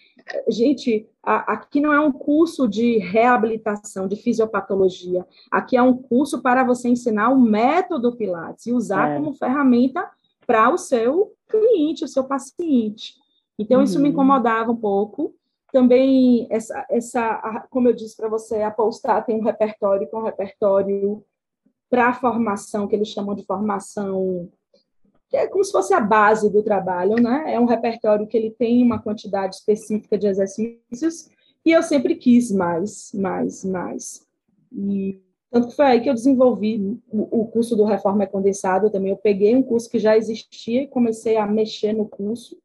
gente, 0.49 1.07
a, 1.21 1.53
aqui 1.53 1.79
não 1.79 1.93
é 1.93 1.99
um 1.99 2.11
curso 2.11 2.67
de 2.67 2.97
reabilitação, 2.97 4.07
de 4.07 4.15
fisiopatologia. 4.15 5.25
Aqui 5.51 5.77
é 5.77 5.81
um 5.81 5.95
curso 5.95 6.41
para 6.41 6.63
você 6.63 6.89
ensinar 6.89 7.29
o 7.29 7.39
método 7.39 8.15
Pilates 8.15 8.65
e 8.67 8.73
usar 8.73 9.11
é. 9.11 9.15
como 9.17 9.33
ferramenta 9.33 10.09
para 10.45 10.69
o 10.69 10.77
seu 10.77 11.33
cliente, 11.47 12.03
o 12.03 12.07
seu 12.07 12.23
paciente. 12.23 13.15
Então, 13.57 13.77
uhum. 13.77 13.83
isso 13.83 13.99
me 13.99 14.05
uhum. 14.05 14.11
incomodava 14.11 14.71
um 14.71 14.75
pouco. 14.75 15.35
Também, 15.71 16.47
essa, 16.49 16.85
essa 16.89 17.65
como 17.69 17.87
eu 17.87 17.93
disse 17.93 18.15
para 18.15 18.29
você, 18.29 18.61
a 18.61 18.71
Polestar 18.71 19.25
tem 19.25 19.39
um 19.39 19.43
repertório, 19.43 20.07
que 20.07 20.15
é 20.15 20.19
um 20.19 20.23
repertório 20.23 21.23
para 21.89 22.13
formação, 22.13 22.87
que 22.87 22.95
eles 22.95 23.07
chamam 23.07 23.35
de 23.35 23.45
formação 23.45 24.49
que 25.33 25.37
é 25.37 25.47
como 25.47 25.63
se 25.63 25.71
fosse 25.71 25.91
a 25.95 25.99
base 25.99 26.47
do 26.47 26.61
trabalho, 26.61 27.15
né? 27.15 27.55
É 27.55 27.59
um 27.59 27.65
repertório 27.65 28.27
que 28.27 28.37
ele 28.37 28.51
tem 28.51 28.83
uma 28.83 29.01
quantidade 29.01 29.55
específica 29.55 30.15
de 30.15 30.27
exercícios 30.27 31.27
e 31.65 31.71
eu 31.71 31.81
sempre 31.81 32.13
quis 32.13 32.51
mais, 32.51 33.11
mais, 33.15 33.65
mais. 33.65 34.27
E 34.71 35.19
tanto 35.49 35.69
que 35.69 35.75
foi 35.75 35.85
aí 35.85 36.01
que 36.01 36.07
eu 36.07 36.13
desenvolvi 36.13 36.99
o, 37.11 37.47
curso 37.47 37.75
do 37.75 37.83
Reforma 37.83 38.27
Condensado 38.27 38.91
também. 38.91 39.09
Eu 39.09 39.17
peguei 39.17 39.55
um 39.55 39.63
curso 39.63 39.89
que 39.89 39.97
já 39.97 40.15
existia 40.15 40.83
e 40.83 40.87
comecei 40.87 41.35
a 41.35 41.47
mexer 41.47 41.93
no 41.93 42.07
curso 42.07 42.55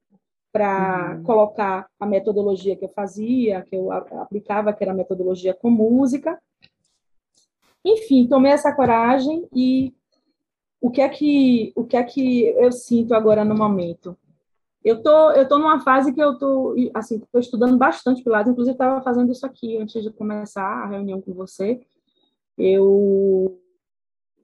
para 0.53 1.17
uhum. 1.17 1.23
colocar 1.23 1.89
a 1.99 2.05
metodologia 2.05 2.77
que 2.77 2.85
eu 2.85 2.91
fazia, 2.91 3.63
que 3.63 3.77
eu 3.77 3.91
aplicava, 3.91 4.75
que 4.75 4.85
era 4.85 4.93
a 4.93 4.97
metodologia 4.97 5.55
com 5.55 5.71
música. 5.71 6.39
Enfim, 7.83 8.27
tomei 8.27 8.53
essa 8.53 8.75
coragem 8.75 9.49
e 9.55 9.95
o 10.81 10.91
que 10.91 11.01
é 11.01 11.09
que 11.09 11.73
o 11.75 11.85
que 11.85 11.97
é 11.97 12.03
que 12.03 12.47
eu 12.57 12.71
sinto 12.73 13.15
agora 13.15 13.45
no 13.45 13.57
momento? 13.57 14.17
Eu 14.85 15.03
tô 15.03 15.33
eu 15.33 15.49
tô 15.49 15.59
numa 15.59 15.81
fase 15.81 16.13
que 16.13 16.23
eu 16.23 16.39
tô 16.39 16.75
assim, 16.95 17.21
tô 17.33 17.39
estudando 17.39 17.77
bastante 17.77 18.23
Pilates, 18.23 18.53
inclusive 18.53 18.75
estava 18.75 19.03
fazendo 19.03 19.33
isso 19.33 19.45
aqui 19.45 19.77
antes 19.77 20.03
de 20.03 20.11
começar 20.11 20.65
a 20.65 20.87
reunião 20.87 21.21
com 21.21 21.35
você. 21.35 21.81
Eu 22.57 23.61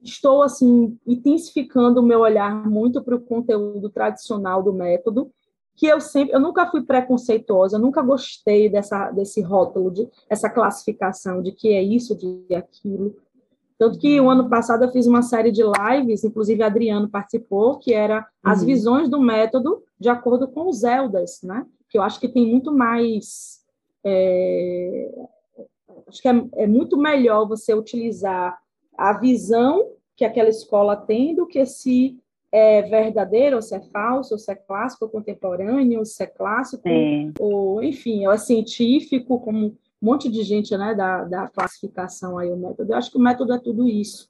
estou 0.03 0.43
assim 0.43 0.97
intensificando 1.07 2.01
o 2.01 2.05
meu 2.05 2.19
olhar 2.19 2.67
muito 2.69 3.01
para 3.03 3.15
o 3.15 3.21
conteúdo 3.21 3.89
tradicional 3.89 4.61
do 4.61 4.73
método, 4.73 5.31
que 5.75 5.87
eu 5.87 5.99
sempre, 5.99 6.35
eu 6.35 6.39
nunca 6.39 6.69
fui 6.69 6.83
preconceituosa, 6.83 7.79
nunca 7.79 8.01
gostei 8.01 8.69
dessa 8.69 9.11
desse 9.11 9.41
rótulo 9.41 9.91
de 9.91 10.07
essa 10.29 10.49
classificação 10.49 11.41
de 11.41 11.51
que 11.51 11.69
é 11.69 11.81
isso, 11.81 12.15
de 12.15 12.53
aquilo. 12.53 13.15
Tanto 13.77 13.99
que 13.99 14.19
o 14.21 14.29
ano 14.29 14.49
passado 14.49 14.83
eu 14.83 14.91
fiz 14.91 15.05
uma 15.05 15.21
série 15.21 15.51
de 15.51 15.61
lives, 15.61 16.23
inclusive 16.23 16.63
Adriano 16.63 17.09
participou, 17.09 17.77
que 17.77 17.93
era 17.93 18.25
as 18.43 18.61
uhum. 18.61 18.65
visões 18.65 19.09
do 19.09 19.19
método 19.19 19.83
de 19.99 20.09
acordo 20.09 20.47
com 20.47 20.69
os 20.69 20.83
Eldas, 20.83 21.41
né? 21.43 21.65
Que 21.89 21.97
eu 21.97 22.01
acho 22.01 22.19
que 22.19 22.29
tem 22.29 22.47
muito 22.47 22.71
mais. 22.71 23.63
É, 24.03 25.11
acho 26.07 26.21
que 26.21 26.27
é, 26.27 26.45
é 26.55 26.67
muito 26.67 26.97
melhor 26.97 27.47
você 27.47 27.73
utilizar 27.73 28.57
a 28.97 29.13
visão 29.13 29.91
que 30.15 30.23
aquela 30.23 30.49
escola 30.49 30.95
tem 30.95 31.35
do 31.35 31.45
que 31.45 31.65
se 31.65 32.17
é 32.51 32.83
verdadeiro, 32.83 33.57
ou 33.57 33.61
se 33.61 33.75
é 33.75 33.81
falso, 33.81 34.33
ou 34.33 34.37
se 34.37 34.49
é 34.49 34.55
clássico, 34.55 35.03
ou 35.03 35.11
contemporâneo, 35.11 35.99
ou 35.99 36.05
se 36.05 36.23
é 36.23 36.25
clássico, 36.25 36.87
ou, 37.37 37.83
enfim, 37.83 38.25
ou 38.25 38.31
é 38.31 38.37
científico, 38.37 39.41
como 39.41 39.77
um 40.05 40.11
monte 40.11 40.29
de 40.29 40.43
gente 40.43 40.77
né, 40.77 40.93
da, 40.93 41.23
da 41.23 41.47
classificação 41.47 42.37
aí 42.37 42.51
o 42.51 42.55
método. 42.55 42.93
Eu 42.93 42.97
acho 42.97 43.09
que 43.09 43.17
o 43.17 43.21
método 43.21 43.53
é 43.53 43.57
tudo 43.57 43.87
isso. 43.89 44.29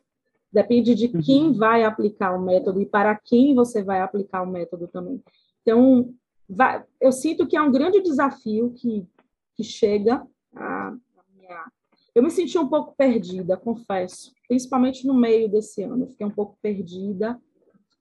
Depende 0.49 0.95
de 0.95 1.07
uhum. 1.07 1.21
quem 1.21 1.51
vai 1.51 1.83
aplicar 1.83 2.33
o 2.33 2.41
método 2.41 2.81
e 2.81 2.85
para 2.85 3.13
quem 3.13 3.53
você 3.53 3.83
vai 3.83 3.99
aplicar 3.99 4.41
o 4.41 4.49
método 4.49 4.87
também. 4.87 5.21
Então, 5.61 6.13
vai, 6.47 6.81
eu 7.01 7.11
sinto 7.11 7.45
que 7.45 7.57
é 7.57 7.61
um 7.61 7.73
grande 7.73 8.01
desafio 8.01 8.71
que, 8.71 9.05
que 9.53 9.65
chega 9.65 10.25
a, 10.55 10.87
a 10.87 11.23
minha... 11.35 11.69
Eu 12.15 12.23
me 12.23 12.31
senti 12.31 12.57
um 12.57 12.69
pouco 12.69 12.95
perdida, 12.95 13.57
confesso, 13.57 14.31
principalmente 14.47 15.05
no 15.05 15.13
meio 15.13 15.49
desse 15.49 15.83
ano. 15.83 16.05
Eu 16.05 16.07
fiquei 16.07 16.25
um 16.25 16.31
pouco 16.31 16.57
perdida, 16.61 17.37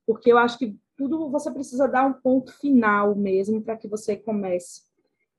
porque 0.06 0.30
eu 0.30 0.38
acho 0.38 0.58
que 0.58 0.76
tudo 0.96 1.28
você 1.28 1.50
precisa 1.50 1.88
dar 1.88 2.06
um 2.06 2.12
ponto 2.12 2.52
final 2.52 3.16
mesmo 3.16 3.60
para 3.60 3.76
que 3.76 3.88
você 3.88 4.14
comece 4.14 4.82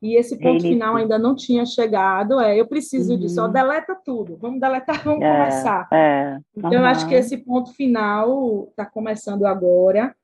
e 0.05 0.15
esse 0.15 0.37
ponto 0.37 0.61
final 0.61 0.97
ainda 0.97 1.17
não 1.17 1.35
tinha 1.35 1.65
chegado. 1.65 2.39
É, 2.39 2.59
eu 2.59 2.67
preciso 2.67 3.13
uhum. 3.13 3.19
disso. 3.19 3.41
Ó, 3.41 3.47
deleta 3.47 3.95
tudo. 3.95 4.37
Vamos 4.37 4.59
deletar, 4.59 5.01
vamos 5.03 5.23
é, 5.23 5.31
começar. 5.35 5.87
É. 5.91 6.39
Então, 6.55 6.69
uhum. 6.69 6.77
eu 6.77 6.85
acho 6.85 7.07
que 7.07 7.15
esse 7.15 7.37
ponto 7.37 7.73
final 7.73 8.67
está 8.69 8.85
começando 8.85 9.47
agora. 9.47 10.15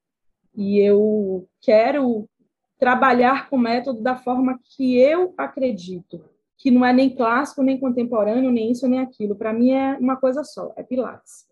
E 0.56 0.78
eu 0.78 1.48
quero 1.60 2.30
trabalhar 2.78 3.50
com 3.50 3.56
o 3.56 3.60
método 3.60 4.02
da 4.02 4.16
forma 4.16 4.60
que 4.64 5.00
eu 5.00 5.34
acredito, 5.36 6.24
que 6.58 6.70
não 6.70 6.86
é 6.86 6.94
nem 6.94 7.10
clássico, 7.10 7.64
nem 7.64 7.80
contemporâneo, 7.80 8.52
nem 8.52 8.70
isso, 8.72 8.88
nem 8.88 9.00
aquilo. 9.00 9.36
Para 9.36 9.52
mim 9.52 9.72
é 9.72 9.98
uma 9.98 10.16
coisa 10.16 10.44
só, 10.44 10.72
é 10.76 10.84
Pilates. 10.84 11.48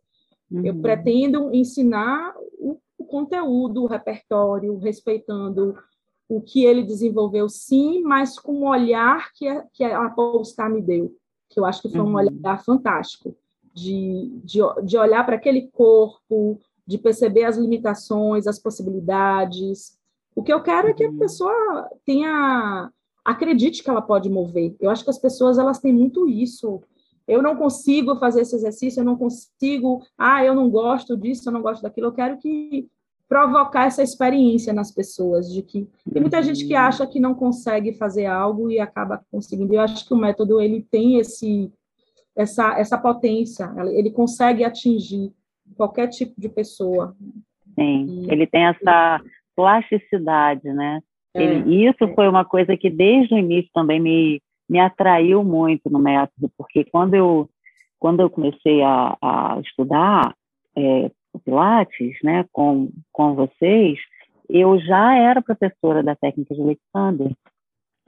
Uhum. 0.51 0.63
Eu 0.63 0.75
pretendo 0.75 1.51
ensinar 1.51 2.35
o, 2.59 2.77
o 2.95 3.05
conteúdo, 3.05 3.83
o 3.83 3.87
repertório, 3.87 4.77
respeitando 4.77 5.75
o 6.29 6.39
que 6.39 6.63
ele 6.63 6.83
desenvolveu, 6.83 7.49
sim, 7.49 8.03
mas 8.03 8.37
com 8.37 8.53
um 8.53 8.67
olhar 8.67 9.33
que, 9.33 9.47
a, 9.47 9.63
que 9.73 9.83
a 9.83 10.09
Polestar 10.11 10.69
me 10.69 10.79
deu, 10.79 11.11
que 11.49 11.59
eu 11.59 11.65
acho 11.65 11.81
que 11.81 11.89
foi 11.89 12.01
um 12.01 12.09
uhum. 12.09 12.15
olhar 12.15 12.63
fantástico, 12.63 13.35
de, 13.73 14.31
de, 14.43 14.59
de 14.85 14.97
olhar 14.97 15.25
para 15.25 15.35
aquele 15.35 15.69
corpo, 15.71 16.61
de 16.85 16.99
perceber 16.99 17.45
as 17.45 17.57
limitações, 17.57 18.45
as 18.45 18.59
possibilidades. 18.59 19.97
O 20.35 20.43
que 20.43 20.53
eu 20.53 20.61
quero 20.61 20.89
é 20.89 20.93
que 20.93 21.03
a 21.03 21.09
uhum. 21.09 21.17
pessoa 21.17 21.89
tenha 22.05 22.91
acredite 23.25 23.83
que 23.83 23.89
ela 23.89 24.01
pode 24.01 24.29
mover. 24.29 24.75
Eu 24.79 24.89
acho 24.89 25.03
que 25.03 25.09
as 25.09 25.19
pessoas 25.19 25.57
elas 25.57 25.79
têm 25.79 25.93
muito 25.93 26.27
isso. 26.27 26.81
Eu 27.27 27.41
não 27.41 27.55
consigo 27.55 28.15
fazer 28.15 28.41
esse 28.41 28.55
exercício, 28.55 29.01
eu 29.01 29.05
não 29.05 29.15
consigo, 29.15 30.01
ah, 30.17 30.43
eu 30.43 30.55
não 30.55 30.69
gosto 30.69 31.15
disso, 31.15 31.47
eu 31.47 31.53
não 31.53 31.61
gosto 31.61 31.81
daquilo. 31.81 32.07
Eu 32.07 32.13
quero 32.13 32.37
que 32.39 32.87
provocar 33.29 33.85
essa 33.85 34.01
experiência 34.01 34.73
nas 34.73 34.91
pessoas 34.91 35.53
de 35.53 35.61
que 35.61 35.87
tem 36.11 36.19
muita 36.19 36.41
gente 36.41 36.65
que 36.65 36.73
acha 36.73 37.05
que 37.05 37.19
não 37.19 37.35
consegue 37.35 37.93
fazer 37.93 38.25
algo 38.25 38.71
e 38.71 38.79
acaba 38.79 39.23
conseguindo. 39.31 39.71
Eu 39.71 39.81
acho 39.81 40.05
que 40.07 40.13
o 40.15 40.17
método 40.17 40.59
ele 40.59 40.81
tem 40.81 41.17
esse 41.17 41.71
essa 42.35 42.79
essa 42.79 42.97
potência, 42.97 43.71
ele 43.91 44.09
consegue 44.09 44.63
atingir 44.63 45.31
qualquer 45.77 46.07
tipo 46.07 46.33
de 46.41 46.49
pessoa. 46.49 47.15
Sim, 47.75 48.25
e, 48.25 48.31
ele 48.31 48.47
tem 48.47 48.65
essa 48.65 49.21
plasticidade, 49.55 50.67
né? 50.73 50.99
É, 51.35 51.43
ele, 51.43 51.87
isso 51.87 52.03
é. 52.03 52.15
foi 52.15 52.27
uma 52.27 52.43
coisa 52.43 52.75
que 52.75 52.89
desde 52.89 53.35
o 53.35 53.37
início 53.37 53.69
também 53.73 53.99
me 53.99 54.41
me 54.67 54.79
atraiu 54.79 55.43
muito 55.43 55.89
no 55.89 55.99
método, 55.99 56.51
porque 56.57 56.83
quando 56.83 57.13
eu 57.13 57.47
quando 57.99 58.21
eu 58.21 58.29
comecei 58.29 58.81
a, 58.81 59.15
a 59.21 59.59
estudar 59.63 60.33
é, 60.75 61.11
o 61.33 61.39
Pilates, 61.39 62.17
né, 62.23 62.45
com, 62.51 62.89
com 63.11 63.35
vocês, 63.35 63.99
eu 64.49 64.79
já 64.79 65.15
era 65.15 65.41
professora 65.41 66.01
da 66.01 66.15
técnica 66.15 66.55
de 66.55 66.61
Alexander. 66.61 67.31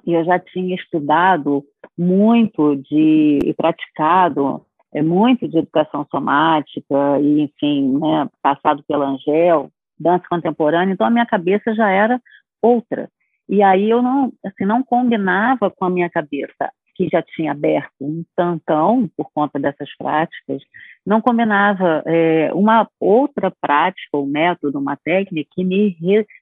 E 0.05 0.13
eu 0.13 0.25
já 0.25 0.39
tinha 0.39 0.75
estudado 0.75 1.63
muito 1.97 2.75
de 2.75 3.39
e 3.45 3.53
praticado 3.53 4.65
é, 4.93 5.01
muito 5.01 5.47
de 5.47 5.59
educação 5.59 6.05
somática 6.09 7.19
e 7.21 7.41
enfim, 7.41 7.99
né, 7.99 8.27
passado 8.41 8.83
pela 8.87 9.07
Angel, 9.07 9.69
dança 9.99 10.25
contemporânea, 10.27 10.93
então 10.93 11.05
a 11.05 11.11
minha 11.11 11.25
cabeça 11.25 11.73
já 11.75 11.89
era 11.89 12.19
outra. 12.61 13.09
E 13.47 13.61
aí 13.61 13.89
eu 13.89 14.01
não, 14.01 14.33
assim, 14.45 14.65
não 14.65 14.83
combinava 14.83 15.69
com 15.69 15.85
a 15.85 15.89
minha 15.89 16.09
cabeça 16.09 16.71
que 17.01 17.09
já 17.11 17.21
tinha 17.23 17.51
aberto 17.51 17.91
um 17.99 18.23
tantão 18.35 19.09
por 19.17 19.31
conta 19.33 19.59
dessas 19.59 19.89
práticas, 19.97 20.61
não 21.03 21.19
combinava 21.19 22.03
é, 22.05 22.53
uma 22.53 22.87
outra 22.99 23.51
prática, 23.59 24.17
um 24.17 24.27
método, 24.27 24.77
uma 24.77 24.95
técnica 24.95 25.49
que, 25.51 25.63
me 25.63 25.97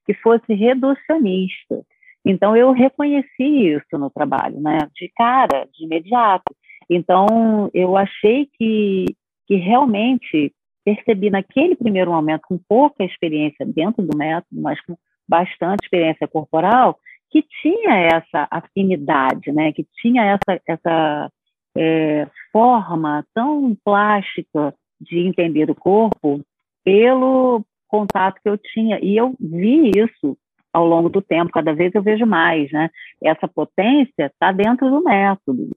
que 0.05 0.13
fosse 0.15 0.53
reducionista. 0.53 1.81
Então, 2.25 2.57
eu 2.57 2.73
reconheci 2.73 3.71
isso 3.73 3.97
no 3.97 4.09
trabalho, 4.09 4.59
né? 4.59 4.79
de 4.93 5.09
cara, 5.15 5.65
de 5.73 5.85
imediato. 5.85 6.53
Então, 6.89 7.69
eu 7.73 7.95
achei 7.95 8.49
que, 8.57 9.05
que 9.47 9.55
realmente 9.55 10.51
percebi 10.83 11.29
naquele 11.29 11.75
primeiro 11.75 12.11
momento, 12.11 12.41
com 12.49 12.59
pouca 12.67 13.05
experiência 13.05 13.65
dentro 13.65 14.03
do 14.05 14.17
método, 14.17 14.61
mas 14.61 14.79
com 14.81 14.97
bastante 15.25 15.85
experiência 15.85 16.27
corporal, 16.27 16.99
que 17.29 17.43
tinha 17.61 17.95
essa 17.95 18.47
afinidade, 18.49 19.51
né? 19.51 19.71
que 19.71 19.85
tinha 20.01 20.23
essa, 20.25 20.61
essa 20.67 21.31
é, 21.77 22.27
forma 22.51 23.25
tão 23.33 23.75
plástica 23.83 24.73
de 24.99 25.19
entender 25.19 25.69
o 25.69 25.75
corpo 25.75 26.41
pelo 26.83 27.63
contato 27.87 28.41
que 28.41 28.49
eu 28.49 28.57
tinha. 28.57 28.99
E 29.01 29.15
eu 29.15 29.35
vi 29.39 29.91
isso 29.91 30.37
ao 30.71 30.85
longo 30.85 31.09
do 31.09 31.21
tempo, 31.21 31.51
cada 31.51 31.73
vez 31.73 31.93
eu 31.93 32.01
vejo 32.01 32.25
mais. 32.25 32.71
Né? 32.71 32.89
Essa 33.23 33.47
potência 33.47 34.25
está 34.25 34.51
dentro 34.51 34.89
do 34.89 35.03
método. 35.03 35.69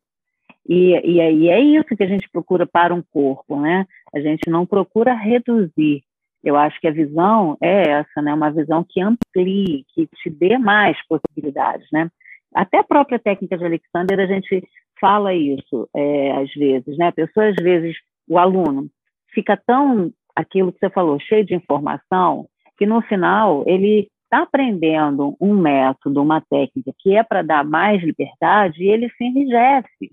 E, 0.69 0.95
e, 1.05 1.19
e 1.19 1.49
é 1.49 1.61
isso 1.61 1.97
que 1.97 2.03
a 2.03 2.07
gente 2.07 2.29
procura 2.31 2.67
para 2.67 2.95
um 2.95 3.03
corpo, 3.03 3.61
né? 3.61 3.85
A 4.15 4.21
gente 4.21 4.49
não 4.49 4.65
procura 4.65 5.13
reduzir, 5.13 6.05
eu 6.43 6.57
acho 6.57 6.81
que 6.81 6.89
a 6.89 6.93
visão 6.93 7.57
é 7.61 7.91
essa, 7.91 8.21
né? 8.23 8.35
Uma 8.35 8.51
visão 8.51 8.85
que 8.89 9.01
amplie, 9.01 9.85
que 9.95 10.07
te 10.07 10.31
dê 10.31 10.59
mais 10.59 10.97
possibilidades, 11.07 11.87
né? 11.93 12.11
até 12.55 12.79
a 12.79 12.85
própria 12.85 13.19
técnica 13.19 13.57
de 13.57 13.65
Alexander, 13.65 14.21
a 14.21 14.27
gente 14.27 14.63
fala 15.01 15.35
isso 15.35 15.89
é, 15.95 16.33
às 16.33 16.53
vezes, 16.55 16.97
né? 16.97 17.09
A 17.09 17.13
pessoa, 17.13 17.49
às 17.49 17.57
vezes, 17.57 17.97
o 18.29 18.39
aluno 18.39 18.89
fica 19.35 19.57
tão, 19.57 20.13
aquilo 20.37 20.73
que 20.73 20.79
você 20.79 20.91
falou, 20.91 21.19
cheio 21.19 21.45
de 21.45 21.55
informação, 21.55 22.47
que 22.79 22.87
no 22.87 23.01
final 23.03 23.65
ele 23.67 24.09
está 24.25 24.43
aprendendo 24.43 25.37
um 25.41 25.55
método, 25.55 26.23
uma 26.23 26.41
técnica 26.41 26.93
que 26.99 27.17
é 27.17 27.23
para 27.23 27.43
dar 27.43 27.65
mais 27.65 28.03
liberdade 28.03 28.83
e 28.83 28.89
ele 28.89 29.11
se 29.11 29.25
enrijece. 29.25 30.11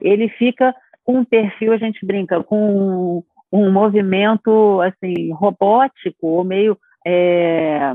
Ele 0.00 0.28
fica 0.30 0.74
com 1.04 1.18
um 1.18 1.24
perfil, 1.24 1.72
a 1.72 1.76
gente 1.76 2.04
brinca, 2.06 2.42
com 2.42 3.22
um 3.52 3.70
movimento 3.70 4.80
assim 4.82 5.32
robótico 5.32 6.26
ou 6.26 6.44
meio 6.44 6.78
é, 7.06 7.92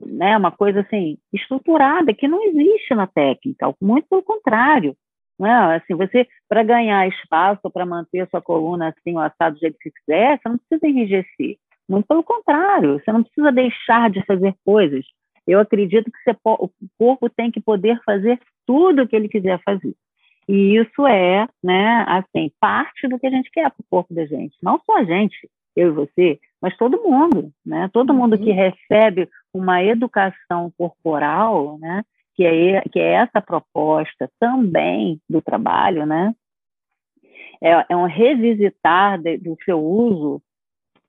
né, 0.00 0.36
uma 0.36 0.50
coisa 0.50 0.80
assim 0.80 1.18
estruturada 1.32 2.12
que 2.12 2.28
não 2.28 2.42
existe 2.44 2.94
na 2.94 3.06
técnica, 3.06 3.72
muito 3.80 4.06
pelo 4.08 4.22
contrário. 4.22 4.96
Né? 5.38 5.76
Assim, 5.76 5.94
você 5.94 6.26
para 6.48 6.62
ganhar 6.62 7.08
espaço, 7.08 7.70
para 7.70 7.86
manter 7.86 8.28
sua 8.28 8.40
coluna 8.40 8.88
assim, 8.88 9.14
o 9.14 9.18
assado 9.18 9.56
do 9.56 9.60
jeito 9.60 9.78
que 9.80 9.90
quiser, 9.90 10.38
você 10.38 10.48
não 10.48 10.58
precisa 10.58 10.86
enrijecer. 10.86 11.56
Muito 11.88 12.06
pelo 12.06 12.22
contrário, 12.22 13.00
você 13.00 13.12
não 13.12 13.22
precisa 13.22 13.50
deixar 13.50 14.10
de 14.10 14.24
fazer 14.24 14.54
coisas. 14.64 15.04
Eu 15.46 15.58
acredito 15.58 16.10
que 16.10 16.18
você, 16.22 16.36
o 16.44 16.70
corpo 16.96 17.28
tem 17.28 17.50
que 17.50 17.60
poder 17.60 18.00
fazer 18.04 18.38
tudo 18.66 19.02
o 19.02 19.08
que 19.08 19.16
ele 19.16 19.28
quiser 19.28 19.60
fazer. 19.64 19.94
E 20.48 20.76
isso 20.76 21.06
é, 21.06 21.46
né, 21.62 22.04
assim, 22.08 22.50
parte 22.60 23.06
do 23.08 23.18
que 23.18 23.26
a 23.26 23.30
gente 23.30 23.50
quer 23.50 23.70
para 23.70 23.80
o 23.80 23.86
corpo 23.88 24.12
da 24.12 24.26
gente. 24.26 24.56
Não 24.62 24.80
só 24.84 24.98
a 24.98 25.04
gente, 25.04 25.48
eu 25.76 25.88
e 25.88 25.92
você, 25.92 26.40
mas 26.60 26.76
todo 26.76 27.02
mundo, 27.02 27.50
né? 27.64 27.88
Todo 27.92 28.14
mundo 28.14 28.38
que 28.38 28.50
uhum. 28.50 28.56
recebe 28.56 29.28
uma 29.52 29.82
educação 29.82 30.72
corporal, 30.76 31.78
né? 31.78 32.04
Que 32.34 32.44
é, 32.44 32.80
que 32.82 32.98
é 32.98 33.14
essa 33.14 33.40
proposta 33.40 34.30
também 34.38 35.20
do 35.28 35.40
trabalho, 35.40 36.06
né? 36.06 36.34
É, 37.60 37.86
é 37.90 37.96
um 37.96 38.06
revisitar 38.06 39.20
de, 39.20 39.38
do 39.38 39.56
seu 39.64 39.78
uso, 39.80 40.42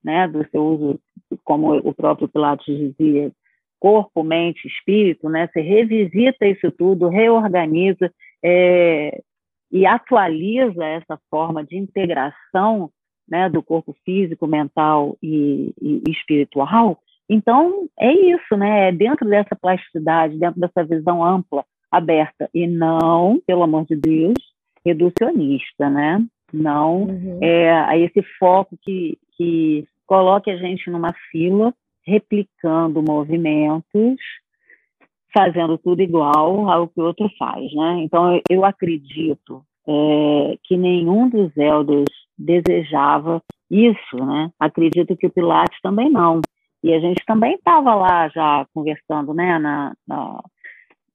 né? 0.04 0.28
Do 0.28 0.48
seu 0.50 0.64
uso, 0.64 1.00
como 1.44 1.76
o 1.76 1.94
próprio 1.94 2.28
Pilates 2.28 2.66
dizia, 2.66 3.32
corpo, 3.80 4.24
mente, 4.24 4.68
espírito, 4.68 5.28
né? 5.28 5.50
Você 5.52 5.62
revisita 5.62 6.46
isso 6.46 6.72
tudo, 6.72 7.10
reorganiza 7.10 8.12
é, 8.44 9.22
e 9.72 9.86
atualiza 9.86 10.86
essa 10.86 11.20
forma 11.30 11.64
de 11.64 11.78
integração 11.78 12.91
né, 13.28 13.50
do 13.50 13.64
corpo 13.64 13.96
físico, 14.06 14.46
mental 14.46 15.18
e, 15.22 15.74
e, 15.82 16.02
espiritual. 16.10 17.00
Então, 17.30 17.88
é 17.98 18.12
isso, 18.12 18.58
né? 18.58 18.89
É 18.89 18.91
dentro 18.91 19.28
dessa 19.28 19.56
plasticidade, 19.56 20.38
dentro 20.38 20.60
dessa 20.60 20.84
visão 20.84 21.24
ampla, 21.24 21.66
aberta, 21.89 22.50
e 22.54 22.68
não, 22.68 23.41
pelo 23.48 23.64
amor 23.64 23.86
de 23.86 23.96
Deus, 23.96 24.34
reducionista, 24.86 25.89
né? 25.89 26.24
Não 26.52 27.04
uhum. 27.04 27.39
é 27.41 27.98
esse 28.00 28.22
foco 28.38 28.78
que, 28.82 29.18
que 29.36 29.88
coloque 30.06 30.52
a 30.52 30.58
gente 30.58 30.89
numa 30.89 31.14
fila, 31.32 31.74
replicando 32.06 33.02
movimentos, 33.02 34.18
fazendo 35.34 35.78
tudo 35.78 36.02
igual 36.02 36.70
ao 36.70 36.88
que 36.88 37.02
o 37.02 37.06
outro 37.06 37.30
faz, 37.38 37.74
né? 37.74 38.02
Então, 38.04 38.40
eu 38.50 38.64
acredito 38.64 39.64
é, 39.88 40.58
que 40.64 40.78
nenhum 40.78 41.30
dos 41.30 41.56
elders 41.58 42.10
desejava 42.38 43.42
isso, 43.70 44.18
né? 44.26 44.52
Acredito 44.60 45.16
que 45.18 45.28
o 45.28 45.32
Pilates 45.32 45.80
também 45.82 46.10
não. 46.10 46.42
E 46.84 46.94
a 46.94 47.00
gente 47.00 47.24
também 47.26 47.56
estava 47.56 47.96
lá 47.96 48.28
já 48.30 48.66
conversando, 48.74 49.34
né, 49.34 49.58
na, 49.58 49.94
na, 50.06 50.44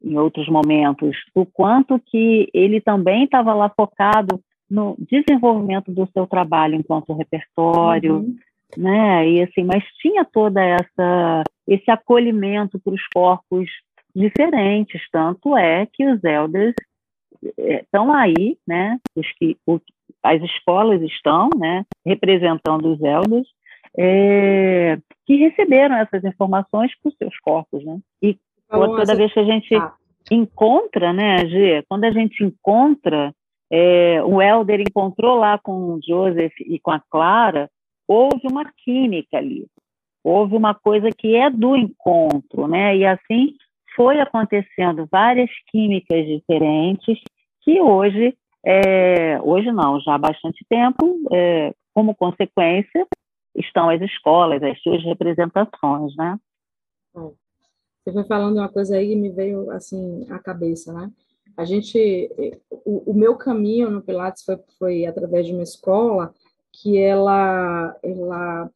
em 0.03 0.16
outros 0.16 0.49
momentos, 0.49 1.16
o 1.35 1.45
quanto 1.45 2.01
que 2.07 2.49
ele 2.55 2.81
também 2.81 3.25
estava 3.25 3.53
lá 3.53 3.69
focado 3.69 4.41
no 4.71 4.97
desenvolvimento 4.99 5.93
do 5.93 6.09
seu 6.12 6.27
trabalho 6.27 6.75
enquanto 6.75 7.14
repertório, 7.14 8.16
uhum. 8.16 8.37
né? 8.77 9.29
E 9.29 9.43
assim, 9.43 9.64
mas 9.64 9.85
tinha 10.01 10.25
toda 10.25 10.62
essa 10.62 11.43
esse 11.66 11.91
acolhimento 11.91 12.79
para 12.79 12.95
os 12.95 13.07
corpos 13.12 13.69
diferentes, 14.15 15.03
tanto 15.11 15.57
é 15.57 15.87
que 15.87 16.07
os 16.07 16.23
elders 16.25 16.75
estão 17.57 18.13
aí, 18.13 18.57
né? 18.67 18.99
Os 19.15 19.31
que 19.35 19.57
o, 19.67 19.81
as 20.23 20.43
escolas 20.43 21.01
estão, 21.03 21.49
né? 21.57 21.85
Representando 22.05 22.93
os 22.93 23.01
elders, 23.01 23.49
é, 23.97 24.99
que 25.27 25.37
receberam 25.37 25.97
essas 25.97 26.25
informações 26.25 26.93
para 27.01 27.09
os 27.11 27.17
seus 27.17 27.39
corpos, 27.41 27.85
né? 27.85 27.99
E 28.23 28.39
toda 28.69 29.15
vez 29.15 29.33
que 29.33 29.41
a 29.41 29.45
gente 29.45 29.75
ah. 29.75 29.95
encontra, 30.31 31.13
né, 31.13 31.47
Gê, 31.47 31.83
quando 31.89 32.05
a 32.05 32.11
gente 32.11 32.45
encontra, 32.45 33.35
é, 33.71 34.23
o 34.23 34.41
Helder 34.41 34.81
encontrou 34.81 35.37
lá 35.37 35.59
com 35.59 35.95
o 35.95 36.01
Joseph 36.07 36.55
e 36.61 36.79
com 36.79 36.91
a 36.91 37.01
Clara, 37.11 37.71
houve 38.07 38.47
uma 38.51 38.65
química 38.85 39.39
ali, 39.39 39.67
houve 40.25 40.57
uma 40.57 40.75
coisa 40.75 41.11
que 41.11 41.35
é 41.35 41.51
do 41.51 41.77
encontro, 41.77 42.67
né? 42.67 42.97
E 42.97 43.07
assim 43.07 43.55
foi 43.99 44.20
acontecendo 44.20 45.09
várias 45.11 45.51
químicas 45.72 46.24
diferentes 46.24 47.18
que 47.62 47.80
hoje, 47.80 48.32
é, 48.64 49.40
hoje 49.42 49.72
não, 49.72 50.01
já 50.01 50.14
há 50.14 50.18
bastante 50.18 50.64
tempo, 50.70 51.18
é, 51.32 51.74
como 51.92 52.14
consequência, 52.14 53.05
estão 53.57 53.90
as 53.90 54.01
escolas, 54.01 54.62
as 54.62 54.80
suas 54.82 55.03
representações, 55.03 56.14
né? 56.16 56.38
Você 57.12 58.12
foi 58.12 58.22
falando 58.22 58.59
uma 58.59 58.68
coisa 58.68 58.96
aí 58.96 59.09
que 59.09 59.16
me 59.16 59.30
veio 59.30 59.68
assim 59.72 60.24
à 60.30 60.38
cabeça, 60.38 60.92
né? 60.92 61.11
A 61.57 61.64
gente, 61.64 62.30
o, 62.84 63.11
o 63.11 63.14
meu 63.14 63.36
caminho 63.36 63.90
no 63.90 64.01
Pilates 64.01 64.44
foi, 64.44 64.59
foi 64.78 65.07
através 65.07 65.44
de 65.44 65.53
uma 65.53 65.64
escola 65.64 66.32
que 66.72 66.96
ela, 66.96 67.96
ela 68.01 68.70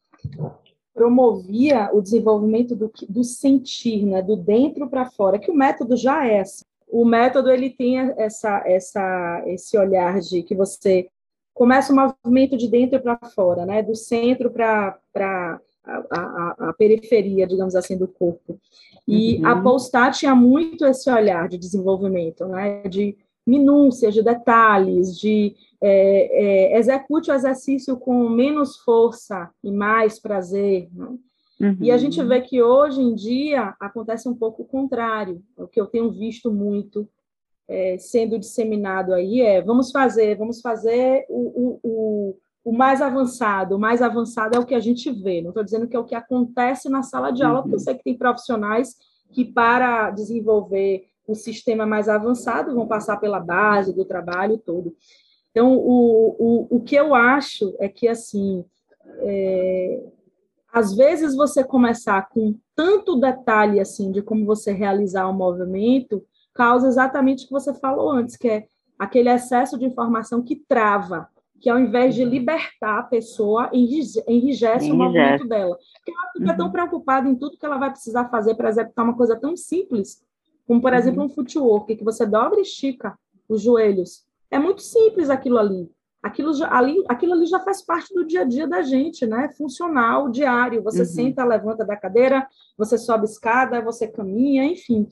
promovia 0.93 1.89
o 1.91 2.01
desenvolvimento 2.01 2.75
do, 2.75 2.91
do 3.09 3.23
sentir, 3.23 4.05
né, 4.05 4.21
do 4.21 4.35
dentro 4.35 4.87
para 4.87 5.09
fora, 5.09 5.39
que 5.39 5.49
o 5.49 5.55
método 5.55 5.97
já 5.97 6.27
é 6.27 6.41
assim. 6.41 6.63
O 6.87 7.03
método 7.03 7.49
ele 7.49 7.71
tem 7.71 7.97
essa, 8.17 8.61
essa, 8.65 9.43
esse 9.47 9.75
olhar 9.77 10.19
de 10.19 10.43
que 10.43 10.53
você 10.53 11.07
começa 11.53 11.91
o 11.91 11.95
movimento 11.95 12.55
de 12.55 12.67
dentro 12.67 13.01
para 13.01 13.17
fora, 13.33 13.65
né, 13.65 13.81
do 13.81 13.95
centro 13.95 14.51
para 14.51 14.97
a, 15.15 15.59
a, 16.11 16.55
a, 16.69 16.73
periferia, 16.73 17.47
digamos 17.47 17.75
assim, 17.75 17.97
do 17.97 18.07
corpo. 18.07 18.59
E 19.07 19.37
uhum. 19.37 19.47
a 19.47 19.61
Polestar 19.61 20.11
tinha 20.11 20.35
muito 20.35 20.85
esse 20.85 21.09
olhar 21.09 21.47
de 21.49 21.57
desenvolvimento, 21.57 22.45
né, 22.45 22.83
de 22.83 23.17
minúcias, 23.45 24.13
de 24.13 24.23
detalhes, 24.23 25.17
de 25.17 25.55
é, 25.81 26.75
é, 26.75 26.79
execute 26.79 27.29
o 27.29 27.33
exercício 27.33 27.97
com 27.97 28.29
menos 28.29 28.77
força 28.77 29.49
e 29.63 29.71
mais 29.71 30.19
prazer. 30.19 30.89
Né? 30.93 31.17
Uhum. 31.59 31.77
E 31.81 31.91
a 31.91 31.97
gente 31.97 32.21
uhum. 32.21 32.27
vê 32.27 32.41
que 32.41 32.61
hoje 32.61 33.01
em 33.01 33.13
dia 33.13 33.75
acontece 33.79 34.27
um 34.27 34.33
pouco 34.33 34.63
o 34.63 34.65
contrário, 34.65 35.41
o 35.57 35.67
que 35.67 35.79
eu 35.79 35.85
tenho 35.85 36.11
visto 36.11 36.51
muito 36.51 37.07
é, 37.67 37.97
sendo 37.97 38.37
disseminado 38.37 39.13
aí 39.13 39.41
é 39.41 39.61
vamos 39.61 39.91
fazer, 39.91 40.37
vamos 40.37 40.61
fazer 40.61 41.25
o, 41.29 41.39
o, 41.39 41.79
o, 41.83 42.37
o, 42.65 42.73
mais 42.73 43.01
avançado, 43.01 43.75
o 43.75 43.79
mais 43.79 44.01
avançado 44.01 44.55
é 44.55 44.59
o 44.59 44.65
que 44.65 44.75
a 44.75 44.79
gente 44.79 45.11
vê, 45.11 45.41
não 45.41 45.49
estou 45.49 45.63
dizendo 45.63 45.87
que 45.87 45.95
é 45.95 45.99
o 45.99 46.05
que 46.05 46.15
acontece 46.15 46.89
na 46.89 47.03
sala 47.03 47.31
de 47.31 47.43
aula, 47.43 47.57
uhum. 47.57 47.63
porque 47.63 47.75
eu 47.75 47.79
sei 47.79 47.95
que 47.95 48.03
tem 48.03 48.17
profissionais 48.17 48.95
que 49.31 49.45
para 49.45 50.11
desenvolver 50.11 51.05
o 51.27 51.35
sistema 51.35 51.85
mais 51.85 52.09
avançado, 52.09 52.73
vão 52.73 52.87
passar 52.87 53.17
pela 53.17 53.39
base 53.39 53.93
do 53.93 54.05
trabalho 54.05 54.57
todo. 54.57 54.95
Então, 55.51 55.75
o, 55.77 56.35
o, 56.39 56.77
o 56.77 56.81
que 56.81 56.95
eu 56.95 57.13
acho 57.13 57.75
é 57.79 57.87
que, 57.87 58.07
assim, 58.07 58.65
é, 59.19 60.03
às 60.71 60.95
vezes 60.95 61.35
você 61.35 61.63
começar 61.63 62.27
com 62.29 62.55
tanto 62.75 63.19
detalhe, 63.19 63.79
assim, 63.79 64.11
de 64.11 64.21
como 64.21 64.45
você 64.45 64.71
realizar 64.71 65.27
o 65.27 65.31
um 65.31 65.37
movimento, 65.37 66.25
causa 66.53 66.87
exatamente 66.87 67.43
o 67.43 67.47
que 67.47 67.53
você 67.53 67.73
falou 67.73 68.09
antes, 68.09 68.35
que 68.35 68.49
é 68.49 68.65
aquele 68.97 69.29
excesso 69.29 69.77
de 69.77 69.85
informação 69.85 70.41
que 70.41 70.55
trava, 70.55 71.27
que 71.61 71.69
ao 71.69 71.79
invés 71.79 72.15
de 72.15 72.25
libertar 72.25 72.99
a 72.99 73.03
pessoa, 73.03 73.69
enrijece, 73.71 74.23
enrijece 74.27 74.91
o 74.91 74.95
movimento 74.95 75.47
dela. 75.47 75.77
Porque 75.95 76.11
ela 76.11 76.31
fica 76.33 76.51
uhum. 76.51 76.57
tão 76.57 76.71
preocupada 76.71 77.29
em 77.29 77.35
tudo 77.35 77.57
que 77.57 77.65
ela 77.65 77.77
vai 77.77 77.91
precisar 77.91 78.29
fazer 78.29 78.55
para 78.55 78.69
executar 78.69 79.05
uma 79.05 79.15
coisa 79.15 79.39
tão 79.39 79.55
simples, 79.55 80.21
como, 80.67 80.81
por 80.81 80.91
uhum. 80.91 80.97
exemplo, 80.97 81.23
um 81.23 81.29
footwork, 81.29 81.95
que 81.95 82.03
você 82.03 82.25
dobra 82.25 82.59
e 82.59 82.63
estica 82.63 83.17
os 83.47 83.61
joelhos. 83.61 84.23
É 84.49 84.57
muito 84.59 84.81
simples 84.81 85.29
aquilo 85.29 85.57
ali. 85.57 85.91
Aquilo, 86.21 86.53
já, 86.53 86.73
ali, 86.73 87.03
aquilo 87.09 87.33
ali 87.33 87.45
já 87.45 87.59
faz 87.59 87.81
parte 87.81 88.13
do 88.13 88.25
dia 88.25 88.41
a 88.41 88.45
dia 88.45 88.65
da 88.65 88.81
gente, 88.81 89.25
né? 89.25 89.49
Funcional, 89.57 90.29
diário. 90.29 90.81
Você 90.83 90.99
uhum. 90.99 91.05
senta, 91.05 91.43
levanta 91.43 91.83
da 91.83 91.97
cadeira, 91.97 92.47
você 92.77 92.97
sobe 92.97 93.25
escada, 93.25 93.81
você 93.81 94.07
caminha, 94.07 94.63
enfim. 94.63 95.07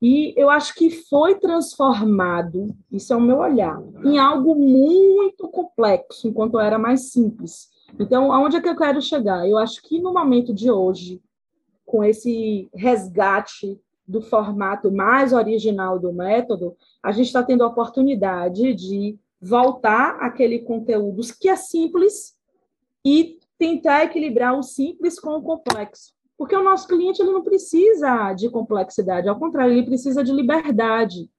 E 0.00 0.34
eu 0.36 0.50
acho 0.50 0.74
que 0.74 0.90
foi 0.90 1.36
transformado, 1.36 2.74
isso 2.92 3.12
é 3.12 3.16
o 3.16 3.20
meu 3.20 3.38
olhar, 3.38 3.80
em 4.04 4.18
algo 4.18 4.54
muito 4.54 5.48
complexo, 5.48 6.28
enquanto 6.28 6.60
era 6.60 6.78
mais 6.78 7.10
simples. 7.10 7.70
Então, 7.98 8.30
aonde 8.32 8.56
é 8.56 8.60
que 8.60 8.68
eu 8.68 8.76
quero 8.76 9.00
chegar? 9.00 9.48
Eu 9.48 9.56
acho 9.56 9.80
que 9.82 10.00
no 10.00 10.12
momento 10.12 10.52
de 10.52 10.70
hoje, 10.70 11.22
com 11.86 12.04
esse 12.04 12.68
resgate 12.74 13.80
do 14.06 14.20
formato 14.20 14.92
mais 14.92 15.32
original 15.32 15.98
do 15.98 16.12
método, 16.12 16.76
a 17.02 17.10
gente 17.10 17.26
está 17.26 17.42
tendo 17.42 17.64
a 17.64 17.68
oportunidade 17.68 18.74
de 18.74 19.18
voltar 19.40 20.16
aquele 20.20 20.60
conteúdo 20.60 21.22
que 21.40 21.48
é 21.48 21.56
simples 21.56 22.34
e 23.04 23.38
tentar 23.58 24.04
equilibrar 24.04 24.58
o 24.58 24.62
simples 24.62 25.18
com 25.18 25.36
o 25.36 25.42
complexo. 25.42 26.12
Porque 26.36 26.56
o 26.56 26.64
nosso 26.64 26.88
cliente 26.88 27.22
ele 27.22 27.30
não 27.30 27.42
precisa 27.42 28.32
de 28.32 28.50
complexidade, 28.50 29.28
ao 29.28 29.38
contrário, 29.38 29.72
ele 29.72 29.86
precisa 29.86 30.22
de 30.24 30.32
liberdade. 30.32 31.30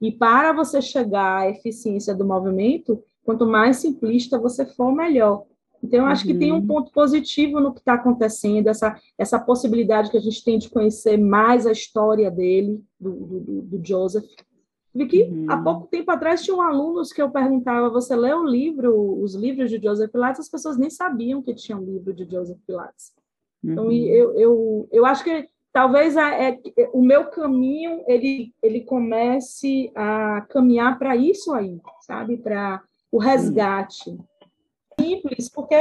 E 0.00 0.10
para 0.12 0.52
você 0.52 0.80
chegar 0.80 1.42
à 1.42 1.50
eficiência 1.50 2.14
do 2.14 2.24
movimento, 2.24 3.02
quanto 3.22 3.46
mais 3.46 3.76
simplista 3.78 4.38
você 4.38 4.64
for, 4.64 4.92
melhor. 4.92 5.44
Então, 5.84 6.00
eu 6.00 6.06
acho 6.06 6.26
uhum. 6.26 6.32
que 6.32 6.38
tem 6.38 6.50
um 6.50 6.56
uhum. 6.56 6.66
ponto 6.66 6.90
positivo 6.90 7.60
no 7.60 7.74
que 7.74 7.80
está 7.80 7.92
acontecendo, 7.92 8.68
essa, 8.68 8.98
essa 9.18 9.38
possibilidade 9.38 10.10
que 10.10 10.16
a 10.16 10.20
gente 10.20 10.42
tem 10.42 10.56
de 10.58 10.70
conhecer 10.70 11.18
mais 11.18 11.66
a 11.66 11.72
história 11.72 12.30
dele, 12.30 12.82
do, 12.98 13.10
do, 13.12 13.62
do 13.62 13.86
Joseph. 13.86 14.24
Vi 14.94 15.06
que 15.06 15.22
uhum. 15.24 15.46
há 15.46 15.62
pouco 15.62 15.86
tempo 15.88 16.10
atrás 16.10 16.42
tinham 16.42 16.62
alunos 16.62 17.12
que 17.12 17.20
eu 17.20 17.30
perguntava: 17.30 17.90
você 17.90 18.16
leu 18.16 18.38
o 18.38 18.46
livro, 18.46 19.20
os 19.20 19.34
livros 19.34 19.68
de 19.68 19.78
Joseph 19.82 20.10
Pilates? 20.10 20.40
As 20.40 20.48
pessoas 20.48 20.78
nem 20.78 20.88
sabiam 20.88 21.42
que 21.42 21.54
tinha 21.54 21.76
um 21.76 21.84
livro 21.84 22.14
de 22.14 22.24
Joseph 22.24 22.58
Pilates. 22.66 23.12
Então, 23.62 23.86
uhum. 23.86 23.92
eu, 23.92 24.38
eu, 24.38 24.88
eu 24.90 25.04
acho 25.04 25.22
que 25.22 25.48
talvez 25.70 26.16
a, 26.16 26.30
é, 26.30 26.58
o 26.94 27.02
meu 27.02 27.26
caminho 27.26 28.02
ele, 28.06 28.54
ele 28.62 28.80
comece 28.80 29.92
a 29.94 30.46
caminhar 30.48 30.98
para 30.98 31.14
isso 31.14 31.52
aí, 31.52 31.78
sabe? 32.00 32.38
Para 32.38 32.82
o 33.12 33.18
resgate 33.18 34.16
simples, 34.98 35.48
porque 35.48 35.74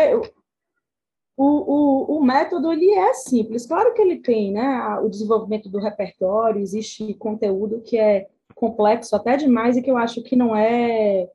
o, 1.36 1.46
o, 1.46 2.18
o 2.18 2.24
método 2.24 2.72
ele 2.72 2.92
é 2.92 3.14
simples. 3.14 3.66
Claro 3.66 3.94
que 3.94 4.02
ele 4.02 4.18
tem 4.18 4.52
né, 4.52 5.00
o 5.04 5.10
desenvolvimento 5.10 5.70
do 5.70 5.80
repertório, 5.80 6.62
existe 6.62 7.14
conteúdo 7.16 7.82
que 7.82 7.98
é 7.98 8.28
complexo 8.56 9.16
até 9.16 9.36
demais 9.36 9.76
e 9.76 9.82
que 9.82 9.90
eu 9.90 9.98
acho 9.98 10.22
que 10.22 10.36
não 10.36 10.56
é, 10.56 11.30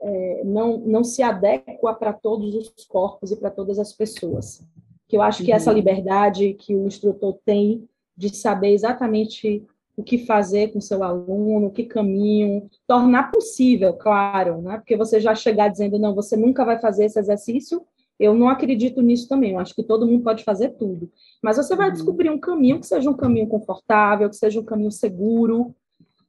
é 0.00 0.42
não, 0.44 0.78
não 0.78 1.04
se 1.04 1.22
adequa 1.22 1.94
para 1.94 2.12
todos 2.12 2.54
os 2.54 2.84
corpos 2.84 3.30
e 3.30 3.36
para 3.36 3.50
todas 3.50 3.78
as 3.78 3.92
pessoas. 3.92 4.62
Que 5.06 5.16
eu 5.16 5.22
acho 5.22 5.42
que 5.44 5.52
essa 5.52 5.70
uhum. 5.70 5.76
liberdade 5.76 6.54
que 6.54 6.74
o 6.74 6.86
instrutor 6.86 7.38
tem 7.44 7.88
de 8.16 8.34
saber 8.36 8.72
exatamente 8.72 9.64
o 9.98 10.04
que 10.04 10.24
fazer 10.24 10.72
com 10.72 10.80
seu 10.80 11.02
aluno, 11.02 11.72
que 11.72 11.82
caminho, 11.82 12.70
tornar 12.86 13.32
possível, 13.32 13.94
claro, 13.94 14.62
né? 14.62 14.76
Porque 14.76 14.96
você 14.96 15.18
já 15.18 15.34
chegar 15.34 15.66
dizendo, 15.66 15.98
não, 15.98 16.14
você 16.14 16.36
nunca 16.36 16.64
vai 16.64 16.80
fazer 16.80 17.06
esse 17.06 17.18
exercício, 17.18 17.82
eu 18.16 18.32
não 18.32 18.48
acredito 18.48 19.02
nisso 19.02 19.28
também, 19.28 19.52
eu 19.52 19.58
acho 19.58 19.74
que 19.74 19.82
todo 19.82 20.06
mundo 20.06 20.22
pode 20.22 20.44
fazer 20.44 20.68
tudo. 20.76 21.10
Mas 21.42 21.56
você 21.56 21.74
vai 21.74 21.88
uhum. 21.88 21.94
descobrir 21.94 22.30
um 22.30 22.38
caminho 22.38 22.78
que 22.78 22.86
seja 22.86 23.10
um 23.10 23.16
caminho 23.16 23.48
confortável, 23.48 24.30
que 24.30 24.36
seja 24.36 24.60
um 24.60 24.64
caminho 24.64 24.92
seguro, 24.92 25.74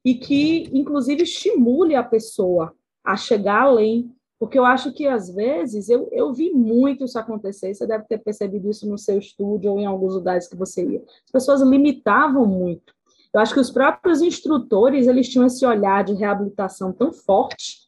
e 0.04 0.16
que, 0.16 0.68
inclusive, 0.72 1.22
estimule 1.22 1.94
a 1.94 2.02
pessoa 2.02 2.74
a 3.04 3.16
chegar 3.16 3.62
além. 3.62 4.10
Porque 4.36 4.58
eu 4.58 4.64
acho 4.64 4.92
que, 4.92 5.06
às 5.06 5.32
vezes, 5.32 5.88
eu, 5.88 6.08
eu 6.10 6.32
vi 6.32 6.50
muito 6.50 7.04
isso 7.04 7.18
acontecer, 7.18 7.72
você 7.72 7.86
deve 7.86 8.04
ter 8.08 8.18
percebido 8.18 8.68
isso 8.68 8.88
no 8.88 8.98
seu 8.98 9.16
estúdio 9.16 9.70
ou 9.70 9.78
em 9.78 9.86
alguns 9.86 10.14
lugares 10.14 10.48
que 10.48 10.56
você 10.56 10.84
ia. 10.84 11.04
As 11.24 11.30
pessoas 11.30 11.60
limitavam 11.60 12.46
muito. 12.46 12.98
Eu 13.32 13.40
acho 13.40 13.54
que 13.54 13.60
os 13.60 13.70
próprios 13.70 14.20
instrutores 14.20 15.06
eles 15.06 15.28
tinham 15.28 15.46
esse 15.46 15.64
olhar 15.64 16.02
de 16.04 16.14
reabilitação 16.14 16.92
tão 16.92 17.12
forte 17.12 17.78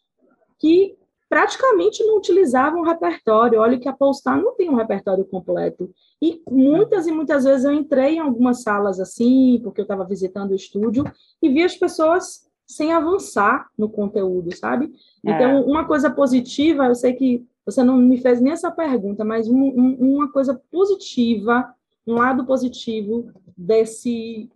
que 0.58 0.96
praticamente 1.28 2.04
não 2.04 2.18
utilizavam 2.18 2.82
o 2.82 2.84
repertório. 2.84 3.60
Olha 3.60 3.78
que 3.78 3.88
a 3.88 3.92
Polestar 3.92 4.40
não 4.40 4.54
tem 4.54 4.68
um 4.68 4.76
repertório 4.76 5.24
completo. 5.24 5.90
E 6.20 6.42
muitas 6.48 7.06
e 7.06 7.10
muitas 7.10 7.44
vezes 7.44 7.64
eu 7.64 7.72
entrei 7.72 8.16
em 8.16 8.20
algumas 8.20 8.62
salas 8.62 9.00
assim, 9.00 9.58
porque 9.64 9.80
eu 9.80 9.84
estava 9.84 10.04
visitando 10.04 10.50
o 10.50 10.54
estúdio, 10.54 11.04
e 11.42 11.48
vi 11.48 11.62
as 11.62 11.74
pessoas 11.74 12.46
sem 12.66 12.92
avançar 12.92 13.66
no 13.78 13.88
conteúdo, 13.88 14.54
sabe? 14.54 14.92
Então, 15.24 15.58
é. 15.58 15.60
uma 15.60 15.86
coisa 15.86 16.10
positiva, 16.10 16.86
eu 16.86 16.94
sei 16.94 17.14
que 17.14 17.44
você 17.64 17.82
não 17.82 17.96
me 17.96 18.18
fez 18.18 18.40
nem 18.40 18.52
essa 18.52 18.70
pergunta, 18.70 19.24
mas 19.24 19.48
um, 19.48 19.56
um, 19.56 20.16
uma 20.16 20.30
coisa 20.30 20.60
positiva, 20.70 21.74
um 22.06 22.14
lado 22.14 22.44
positivo 22.44 23.30
desse 23.56 24.50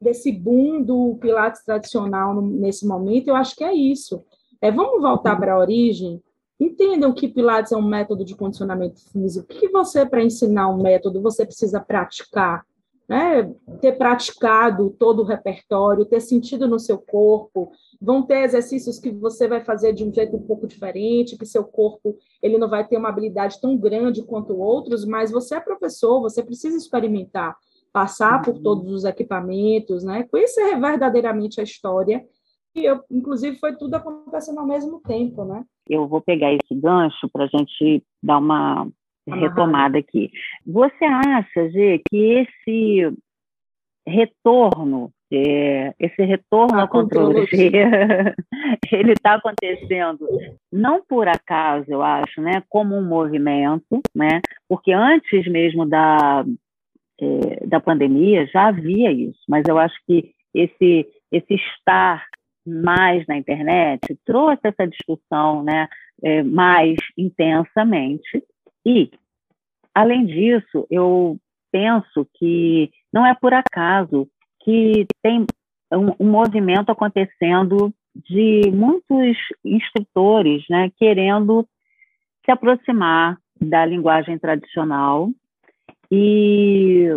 desse 0.00 0.30
boom 0.30 0.82
do 0.82 1.16
Pilates 1.20 1.64
tradicional 1.64 2.40
nesse 2.40 2.86
momento, 2.86 3.28
eu 3.28 3.36
acho 3.36 3.56
que 3.56 3.64
é 3.64 3.74
isso. 3.74 4.24
É, 4.60 4.70
vamos 4.70 5.00
voltar 5.00 5.36
para 5.36 5.54
a 5.54 5.58
origem. 5.58 6.22
Entendam 6.58 7.12
que 7.12 7.28
Pilates 7.28 7.72
é 7.72 7.76
um 7.76 7.86
método 7.86 8.24
de 8.24 8.34
condicionamento 8.34 9.00
físico. 9.10 9.52
O 9.52 9.58
que 9.58 9.68
você, 9.68 10.06
para 10.06 10.22
ensinar 10.22 10.68
um 10.68 10.82
método, 10.82 11.20
você 11.20 11.44
precisa 11.44 11.80
praticar? 11.80 12.64
Né? 13.08 13.52
Ter 13.80 13.92
praticado 13.92 14.90
todo 14.98 15.22
o 15.22 15.24
repertório, 15.24 16.04
ter 16.04 16.20
sentido 16.20 16.66
no 16.66 16.78
seu 16.78 16.98
corpo. 16.98 17.70
Vão 18.00 18.22
ter 18.22 18.42
exercícios 18.42 18.98
que 18.98 19.10
você 19.10 19.46
vai 19.46 19.62
fazer 19.62 19.92
de 19.92 20.02
um 20.02 20.12
jeito 20.12 20.36
um 20.36 20.42
pouco 20.42 20.66
diferente, 20.66 21.36
que 21.36 21.46
seu 21.46 21.62
corpo 21.62 22.16
ele 22.42 22.58
não 22.58 22.68
vai 22.68 22.86
ter 22.86 22.96
uma 22.96 23.10
habilidade 23.10 23.60
tão 23.60 23.76
grande 23.76 24.24
quanto 24.24 24.58
outros, 24.58 25.04
mas 25.04 25.30
você 25.30 25.56
é 25.56 25.60
professor, 25.60 26.20
você 26.20 26.42
precisa 26.42 26.76
experimentar 26.76 27.56
passar 27.96 28.42
por 28.42 28.56
uhum. 28.56 28.62
todos 28.62 28.92
os 28.92 29.04
equipamentos, 29.06 30.04
né? 30.04 30.24
Conhecer 30.30 30.78
verdadeiramente 30.78 31.58
a 31.58 31.64
história. 31.64 32.22
E 32.74 32.84
eu, 32.84 33.00
inclusive, 33.10 33.56
foi 33.56 33.74
tudo 33.74 33.94
acontecendo 33.94 34.60
ao 34.60 34.66
mesmo 34.66 35.00
tempo, 35.00 35.46
né? 35.46 35.64
Eu 35.88 36.06
vou 36.06 36.20
pegar 36.20 36.52
esse 36.52 36.74
gancho 36.74 37.26
para 37.32 37.44
a 37.44 37.46
gente 37.46 38.04
dar 38.22 38.36
uma 38.36 38.86
retomada 39.26 39.96
aqui. 39.96 40.30
Você 40.66 41.06
acha, 41.06 41.70
Gê, 41.70 42.02
que 42.10 42.18
esse 42.18 43.16
retorno, 44.06 45.10
é, 45.32 45.94
esse 45.98 46.22
retorno 46.22 46.78
ao 46.78 46.88
controle 46.88 47.46
ele 48.92 49.12
está 49.12 49.36
acontecendo 49.36 50.28
não 50.70 51.02
por 51.02 51.26
acaso, 51.26 51.86
eu 51.88 52.02
acho, 52.02 52.42
né, 52.42 52.62
como 52.68 52.94
um 52.94 53.04
movimento, 53.04 54.00
né, 54.14 54.42
porque 54.68 54.92
antes 54.92 55.50
mesmo 55.50 55.86
da, 55.86 56.44
é, 57.20 57.66
da 57.66 57.80
pandemia 57.80 58.46
já 58.46 58.68
havia 58.68 59.10
isso, 59.10 59.40
mas 59.48 59.64
eu 59.68 59.78
acho 59.78 59.94
que 60.06 60.32
esse, 60.54 61.06
esse 61.32 61.54
estar 61.54 62.24
mais 62.66 63.26
na 63.26 63.36
internet 63.36 64.00
trouxe 64.24 64.60
essa 64.64 64.86
discussão 64.86 65.62
né, 65.62 65.88
é, 66.22 66.42
mais 66.42 66.96
intensamente. 67.16 68.42
E, 68.84 69.10
além 69.94 70.26
disso, 70.26 70.86
eu 70.90 71.38
penso 71.70 72.26
que 72.34 72.90
não 73.12 73.24
é 73.24 73.34
por 73.34 73.54
acaso 73.54 74.28
que 74.62 75.06
tem 75.22 75.46
um, 75.92 76.24
um 76.26 76.30
movimento 76.30 76.90
acontecendo 76.90 77.92
de 78.14 78.70
muitos 78.72 79.36
instrutores 79.64 80.64
né, 80.68 80.90
querendo 80.96 81.66
se 82.44 82.50
aproximar 82.50 83.38
da 83.60 83.84
linguagem 83.84 84.38
tradicional 84.38 85.30
e 86.10 87.08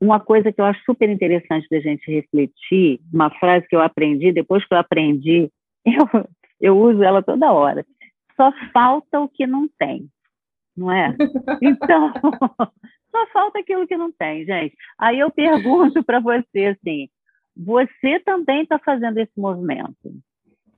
uma 0.00 0.20
coisa 0.20 0.52
que 0.52 0.60
eu 0.60 0.64
acho 0.64 0.82
super 0.84 1.08
interessante 1.08 1.66
da 1.70 1.80
gente 1.80 2.10
refletir, 2.10 3.00
uma 3.12 3.30
frase 3.38 3.66
que 3.68 3.74
eu 3.74 3.80
aprendi, 3.80 4.32
depois 4.32 4.66
que 4.66 4.74
eu 4.74 4.78
aprendi, 4.78 5.50
eu, 5.84 6.28
eu 6.60 6.78
uso 6.78 7.02
ela 7.02 7.22
toda 7.22 7.52
hora. 7.52 7.84
Só 8.36 8.52
falta 8.72 9.20
o 9.20 9.28
que 9.28 9.46
não 9.46 9.68
tem, 9.78 10.08
não 10.76 10.92
é? 10.92 11.16
Então, 11.62 12.12
só 13.10 13.26
falta 13.32 13.58
aquilo 13.58 13.86
que 13.86 13.96
não 13.96 14.12
tem, 14.12 14.44
gente. 14.44 14.76
Aí 14.98 15.18
eu 15.18 15.30
pergunto 15.30 16.04
para 16.04 16.20
você 16.20 16.66
assim, 16.66 17.08
você 17.56 18.20
também 18.20 18.62
está 18.62 18.78
fazendo 18.78 19.16
esse 19.18 19.40
movimento. 19.40 20.12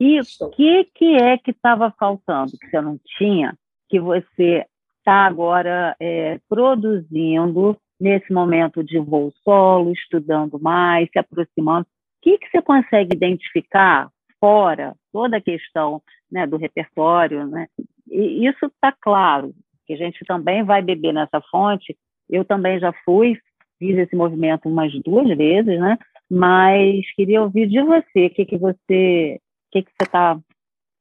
E 0.00 0.20
o 0.20 0.50
que, 0.50 0.84
que 0.94 1.16
é 1.16 1.36
que 1.36 1.50
estava 1.50 1.92
faltando, 1.98 2.52
que 2.52 2.70
você 2.70 2.80
não 2.80 3.00
tinha, 3.18 3.58
que 3.88 3.98
você 3.98 4.64
está 5.08 5.24
agora 5.24 5.96
é, 5.98 6.38
produzindo 6.50 7.74
nesse 7.98 8.30
momento 8.30 8.84
de 8.84 8.98
voo 8.98 9.32
solo, 9.42 9.90
estudando 9.90 10.60
mais, 10.60 11.08
se 11.10 11.18
aproximando. 11.18 11.86
O 11.86 12.20
que, 12.20 12.36
que 12.36 12.50
você 12.50 12.60
consegue 12.60 13.16
identificar 13.16 14.10
fora 14.38 14.94
toda 15.10 15.38
a 15.38 15.40
questão 15.40 16.02
né, 16.30 16.46
do 16.46 16.58
repertório? 16.58 17.46
Né? 17.46 17.68
E 18.10 18.46
isso 18.46 18.66
está 18.66 18.92
claro, 19.00 19.54
que 19.86 19.94
a 19.94 19.96
gente 19.96 20.22
também 20.26 20.62
vai 20.62 20.82
beber 20.82 21.14
nessa 21.14 21.40
fonte. 21.50 21.96
Eu 22.28 22.44
também 22.44 22.78
já 22.78 22.92
fui, 23.04 23.40
fiz 23.78 23.96
esse 23.96 24.14
movimento 24.14 24.68
umas 24.68 24.92
duas 25.02 25.26
vezes, 25.36 25.80
né? 25.80 25.96
mas 26.30 27.10
queria 27.14 27.40
ouvir 27.40 27.66
de 27.66 27.80
você 27.80 28.26
o 28.26 28.30
que, 28.30 28.44
que 28.44 28.58
você 28.58 29.40
o 29.40 29.70
que, 29.70 29.82
que 29.82 29.90
você 29.90 30.04
está 30.04 30.38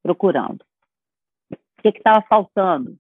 procurando. 0.02 0.64
O 1.52 1.82
que 1.82 1.90
estava 1.90 2.22
faltando 2.22 2.98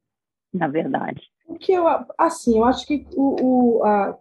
na 0.58 0.68
verdade. 0.68 1.22
Que 1.60 1.74
eu, 1.74 1.86
assim, 2.18 2.58
eu 2.58 2.66
acho 2.66 2.86
que 2.86 3.08
o, 3.16 3.78
o 3.80 3.84
a, 3.84 4.18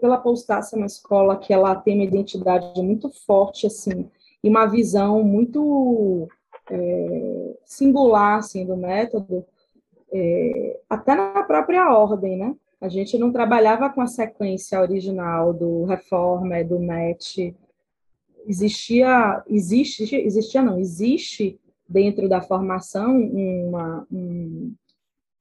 pela 0.00 0.18
Postar 0.18 0.62
ser 0.62 0.76
uma 0.76 0.86
escola 0.86 1.36
que 1.36 1.52
ela 1.52 1.74
tem 1.76 1.94
uma 1.94 2.04
identidade 2.04 2.82
muito 2.82 3.08
forte, 3.24 3.66
assim, 3.66 4.10
e 4.42 4.48
uma 4.48 4.66
visão 4.66 5.22
muito 5.22 6.28
é, 6.70 7.56
singular, 7.64 8.38
assim, 8.38 8.66
do 8.66 8.76
método, 8.76 9.44
é, 10.12 10.80
até 10.88 11.14
na 11.14 11.42
própria 11.42 11.90
ordem, 11.90 12.36
né? 12.36 12.54
A 12.80 12.88
gente 12.88 13.16
não 13.16 13.32
trabalhava 13.32 13.88
com 13.88 14.00
a 14.00 14.06
sequência 14.06 14.80
original 14.80 15.54
do 15.54 15.84
Reforma, 15.84 16.62
do 16.62 16.78
MET. 16.78 17.56
Existia, 18.46 19.42
existe, 19.48 20.14
existia 20.14 20.60
não, 20.60 20.78
existe 20.78 21.58
dentro 21.88 22.28
da 22.28 22.42
formação 22.42 23.16
uma, 23.18 24.06
um, 24.12 24.74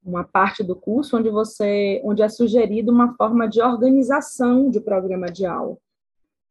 uma 0.05 0.23
parte 0.23 0.63
do 0.63 0.75
curso 0.75 1.17
onde 1.17 1.29
você, 1.29 2.01
onde 2.03 2.21
é 2.21 2.29
sugerido 2.29 2.91
uma 2.91 3.15
forma 3.15 3.47
de 3.47 3.61
organização 3.61 4.69
de 4.69 4.79
programa 4.79 5.27
de 5.27 5.45
aula. 5.45 5.77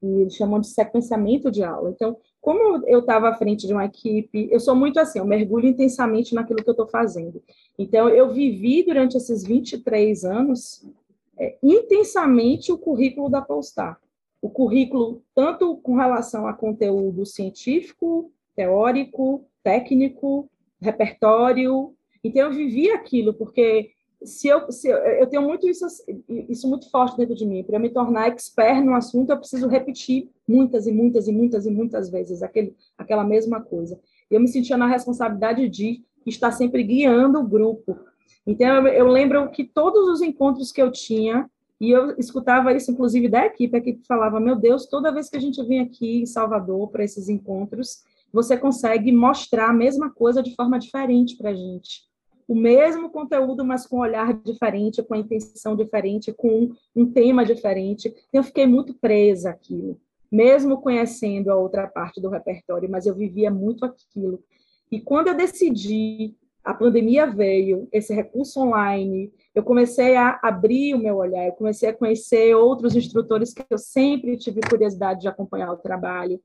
E 0.02 0.22
eles 0.22 0.34
chamam 0.34 0.60
de 0.60 0.66
sequenciamento 0.66 1.50
de 1.50 1.62
aula. 1.62 1.90
Então, 1.90 2.16
como 2.40 2.84
eu 2.88 3.00
estava 3.00 3.28
à 3.28 3.34
frente 3.34 3.66
de 3.66 3.72
uma 3.72 3.84
equipe, 3.84 4.48
eu 4.50 4.58
sou 4.58 4.74
muito 4.74 4.98
assim, 4.98 5.20
eu 5.20 5.24
mergulho 5.24 5.68
intensamente 5.68 6.34
naquilo 6.34 6.62
que 6.62 6.68
eu 6.68 6.72
estou 6.72 6.88
fazendo. 6.88 7.40
Então, 7.78 8.08
eu 8.08 8.32
vivi 8.32 8.82
durante 8.82 9.16
esses 9.16 9.44
23 9.44 10.24
anos 10.24 10.84
é, 11.38 11.56
intensamente 11.62 12.72
o 12.72 12.78
currículo 12.78 13.28
da 13.28 13.40
Polestar. 13.40 13.98
O 14.40 14.50
currículo, 14.50 15.22
tanto 15.34 15.76
com 15.76 15.94
relação 15.94 16.48
a 16.48 16.52
conteúdo 16.52 17.24
científico, 17.24 18.32
teórico, 18.56 19.46
técnico, 19.62 20.50
repertório. 20.80 21.94
Então, 22.24 22.42
eu 22.42 22.52
vivi 22.52 22.90
aquilo, 22.90 23.34
porque 23.34 23.90
se 24.24 24.48
eu, 24.48 24.70
se 24.70 24.88
eu, 24.88 24.96
eu 24.96 25.26
tenho 25.26 25.42
muito 25.42 25.68
isso, 25.68 25.86
isso 26.48 26.68
muito 26.68 26.90
forte 26.90 27.16
dentro 27.16 27.34
de 27.34 27.44
mim. 27.44 27.62
Para 27.62 27.78
me 27.78 27.90
tornar 27.90 28.28
expert 28.28 28.84
no 28.84 28.94
assunto, 28.94 29.30
eu 29.30 29.38
preciso 29.38 29.68
repetir 29.68 30.28
muitas 30.46 30.86
e 30.86 30.92
muitas 30.92 31.26
e 31.26 31.32
muitas 31.32 31.66
e 31.66 31.70
muitas 31.70 32.10
vezes 32.10 32.42
aquele, 32.42 32.74
aquela 32.96 33.24
mesma 33.24 33.60
coisa. 33.60 33.98
Eu 34.30 34.40
me 34.40 34.48
sentia 34.48 34.76
na 34.76 34.86
responsabilidade 34.86 35.68
de 35.68 36.02
estar 36.26 36.52
sempre 36.52 36.82
guiando 36.82 37.40
o 37.40 37.46
grupo. 37.46 37.98
Então, 38.46 38.86
eu, 38.86 38.86
eu 38.88 39.08
lembro 39.08 39.50
que 39.50 39.64
todos 39.64 40.08
os 40.08 40.22
encontros 40.22 40.72
que 40.72 40.80
eu 40.80 40.90
tinha, 40.90 41.48
e 41.80 41.90
eu 41.90 42.16
escutava 42.16 42.72
isso, 42.72 42.90
inclusive, 42.92 43.28
da 43.28 43.44
equipe, 43.46 43.74
a 43.74 43.78
equipe 43.78 44.06
falava, 44.06 44.38
meu 44.38 44.56
Deus, 44.56 44.86
toda 44.86 45.12
vez 45.12 45.28
que 45.28 45.36
a 45.36 45.40
gente 45.40 45.62
vem 45.64 45.80
aqui 45.80 46.22
em 46.22 46.26
Salvador 46.26 46.90
para 46.90 47.04
esses 47.04 47.28
encontros, 47.28 48.04
você 48.32 48.56
consegue 48.56 49.12
mostrar 49.12 49.70
a 49.70 49.74
mesma 49.74 50.08
coisa 50.10 50.42
de 50.42 50.54
forma 50.54 50.78
diferente 50.78 51.36
para 51.36 51.50
a 51.50 51.54
gente. 51.54 52.11
O 52.48 52.54
mesmo 52.54 53.10
conteúdo, 53.10 53.64
mas 53.64 53.86
com 53.86 53.96
um 53.96 54.00
olhar 54.00 54.34
diferente, 54.42 55.02
com 55.02 55.14
a 55.14 55.18
intenção 55.18 55.76
diferente, 55.76 56.32
com 56.32 56.70
um 56.94 57.06
tema 57.10 57.44
diferente. 57.44 58.12
Eu 58.32 58.42
fiquei 58.42 58.66
muito 58.66 58.94
presa 58.94 59.50
aquilo, 59.50 59.98
mesmo 60.30 60.80
conhecendo 60.80 61.50
a 61.50 61.56
outra 61.56 61.86
parte 61.86 62.20
do 62.20 62.28
repertório, 62.28 62.90
mas 62.90 63.06
eu 63.06 63.14
vivia 63.14 63.50
muito 63.50 63.84
aquilo. 63.84 64.42
E 64.90 65.00
quando 65.00 65.28
eu 65.28 65.34
decidi, 65.34 66.36
a 66.64 66.72
pandemia 66.72 67.26
veio, 67.26 67.88
esse 67.90 68.14
recurso 68.14 68.60
online, 68.60 69.32
eu 69.54 69.62
comecei 69.62 70.16
a 70.16 70.38
abrir 70.42 70.94
o 70.94 70.98
meu 70.98 71.16
olhar, 71.16 71.46
eu 71.46 71.52
comecei 71.52 71.88
a 71.88 71.94
conhecer 71.94 72.54
outros 72.54 72.94
instrutores 72.94 73.52
que 73.52 73.64
eu 73.68 73.78
sempre 73.78 74.36
tive 74.36 74.60
curiosidade 74.60 75.22
de 75.22 75.28
acompanhar 75.28 75.72
o 75.72 75.78
trabalho. 75.78 76.40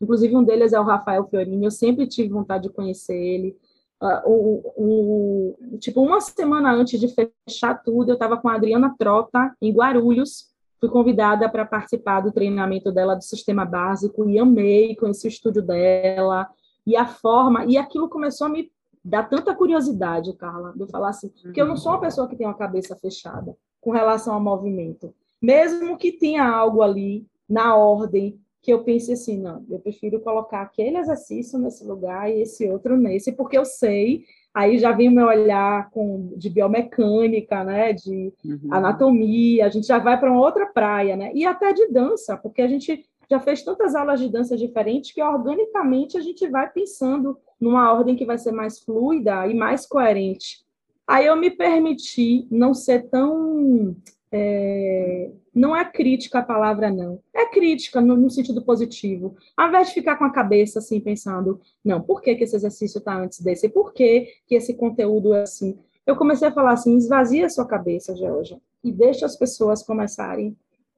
Inclusive, 0.00 0.36
um 0.36 0.44
deles 0.44 0.72
é 0.72 0.78
o 0.78 0.84
Rafael 0.84 1.26
Fiorini, 1.26 1.64
eu 1.64 1.70
sempre 1.70 2.06
tive 2.06 2.28
vontade 2.28 2.64
de 2.64 2.74
conhecer 2.74 3.16
ele. 3.16 3.56
Uh, 4.02 5.78
tipo, 5.78 6.02
uma 6.02 6.20
semana 6.20 6.72
antes 6.72 7.00
de 7.00 7.08
fechar 7.08 7.82
tudo, 7.82 8.10
eu 8.10 8.14
estava 8.14 8.36
com 8.36 8.48
a 8.48 8.54
Adriana 8.54 8.94
Trota, 8.98 9.54
em 9.60 9.72
Guarulhos, 9.72 10.54
fui 10.78 10.88
convidada 10.88 11.48
para 11.48 11.64
participar 11.64 12.20
do 12.20 12.32
treinamento 12.32 12.92
dela 12.92 13.14
do 13.14 13.24
sistema 13.24 13.64
básico 13.64 14.28
e 14.28 14.38
amei, 14.38 14.94
conheci 14.96 15.26
o 15.26 15.28
estúdio 15.28 15.62
dela 15.62 16.46
e 16.86 16.94
a 16.94 17.06
forma, 17.06 17.64
e 17.64 17.76
aquilo 17.78 18.08
começou 18.08 18.46
a 18.46 18.50
me 18.50 18.70
dar 19.02 19.28
tanta 19.28 19.54
curiosidade, 19.54 20.32
Carla, 20.34 20.72
de 20.74 20.80
eu 20.80 20.88
falar 20.88 21.10
assim, 21.10 21.28
porque 21.42 21.60
eu 21.60 21.66
não 21.66 21.76
sou 21.76 21.92
uma 21.92 22.00
pessoa 22.00 22.28
que 22.28 22.36
tem 22.36 22.46
uma 22.46 22.54
cabeça 22.54 22.94
fechada 22.96 23.56
com 23.80 23.92
relação 23.92 24.34
ao 24.34 24.40
movimento, 24.40 25.14
mesmo 25.40 25.96
que 25.96 26.12
tenha 26.12 26.46
algo 26.46 26.82
ali 26.82 27.26
na 27.48 27.76
ordem, 27.76 28.38
que 28.66 28.72
eu 28.72 28.82
pense 28.82 29.12
assim, 29.12 29.40
não, 29.40 29.64
eu 29.70 29.78
prefiro 29.78 30.18
colocar 30.18 30.60
aquele 30.60 30.98
exercício 30.98 31.56
nesse 31.56 31.86
lugar 31.86 32.28
e 32.28 32.42
esse 32.42 32.68
outro 32.68 32.96
nesse, 32.96 33.30
porque 33.30 33.56
eu 33.56 33.64
sei, 33.64 34.24
aí 34.52 34.76
já 34.76 34.90
vem 34.90 35.08
o 35.08 35.12
meu 35.12 35.28
olhar 35.28 35.88
com, 35.90 36.32
de 36.36 36.50
biomecânica, 36.50 37.62
né, 37.62 37.92
de 37.92 38.32
uhum. 38.44 38.58
anatomia, 38.68 39.66
a 39.66 39.68
gente 39.68 39.86
já 39.86 40.00
vai 40.00 40.18
para 40.18 40.32
uma 40.32 40.40
outra 40.40 40.66
praia, 40.66 41.14
né, 41.14 41.30
e 41.32 41.46
até 41.46 41.72
de 41.72 41.86
dança, 41.92 42.36
porque 42.36 42.60
a 42.60 42.66
gente 42.66 43.04
já 43.30 43.38
fez 43.38 43.62
tantas 43.62 43.94
aulas 43.94 44.18
de 44.18 44.28
dança 44.28 44.56
diferentes 44.56 45.12
que 45.12 45.22
organicamente 45.22 46.18
a 46.18 46.20
gente 46.20 46.48
vai 46.48 46.68
pensando 46.68 47.38
numa 47.60 47.92
ordem 47.92 48.16
que 48.16 48.26
vai 48.26 48.36
ser 48.36 48.50
mais 48.50 48.80
fluida 48.80 49.46
e 49.46 49.54
mais 49.54 49.86
coerente. 49.86 50.66
Aí 51.06 51.26
eu 51.26 51.36
me 51.36 51.52
permiti 51.52 52.48
não 52.50 52.74
ser 52.74 53.08
tão 53.10 53.94
é, 54.38 55.30
não 55.54 55.74
é 55.74 55.82
crítica 55.84 56.40
a 56.40 56.42
palavra, 56.42 56.90
não. 56.90 57.20
É 57.34 57.46
crítica 57.46 58.00
no, 58.00 58.16
no, 58.16 58.30
sentido 58.30 58.62
positivo. 58.62 59.34
Ao 59.56 59.68
invés 59.68 59.88
de 59.88 59.94
ficar 59.94 60.16
com 60.16 60.24
a 60.24 60.32
cabeça 60.32 60.78
assim, 60.78 61.00
pensando, 61.00 61.58
não, 61.82 62.02
por 62.02 62.20
que, 62.20 62.34
que 62.34 62.44
esse 62.44 62.54
exercício 62.54 62.98
está 62.98 63.16
antes 63.16 63.40
desse? 63.40 63.68
Por 63.68 63.94
que, 63.94 64.28
que 64.46 64.54
esse 64.54 64.74
conteúdo 64.74 65.32
é 65.32 65.42
assim? 65.42 65.78
Eu 66.06 66.14
comecei 66.16 66.48
a 66.48 66.52
falar 66.52 66.72
assim, 66.72 66.96
esvazia 66.96 67.46
a 67.46 67.48
sua 67.48 67.66
cabeça, 67.66 68.14
Georgia, 68.14 68.60
e 68.84 68.92
deixa 68.92 69.24
as 69.24 69.36
pessoas 69.36 69.82
começarem 69.82 70.54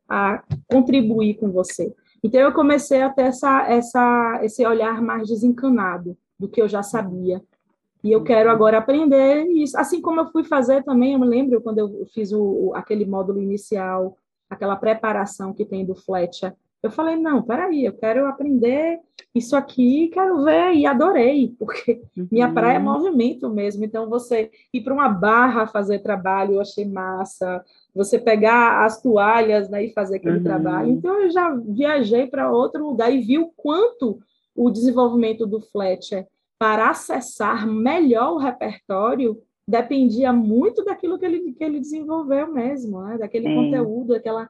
a 0.08 0.42
contribuir 0.66 1.34
com 1.34 1.52
você. 1.52 1.94
Então, 2.22 2.40
eu 2.40 2.52
comecei 2.52 3.02
a 3.02 3.10
ter 3.10 3.22
essa, 3.22 3.68
essa, 3.68 4.40
esse 4.42 4.66
olhar 4.66 5.00
mais 5.00 5.28
desencanado 5.28 6.16
do 6.38 6.48
que 6.48 6.60
eu 6.60 6.68
já 6.68 6.82
sabia. 6.82 7.40
E 8.08 8.12
eu 8.12 8.22
quero 8.24 8.50
agora 8.50 8.78
aprender 8.78 9.44
isso. 9.48 9.76
Assim 9.78 10.00
como 10.00 10.18
eu 10.20 10.30
fui 10.30 10.42
fazer 10.42 10.82
também, 10.82 11.12
eu 11.12 11.18
me 11.18 11.26
lembro 11.26 11.60
quando 11.60 11.78
eu 11.78 12.06
fiz 12.14 12.32
o, 12.32 12.72
aquele 12.74 13.04
módulo 13.04 13.38
inicial, 13.38 14.16
aquela 14.48 14.76
preparação 14.76 15.52
que 15.52 15.62
tem 15.62 15.84
do 15.84 15.94
Fletcher. 15.94 16.54
Eu 16.82 16.90
falei, 16.90 17.16
não, 17.16 17.42
peraí, 17.42 17.84
eu 17.84 17.92
quero 17.92 18.24
aprender 18.24 18.98
isso 19.34 19.54
aqui, 19.54 20.08
quero 20.08 20.42
ver, 20.42 20.72
e 20.72 20.86
adorei, 20.86 21.54
porque 21.58 22.00
uhum. 22.16 22.28
minha 22.32 22.50
praia 22.50 22.76
é 22.76 22.78
movimento 22.78 23.50
mesmo. 23.50 23.84
Então, 23.84 24.08
você 24.08 24.50
ir 24.72 24.80
para 24.80 24.94
uma 24.94 25.10
barra 25.10 25.66
fazer 25.66 25.98
trabalho, 25.98 26.54
eu 26.54 26.60
achei 26.62 26.86
massa. 26.86 27.62
Você 27.94 28.18
pegar 28.18 28.86
as 28.86 29.02
toalhas 29.02 29.68
né, 29.68 29.84
e 29.84 29.92
fazer 29.92 30.16
aquele 30.16 30.38
uhum. 30.38 30.44
trabalho. 30.44 30.90
Então, 30.92 31.20
eu 31.20 31.30
já 31.30 31.54
viajei 31.54 32.26
para 32.26 32.50
outro 32.50 32.88
lugar 32.88 33.12
e 33.12 33.20
vi 33.20 33.38
o 33.38 33.52
quanto 33.54 34.18
o 34.56 34.70
desenvolvimento 34.70 35.46
do 35.46 35.60
Fletcher 35.60 36.26
para 36.58 36.90
acessar 36.90 37.66
melhor 37.66 38.32
o 38.32 38.38
repertório 38.38 39.40
dependia 39.66 40.32
muito 40.32 40.82
daquilo 40.84 41.18
que 41.18 41.26
ele, 41.26 41.52
que 41.52 41.62
ele 41.62 41.78
desenvolveu 41.78 42.52
mesmo, 42.52 43.02
né? 43.02 43.18
daquele 43.18 43.48
Sim. 43.48 43.54
conteúdo, 43.54 44.14
daquela, 44.14 44.48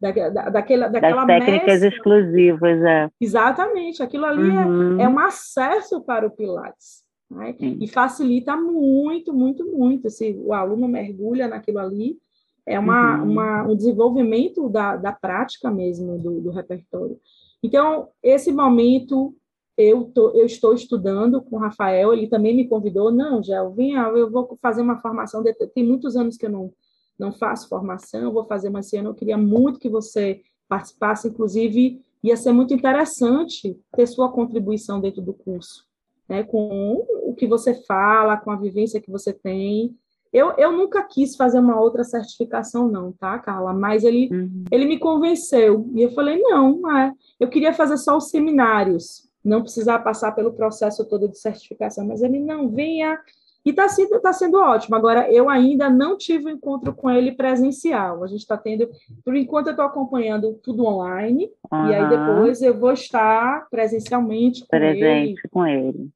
da, 0.00 0.10
da, 0.12 0.48
daquela, 0.48 0.88
daquela 0.88 1.24
Das 1.24 1.44
técnicas 1.44 1.80
mescla. 1.80 1.88
exclusivas, 1.88 2.82
é. 2.82 3.10
Exatamente, 3.20 4.02
aquilo 4.02 4.24
ali 4.24 4.48
é, 4.48 4.64
uhum. 4.64 5.00
é, 5.00 5.04
é, 5.04 5.08
um 5.08 5.18
acesso 5.18 6.00
para 6.00 6.26
o 6.26 6.30
Pilates. 6.30 7.02
Né? 7.28 7.54
E 7.58 7.88
facilita 7.88 8.56
muito, 8.56 9.34
muito, 9.34 9.64
muito. 9.66 10.08
Se 10.08 10.36
o 10.40 10.52
aluno 10.52 10.88
mergulha 10.88 11.48
naquilo 11.48 11.78
ali, 11.78 12.16
é 12.64 12.78
uma, 12.78 13.18
uhum. 13.18 13.30
uma, 13.30 13.62
um 13.64 13.76
desenvolvimento 13.76 14.68
da, 14.68 14.96
da 14.96 15.12
prática 15.12 15.70
mesmo 15.70 16.16
do, 16.16 16.40
do 16.40 16.50
repertório. 16.50 17.18
Então, 17.62 18.08
esse 18.22 18.52
momento 18.52 19.34
eu, 19.80 20.04
tô, 20.04 20.30
eu 20.30 20.46
estou 20.46 20.74
estudando 20.74 21.42
com 21.42 21.56
o 21.56 21.58
Rafael, 21.58 22.12
ele 22.12 22.28
também 22.28 22.54
me 22.54 22.68
convidou, 22.68 23.10
não, 23.10 23.42
Gel, 23.42 23.72
venha, 23.72 24.02
eu 24.08 24.30
vou 24.30 24.58
fazer 24.60 24.82
uma 24.82 24.98
formação, 25.00 25.42
de, 25.42 25.52
tem 25.52 25.84
muitos 25.84 26.16
anos 26.16 26.36
que 26.36 26.46
eu 26.46 26.50
não, 26.50 26.72
não 27.18 27.32
faço 27.32 27.68
formação, 27.68 28.22
eu 28.22 28.32
vou 28.32 28.44
fazer 28.44 28.68
uma 28.68 28.80
ano, 28.94 29.10
eu 29.10 29.14
queria 29.14 29.38
muito 29.38 29.80
que 29.80 29.88
você 29.88 30.40
participasse, 30.68 31.28
inclusive, 31.28 32.00
ia 32.22 32.36
ser 32.36 32.52
muito 32.52 32.74
interessante 32.74 33.78
ter 33.94 34.06
sua 34.06 34.30
contribuição 34.30 35.00
dentro 35.00 35.22
do 35.22 35.32
curso, 35.32 35.86
né, 36.28 36.42
com 36.42 37.04
o 37.24 37.34
que 37.34 37.46
você 37.46 37.74
fala, 37.84 38.36
com 38.36 38.50
a 38.50 38.56
vivência 38.56 39.00
que 39.00 39.10
você 39.10 39.32
tem, 39.32 39.96
eu, 40.32 40.52
eu 40.56 40.70
nunca 40.70 41.02
quis 41.02 41.34
fazer 41.34 41.58
uma 41.58 41.80
outra 41.80 42.04
certificação, 42.04 42.86
não, 42.86 43.10
tá, 43.10 43.36
Carla? 43.40 43.74
Mas 43.74 44.04
ele, 44.04 44.28
uhum. 44.30 44.64
ele 44.70 44.84
me 44.84 44.96
convenceu. 44.96 45.90
E 45.92 46.02
eu 46.02 46.12
falei, 46.12 46.40
não, 46.40 46.88
é. 46.96 47.12
eu 47.40 47.48
queria 47.48 47.72
fazer 47.72 47.96
só 47.96 48.16
os 48.16 48.28
seminários 48.30 49.28
não 49.44 49.62
precisar 49.62 49.98
passar 50.00 50.32
pelo 50.32 50.52
processo 50.52 51.04
todo 51.08 51.28
de 51.28 51.38
certificação, 51.38 52.06
mas 52.06 52.22
ele 52.22 52.38
não 52.38 52.68
venha 52.68 53.18
e 53.64 53.70
está 53.70 53.88
sendo, 53.88 54.18
tá 54.20 54.32
sendo 54.32 54.58
ótimo. 54.58 54.96
Agora, 54.96 55.30
eu 55.30 55.48
ainda 55.48 55.90
não 55.90 56.16
tive 56.16 56.46
um 56.46 56.50
encontro 56.50 56.94
com 56.94 57.10
ele 57.10 57.32
presencial. 57.32 58.24
A 58.24 58.26
gente 58.26 58.40
está 58.40 58.56
tendo, 58.56 58.88
por 59.24 59.36
enquanto, 59.36 59.66
eu 59.66 59.72
estou 59.72 59.84
acompanhando 59.84 60.54
tudo 60.62 60.86
online, 60.86 61.50
uhum. 61.70 61.88
e 61.88 61.94
aí 61.94 62.08
depois 62.08 62.62
eu 62.62 62.78
vou 62.78 62.92
estar 62.92 63.68
presencialmente 63.68 64.62
com 64.62 64.68
Presente 64.68 65.40
ele. 65.40 65.48
com 65.50 65.66
ele. 65.66 66.10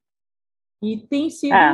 E 0.83 0.99
tem 0.99 1.31
sido 1.31 1.55
é. 1.55 1.73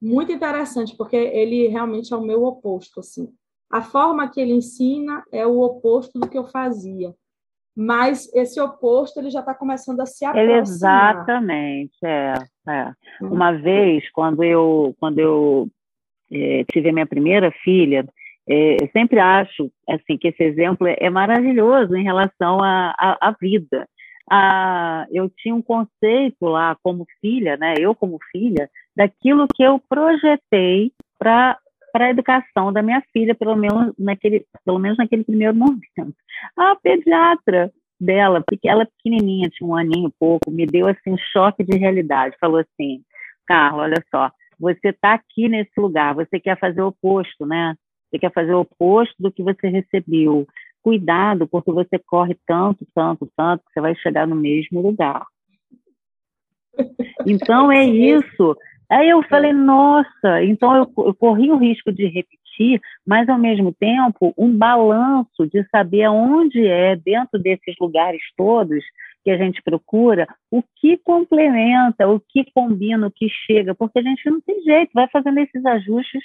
muito 0.00 0.32
interessante, 0.32 0.96
porque 0.96 1.16
ele 1.16 1.68
realmente 1.68 2.12
é 2.12 2.16
o 2.16 2.22
meu 2.22 2.44
oposto. 2.44 3.00
Assim. 3.00 3.30
A 3.70 3.82
forma 3.82 4.28
que 4.28 4.40
ele 4.40 4.52
ensina 4.52 5.22
é 5.30 5.46
o 5.46 5.60
oposto 5.60 6.18
do 6.18 6.28
que 6.28 6.38
eu 6.38 6.44
fazia 6.44 7.14
mas 7.82 8.30
esse 8.34 8.60
oposto 8.60 9.18
ele 9.18 9.30
já 9.30 9.40
está 9.40 9.54
começando 9.54 10.00
a 10.00 10.06
se 10.06 10.22
aproximar. 10.22 10.58
Exatamente, 10.58 11.96
é. 12.04 12.34
é. 12.68 12.92
Uma 13.22 13.52
vez, 13.52 14.04
quando 14.10 14.44
eu, 14.44 14.94
quando 15.00 15.18
eu 15.18 15.66
é, 16.30 16.62
tive 16.70 16.90
a 16.90 16.92
minha 16.92 17.06
primeira 17.06 17.50
filha, 17.64 18.06
é, 18.46 18.76
eu 18.82 18.88
sempre 18.92 19.18
acho 19.18 19.72
assim 19.88 20.18
que 20.18 20.28
esse 20.28 20.42
exemplo 20.42 20.86
é, 20.86 21.08
maravilhoso 21.08 21.96
em 21.96 22.04
relação 22.04 22.58
à, 22.62 23.34
vida. 23.40 23.88
Ah, 24.30 25.06
eu 25.10 25.30
tinha 25.30 25.54
um 25.54 25.62
conceito 25.62 26.42
lá 26.42 26.76
como 26.82 27.06
filha, 27.18 27.56
né? 27.56 27.72
Eu 27.78 27.94
como 27.94 28.18
filha, 28.30 28.68
daquilo 28.94 29.48
que 29.54 29.62
eu 29.62 29.80
projetei 29.88 30.92
para 31.18 31.56
para 31.92 32.06
a 32.06 32.10
educação 32.10 32.72
da 32.72 32.82
minha 32.82 33.02
filha, 33.12 33.34
pelo 33.34 33.56
menos 33.56 33.94
naquele, 33.98 34.46
pelo 34.64 34.78
menos 34.78 34.98
naquele 34.98 35.24
primeiro 35.24 35.54
momento. 35.54 36.14
A 36.56 36.76
pediatra 36.76 37.70
dela, 38.00 38.42
porque 38.46 38.68
ela 38.68 38.82
é 38.82 38.86
pequenininha, 38.86 39.50
tinha 39.50 39.68
um 39.68 39.76
aninho 39.76 40.08
e 40.08 40.14
pouco, 40.18 40.50
me 40.50 40.66
deu 40.66 40.86
assim 40.86 41.12
um 41.12 41.18
choque 41.32 41.62
de 41.62 41.76
realidade. 41.76 42.36
Falou 42.40 42.58
assim, 42.58 43.02
Carla, 43.46 43.82
olha 43.82 44.02
só, 44.10 44.30
você 44.58 44.88
está 44.88 45.14
aqui 45.14 45.48
nesse 45.48 45.78
lugar, 45.78 46.14
você 46.14 46.40
quer 46.40 46.58
fazer 46.58 46.82
o 46.82 46.88
oposto, 46.88 47.46
né? 47.46 47.74
Você 48.10 48.18
quer 48.18 48.32
fazer 48.32 48.54
o 48.54 48.60
oposto 48.60 49.14
do 49.18 49.30
que 49.30 49.42
você 49.42 49.68
recebeu. 49.68 50.46
Cuidado, 50.82 51.46
porque 51.46 51.70
você 51.70 51.98
corre 51.98 52.36
tanto, 52.46 52.86
tanto, 52.94 53.30
tanto, 53.36 53.62
que 53.64 53.72
você 53.72 53.80
vai 53.80 53.94
chegar 53.96 54.26
no 54.26 54.36
mesmo 54.36 54.80
lugar. 54.80 55.26
Então 57.26 57.70
é 57.70 57.84
isso. 57.84 58.56
Aí 58.90 59.08
eu 59.08 59.22
falei, 59.22 59.52
nossa, 59.52 60.42
então 60.42 60.74
eu, 60.74 60.92
eu, 61.06 61.14
corri 61.14 61.50
o 61.50 61.56
risco 61.56 61.92
de 61.92 62.06
repetir, 62.06 62.80
mas 63.06 63.28
ao 63.28 63.38
mesmo 63.38 63.72
tempo 63.72 64.34
um 64.36 64.56
balanço 64.56 65.46
de 65.46 65.64
saber 65.68 66.02
aonde 66.04 66.66
é, 66.66 66.96
dentro 66.96 67.38
desses 67.38 67.76
lugares 67.80 68.20
todos 68.36 68.82
que 69.22 69.30
a 69.30 69.36
gente 69.36 69.62
procura, 69.62 70.26
o 70.50 70.60
que 70.76 70.96
complementa, 70.98 72.08
o 72.08 72.18
que 72.18 72.44
combina, 72.52 73.06
o 73.06 73.12
que 73.12 73.28
chega, 73.46 73.74
porque 73.76 74.00
a 74.00 74.02
gente 74.02 74.28
não 74.28 74.40
tem 74.40 74.60
jeito, 74.62 74.90
vai 74.92 75.06
fazendo 75.08 75.38
esses 75.38 75.64
ajustes, 75.64 76.22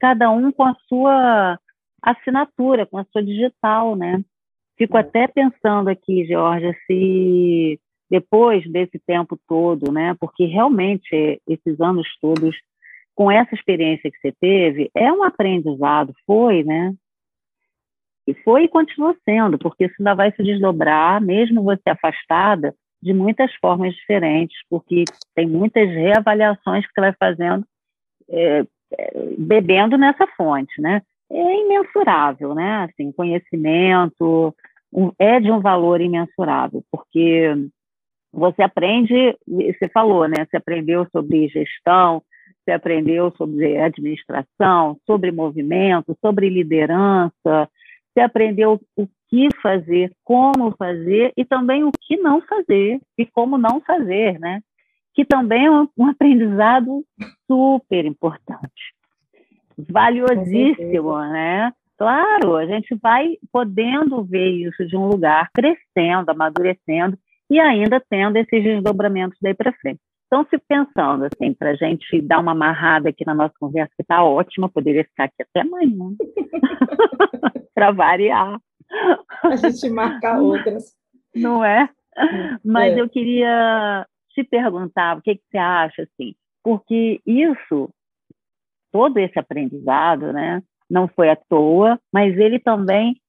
cada 0.00 0.30
um 0.32 0.50
com 0.50 0.64
a 0.64 0.74
sua 0.88 1.58
assinatura, 2.02 2.86
com 2.86 2.98
a 2.98 3.04
sua 3.12 3.22
digital, 3.22 3.94
né? 3.94 4.24
Fico 4.76 4.96
é. 4.96 5.00
até 5.00 5.28
pensando 5.28 5.88
aqui, 5.88 6.24
Georgia, 6.24 6.74
se 6.86 7.78
depois 8.10 8.68
desse 8.70 8.98
tempo 8.98 9.38
todo, 9.48 9.92
né? 9.92 10.16
Porque 10.18 10.44
realmente 10.44 11.40
esses 11.46 11.80
anos 11.80 12.08
todos, 12.20 12.56
com 13.14 13.30
essa 13.30 13.54
experiência 13.54 14.10
que 14.10 14.18
você 14.18 14.32
teve, 14.40 14.90
é 14.94 15.12
um 15.12 15.22
aprendizado, 15.22 16.12
foi, 16.26 16.64
né? 16.64 16.92
E 18.26 18.34
foi 18.42 18.64
e 18.64 18.68
continua 18.68 19.14
sendo, 19.24 19.58
porque 19.58 19.84
isso 19.84 19.94
ainda 19.98 20.14
vai 20.14 20.32
se 20.32 20.42
desdobrar, 20.42 21.20
mesmo 21.20 21.62
você 21.62 21.88
afastada, 21.88 22.74
de 23.02 23.14
muitas 23.14 23.52
formas 23.54 23.94
diferentes, 23.94 24.56
porque 24.68 25.04
tem 25.34 25.46
muitas 25.46 25.88
reavaliações 25.88 26.86
que 26.86 26.92
você 26.92 27.00
vai 27.00 27.14
fazendo, 27.18 27.64
é, 28.28 28.64
é, 28.92 29.12
bebendo 29.38 29.96
nessa 29.96 30.26
fonte, 30.36 30.80
né? 30.80 31.00
É 31.30 31.60
imensurável, 31.60 32.54
né? 32.54 32.88
Assim, 32.90 33.12
conhecimento 33.12 34.54
um, 34.92 35.12
é 35.18 35.40
de 35.40 35.50
um 35.50 35.60
valor 35.60 36.00
imensurável, 36.00 36.82
porque 36.90 37.54
você 38.32 38.62
aprende, 38.62 39.36
você 39.46 39.88
falou, 39.92 40.28
né? 40.28 40.46
Você 40.48 40.56
aprendeu 40.56 41.06
sobre 41.10 41.48
gestão, 41.48 42.22
você 42.64 42.72
aprendeu 42.72 43.32
sobre 43.36 43.76
administração, 43.78 44.96
sobre 45.06 45.32
movimento, 45.32 46.16
sobre 46.20 46.48
liderança, 46.48 47.68
você 48.12 48.20
aprendeu 48.20 48.80
o 48.96 49.06
que 49.28 49.48
fazer, 49.62 50.12
como 50.24 50.74
fazer 50.76 51.32
e 51.36 51.44
também 51.44 51.84
o 51.84 51.92
que 52.00 52.16
não 52.16 52.40
fazer 52.42 53.00
e 53.16 53.26
como 53.26 53.56
não 53.56 53.80
fazer, 53.80 54.38
né? 54.38 54.60
Que 55.14 55.24
também 55.24 55.66
é 55.66 55.70
um, 55.70 56.06
aprendizado 56.08 57.04
super 57.46 58.04
importante, 58.04 58.94
valiosíssimo, 59.76 61.18
né? 61.18 61.72
Claro, 61.96 62.56
a 62.56 62.66
gente 62.66 62.94
vai 62.94 63.36
podendo 63.52 64.24
ver 64.24 64.50
isso 64.50 64.86
de 64.86 64.96
um 64.96 65.06
lugar 65.06 65.50
crescendo, 65.52 66.30
amadurecendo 66.30 67.18
e 67.50 67.58
ainda 67.58 68.00
tendo 68.08 68.36
esses 68.36 68.62
desdobramentos 68.62 69.36
daí 69.42 69.54
para 69.54 69.72
frente. 69.72 70.00
Então, 70.26 70.46
se 70.48 70.56
pensando 70.58 71.24
assim, 71.24 71.52
para 71.52 71.70
a 71.70 71.74
gente 71.74 72.22
dar 72.22 72.38
uma 72.38 72.52
amarrada 72.52 73.08
aqui 73.08 73.26
na 73.26 73.34
nossa 73.34 73.54
conversa, 73.58 73.92
que 73.96 74.02
está 74.02 74.22
ótima, 74.22 74.68
poderia 74.68 75.02
ficar 75.02 75.24
aqui 75.24 75.42
até 75.42 75.62
amanhã, 75.62 76.14
para 77.74 77.90
variar. 77.90 78.60
A 79.42 79.56
gente 79.56 79.90
marca 79.90 80.38
outras. 80.38 80.94
Não 81.34 81.64
é? 81.64 81.88
Mas 82.64 82.96
é. 82.96 83.00
eu 83.00 83.08
queria 83.08 84.06
te 84.28 84.44
perguntar 84.44 85.16
o 85.16 85.22
que, 85.22 85.34
que 85.34 85.42
você 85.50 85.58
acha, 85.58 86.02
assim, 86.02 86.36
porque 86.62 87.20
isso, 87.26 87.90
todo 88.92 89.18
esse 89.18 89.36
aprendizado, 89.36 90.32
né, 90.32 90.62
não 90.88 91.08
foi 91.08 91.28
à 91.28 91.36
toa, 91.36 91.98
mas 92.12 92.38
ele 92.38 92.60
também 92.60 93.20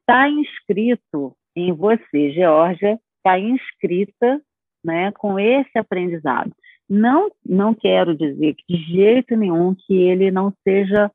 está 0.00 0.28
inscrito 0.28 1.36
em 1.56 1.72
você, 1.72 2.32
Georgia, 2.32 2.98
está 3.28 3.38
inscrita 3.38 4.40
né, 4.84 5.12
com 5.12 5.38
esse 5.38 5.78
aprendizado. 5.78 6.52
Não, 6.88 7.30
não 7.44 7.74
quero 7.74 8.16
dizer 8.16 8.54
que 8.54 8.76
de 8.76 8.82
jeito 8.84 9.36
nenhum 9.36 9.74
que 9.74 9.94
ele 9.94 10.30
não 10.30 10.52
seja 10.64 11.10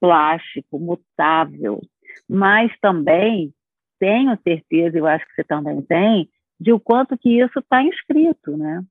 plástico, 0.00 0.78
mutável, 0.78 1.80
mas 2.28 2.72
também 2.80 3.52
tenho 3.98 4.38
certeza, 4.42 4.98
eu 4.98 5.06
acho 5.06 5.26
que 5.26 5.34
você 5.34 5.44
também 5.44 5.82
tem, 5.82 6.28
de 6.58 6.72
o 6.72 6.80
quanto 6.80 7.18
que 7.18 7.40
isso 7.40 7.58
está 7.58 7.82
inscrito, 7.82 8.56
né? 8.56 8.82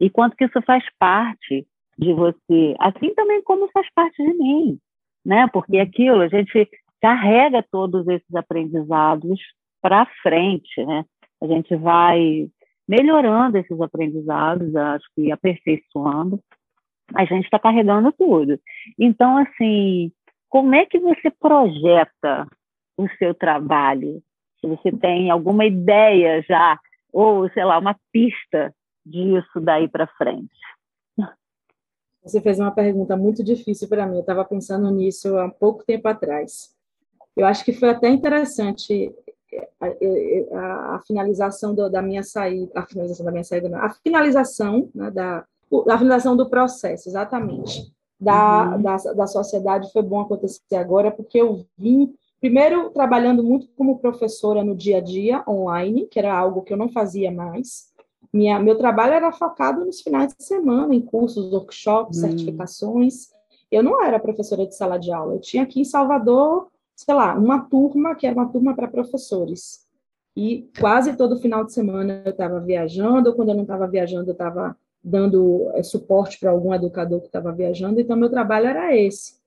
E 0.00 0.08
quanto 0.08 0.36
que 0.36 0.44
isso 0.44 0.60
faz 0.62 0.84
parte 0.98 1.66
de 1.98 2.12
você, 2.12 2.74
assim 2.78 3.14
também 3.14 3.42
como 3.42 3.70
faz 3.70 3.86
parte 3.94 4.16
de 4.22 4.32
mim, 4.34 4.78
né? 5.24 5.46
Porque 5.52 5.78
aquilo 5.78 6.22
a 6.22 6.28
gente 6.28 6.68
carrega 7.00 7.64
todos 7.70 8.06
esses 8.08 8.34
aprendizados 8.34 9.40
para 9.80 10.06
frente, 10.22 10.84
né? 10.84 11.04
A 11.42 11.46
gente 11.46 11.74
vai 11.76 12.48
melhorando 12.86 13.56
esses 13.58 13.80
aprendizados, 13.80 14.74
acho 14.74 15.06
que 15.14 15.30
aperfeiçoando, 15.30 16.40
a 17.14 17.24
gente 17.24 17.44
está 17.44 17.58
carregando 17.58 18.12
tudo. 18.12 18.58
Então, 18.98 19.38
assim, 19.38 20.12
como 20.48 20.74
é 20.74 20.84
que 20.84 20.98
você 20.98 21.30
projeta 21.30 22.46
o 22.96 23.08
seu 23.18 23.34
trabalho? 23.34 24.22
Se 24.60 24.66
você 24.66 24.92
tem 24.92 25.30
alguma 25.30 25.64
ideia 25.64 26.42
já, 26.42 26.78
ou, 27.12 27.48
sei 27.50 27.64
lá, 27.64 27.78
uma 27.78 27.96
pista 28.12 28.74
disso 29.04 29.60
daí 29.60 29.88
para 29.88 30.06
frente. 30.06 30.50
Você 32.22 32.40
fez 32.40 32.58
uma 32.58 32.70
pergunta 32.70 33.16
muito 33.16 33.42
difícil 33.42 33.88
para 33.88 34.06
mim, 34.06 34.16
eu 34.16 34.20
estava 34.20 34.44
pensando 34.44 34.90
nisso 34.90 35.38
há 35.38 35.48
pouco 35.48 35.84
tempo 35.84 36.06
atrás. 36.06 36.76
Eu 37.34 37.46
acho 37.46 37.64
que 37.64 37.72
foi 37.72 37.88
até 37.88 38.08
interessante 38.08 39.10
a, 39.80 40.94
a 40.96 41.00
finalização 41.06 41.74
do, 41.74 41.88
da 41.88 42.02
minha 42.02 42.22
saída, 42.22 42.72
a 42.74 42.86
finalização 42.86 43.24
da 43.26 43.32
minha 43.32 43.44
saída, 43.44 43.78
a 43.78 43.90
finalização 43.90 44.88
né, 44.94 45.10
da 45.10 45.44
a 45.88 45.98
finalização 45.98 46.36
do 46.36 46.50
processo, 46.50 47.08
exatamente, 47.08 47.92
da, 48.18 48.74
uhum. 48.74 48.82
da, 48.82 48.96
da 48.96 49.26
sociedade 49.26 49.90
foi 49.92 50.02
bom 50.02 50.20
acontecer 50.20 50.74
agora, 50.74 51.10
porque 51.10 51.40
eu 51.40 51.64
vim, 51.78 52.12
primeiro, 52.40 52.90
trabalhando 52.90 53.42
muito 53.42 53.68
como 53.76 53.98
professora 53.98 54.64
no 54.64 54.74
dia 54.74 54.98
a 54.98 55.00
dia, 55.00 55.44
online, 55.48 56.06
que 56.06 56.18
era 56.18 56.36
algo 56.36 56.62
que 56.62 56.72
eu 56.72 56.76
não 56.76 56.88
fazia 56.88 57.30
mais. 57.30 57.90
Minha, 58.32 58.58
meu 58.58 58.76
trabalho 58.76 59.14
era 59.14 59.32
focado 59.32 59.84
nos 59.84 60.00
finais 60.00 60.34
de 60.36 60.44
semana, 60.44 60.94
em 60.94 61.00
cursos, 61.00 61.52
workshops, 61.52 62.16
uhum. 62.16 62.28
certificações. 62.28 63.28
Eu 63.70 63.82
não 63.82 64.02
era 64.02 64.18
professora 64.18 64.66
de 64.66 64.76
sala 64.76 64.98
de 64.98 65.12
aula, 65.12 65.34
eu 65.34 65.40
tinha 65.40 65.62
aqui 65.62 65.80
em 65.80 65.84
Salvador 65.84 66.68
sei 67.00 67.14
lá, 67.14 67.34
uma 67.34 67.60
turma 67.60 68.14
que 68.14 68.26
era 68.26 68.36
uma 68.36 68.52
turma 68.52 68.74
para 68.74 68.86
professores. 68.86 69.88
E 70.36 70.68
quase 70.78 71.16
todo 71.16 71.40
final 71.40 71.64
de 71.64 71.72
semana 71.72 72.20
eu 72.26 72.30
estava 72.30 72.60
viajando, 72.60 73.30
ou 73.30 73.34
quando 73.34 73.48
eu 73.48 73.54
não 73.54 73.62
estava 73.62 73.88
viajando, 73.88 74.28
eu 74.28 74.32
estava 74.32 74.76
dando 75.02 75.70
é, 75.74 75.82
suporte 75.82 76.38
para 76.38 76.50
algum 76.50 76.74
educador 76.74 77.20
que 77.20 77.26
estava 77.26 77.52
viajando, 77.52 78.00
então 78.00 78.14
meu 78.16 78.28
trabalho 78.28 78.66
era 78.66 78.94
esse. 78.94 79.40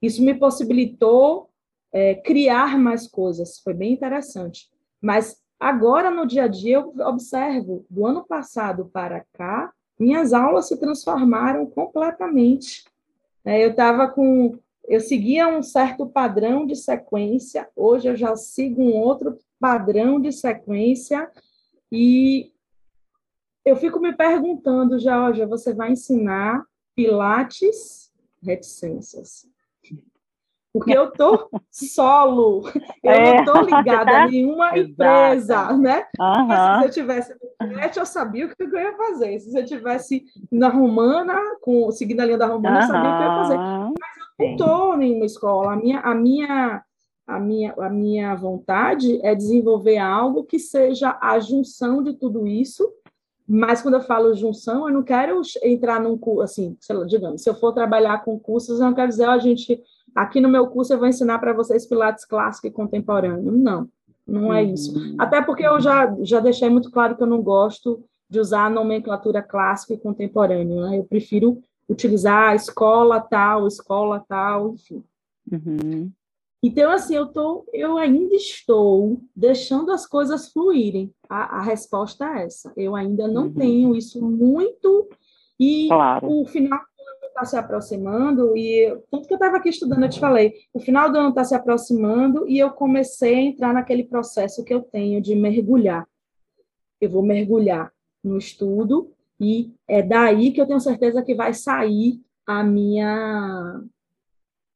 Isso 0.00 0.22
me 0.22 0.32
possibilitou 0.32 1.50
é, 1.92 2.14
criar 2.14 2.78
mais 2.78 3.06
coisas, 3.06 3.58
foi 3.58 3.74
bem 3.74 3.92
interessante. 3.92 4.70
Mas 4.98 5.36
agora, 5.60 6.10
no 6.10 6.26
dia 6.26 6.44
a 6.44 6.48
dia, 6.48 6.76
eu 6.76 6.94
observo, 7.06 7.84
do 7.90 8.06
ano 8.06 8.24
passado 8.26 8.86
para 8.90 9.22
cá, 9.34 9.70
minhas 9.98 10.32
aulas 10.32 10.68
se 10.68 10.78
transformaram 10.78 11.66
completamente. 11.66 12.84
É, 13.44 13.62
eu 13.62 13.72
estava 13.72 14.08
com 14.08 14.58
eu 14.88 15.00
seguia 15.00 15.48
um 15.48 15.62
certo 15.62 16.06
padrão 16.06 16.66
de 16.66 16.76
sequência, 16.76 17.68
hoje 17.74 18.08
eu 18.08 18.16
já 18.16 18.36
sigo 18.36 18.82
um 18.82 18.94
outro 18.94 19.38
padrão 19.58 20.20
de 20.20 20.30
sequência 20.30 21.30
e 21.90 22.52
eu 23.64 23.76
fico 23.76 23.98
me 23.98 24.14
perguntando, 24.14 24.98
Georgia, 24.98 25.46
você 25.46 25.72
vai 25.72 25.92
ensinar 25.92 26.62
Pilates 26.94 28.12
reticências? 28.42 29.46
Porque 30.74 30.90
eu 30.90 31.12
tô 31.12 31.48
solo, 31.70 32.68
eu 33.02 33.10
é, 33.12 33.36
não 33.36 33.44
tô 33.44 33.60
ligada 33.62 34.10
tá... 34.10 34.24
a 34.24 34.28
nenhuma 34.28 34.74
empresa, 34.76 35.72
né? 35.78 36.04
Uhum. 36.18 36.80
se 36.80 36.84
eu 36.84 36.90
tivesse 36.90 37.34
no 37.34 37.80
eu 37.96 38.06
sabia 38.06 38.46
o 38.46 38.48
que 38.48 38.64
eu 38.64 38.76
ia 38.76 38.96
fazer. 38.96 39.38
Se 39.38 39.56
eu 39.56 39.64
tivesse 39.64 40.24
na 40.50 40.68
Romana, 40.68 41.40
com, 41.62 41.90
seguindo 41.92 42.20
a 42.20 42.24
linha 42.24 42.38
da 42.38 42.46
Romana, 42.46 42.76
uhum. 42.76 42.82
eu 42.82 42.88
sabia 42.88 43.10
o 43.10 43.16
que 43.16 43.22
eu 43.22 43.28
ia 43.28 43.36
fazer. 43.36 43.56
Mas 43.56 44.23
não 44.38 44.50
estou 44.52 45.00
em 45.00 45.16
uma 45.16 45.24
escola. 45.24 45.72
A 45.72 45.76
minha, 45.76 46.00
a 46.00 46.14
minha 46.14 46.84
a 47.26 47.40
minha, 47.40 47.74
a 47.78 47.88
minha 47.88 48.34
vontade 48.34 49.18
é 49.22 49.34
desenvolver 49.34 49.96
algo 49.96 50.44
que 50.44 50.58
seja 50.58 51.18
a 51.20 51.38
junção 51.38 52.02
de 52.02 52.12
tudo 52.12 52.46
isso, 52.46 52.86
mas 53.46 53.82
quando 53.82 53.94
eu 53.94 54.02
falo 54.02 54.34
junção, 54.34 54.88
eu 54.88 54.94
não 54.94 55.02
quero 55.02 55.40
entrar 55.62 56.00
num 56.00 56.16
curso, 56.16 56.42
assim, 56.42 56.76
lá, 56.90 57.04
digamos, 57.04 57.42
se 57.42 57.48
eu 57.48 57.54
for 57.54 57.72
trabalhar 57.72 58.24
com 58.24 58.38
cursos, 58.38 58.78
eu 58.78 58.86
não 58.86 58.94
quero 58.94 59.08
dizer, 59.08 59.26
ó, 59.26 59.36
oh, 59.36 59.38
gente, 59.38 59.82
aqui 60.14 60.40
no 60.40 60.48
meu 60.48 60.66
curso 60.66 60.92
eu 60.92 60.98
vou 60.98 61.08
ensinar 61.08 61.38
para 61.38 61.52
vocês 61.52 61.86
Pilates 61.86 62.24
clássico 62.24 62.66
e 62.66 62.70
contemporâneo. 62.70 63.52
Não, 63.52 63.88
não 64.26 64.52
é 64.52 64.62
isso. 64.62 64.96
Uhum. 64.96 65.16
Até 65.18 65.42
porque 65.42 65.66
eu 65.66 65.80
já, 65.80 66.14
já 66.20 66.40
deixei 66.40 66.68
muito 66.70 66.90
claro 66.90 67.16
que 67.16 67.22
eu 67.22 67.26
não 67.26 67.42
gosto 67.42 68.02
de 68.28 68.40
usar 68.40 68.66
a 68.66 68.70
nomenclatura 68.70 69.42
clássico 69.42 69.92
e 69.92 69.98
contemporâneo, 69.98 70.80
né? 70.80 70.98
Eu 70.98 71.04
prefiro 71.04 71.60
utilizar 71.88 72.54
escola 72.54 73.20
tal, 73.20 73.66
escola 73.66 74.24
tal, 74.28 74.74
enfim. 74.74 75.04
Uhum. 75.50 76.10
Então, 76.62 76.90
assim, 76.90 77.14
eu, 77.14 77.26
tô, 77.26 77.66
eu 77.74 77.98
ainda 77.98 78.34
estou 78.34 79.20
deixando 79.36 79.92
as 79.92 80.06
coisas 80.06 80.50
fluírem. 80.50 81.12
A, 81.28 81.58
a 81.58 81.62
resposta 81.62 82.24
é 82.24 82.44
essa. 82.44 82.72
Eu 82.74 82.96
ainda 82.96 83.28
não 83.28 83.44
uhum. 83.44 83.54
tenho 83.54 83.94
isso 83.94 84.24
muito. 84.24 85.10
E 85.60 85.88
claro. 85.88 86.26
o 86.26 86.46
final 86.46 86.78
do 86.78 87.02
ano 87.02 87.26
está 87.26 87.44
se 87.44 87.56
aproximando, 87.56 88.56
e 88.56 88.98
tanto 89.10 89.28
que 89.28 89.34
eu 89.34 89.36
estava 89.36 89.58
aqui 89.58 89.68
estudando, 89.68 90.04
eu 90.04 90.08
te 90.08 90.18
falei, 90.18 90.54
o 90.72 90.80
final 90.80 91.12
do 91.12 91.18
ano 91.18 91.28
está 91.28 91.44
se 91.44 91.54
aproximando 91.54 92.48
e 92.48 92.58
eu 92.58 92.70
comecei 92.70 93.34
a 93.34 93.42
entrar 93.42 93.74
naquele 93.74 94.04
processo 94.04 94.64
que 94.64 94.72
eu 94.72 94.80
tenho 94.80 95.20
de 95.20 95.34
mergulhar. 95.34 96.08
Eu 96.98 97.10
vou 97.10 97.22
mergulhar 97.22 97.92
no 98.22 98.38
estudo, 98.38 99.12
e 99.40 99.72
é 99.88 100.02
daí 100.02 100.52
que 100.52 100.60
eu 100.60 100.66
tenho 100.66 100.80
certeza 100.80 101.22
que 101.22 101.34
vai 101.34 101.52
sair 101.52 102.20
a 102.46 102.62
minha 102.62 103.82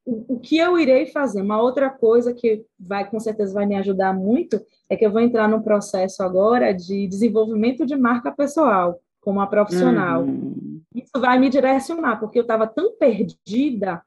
o, 0.05 0.39
que 0.39 0.57
eu 0.57 0.77
irei 0.77 1.05
fazer. 1.05 1.41
Uma 1.41 1.61
outra 1.61 1.89
coisa 1.89 2.33
que 2.33 2.65
vai 2.79 3.09
com 3.09 3.19
certeza 3.19 3.53
vai 3.53 3.65
me 3.65 3.75
ajudar 3.75 4.13
muito 4.13 4.59
é 4.89 4.95
que 4.95 5.05
eu 5.05 5.11
vou 5.11 5.21
entrar 5.21 5.47
num 5.47 5.61
processo 5.61 6.23
agora 6.23 6.73
de 6.73 7.07
desenvolvimento 7.07 7.85
de 7.85 7.95
marca 7.95 8.31
pessoal 8.31 8.99
como 9.21 9.39
uma 9.39 9.47
profissional. 9.47 10.23
Uhum. 10.23 10.81
Isso 10.95 11.11
vai 11.19 11.37
me 11.37 11.49
direcionar, 11.49 12.19
porque 12.19 12.39
eu 12.39 12.43
estava 12.43 12.65
tão 12.65 12.95
perdida 12.97 14.01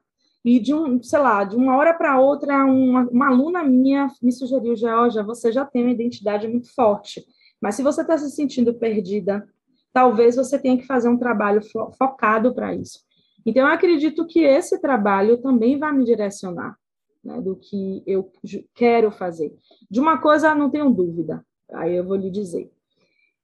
e 0.45 0.59
de 0.59 0.75
um, 0.75 1.01
sei 1.01 1.21
lá, 1.21 1.45
de 1.45 1.55
uma 1.55 1.77
hora 1.77 1.95
para 1.95 2.19
outra, 2.19 2.65
uma, 2.65 3.03
uma, 3.03 3.29
aluna 3.29 3.63
minha 3.63 4.09
me 4.21 4.33
sugeriu, 4.33 4.75
Georgia, 4.75 5.23
você 5.23 5.53
já 5.53 5.65
tem 5.65 5.85
uma 5.85 5.93
identidade 5.93 6.49
muito 6.49 6.75
forte, 6.75 7.25
mas 7.61 7.77
se 7.77 7.83
você 7.83 8.01
está 8.01 8.19
se 8.19 8.29
sentindo 8.31 8.75
perdida, 8.75 9.47
talvez 9.93 10.37
você 10.37 10.59
tenha 10.59 10.77
que 10.77 10.87
fazer 10.87 11.09
um 11.09 11.19
trabalho 11.19 11.61
focado 11.99 12.55
para 12.55 12.75
isso. 12.75 13.01
Então, 13.45 13.67
eu 13.67 13.73
acredito 13.73 14.27
que 14.27 14.41
esse 14.41 14.81
trabalho 14.81 15.39
também 15.39 15.79
vai 15.79 15.93
me 15.93 16.05
direcionar 16.05 16.77
né, 17.25 17.41
do 17.41 17.57
que 17.57 18.03
eu 18.07 18.31
quero 18.75 19.11
fazer. 19.11 19.53
De 19.91 20.01
uma 20.01 20.19
coisa, 20.19 20.55
não 20.55 20.71
tenho 20.71 20.91
dúvida, 20.91 21.45
aí 21.73 21.97
eu 21.97 22.05
vou 22.05 22.17
lhe 22.17 22.31
dizer. 22.31 22.71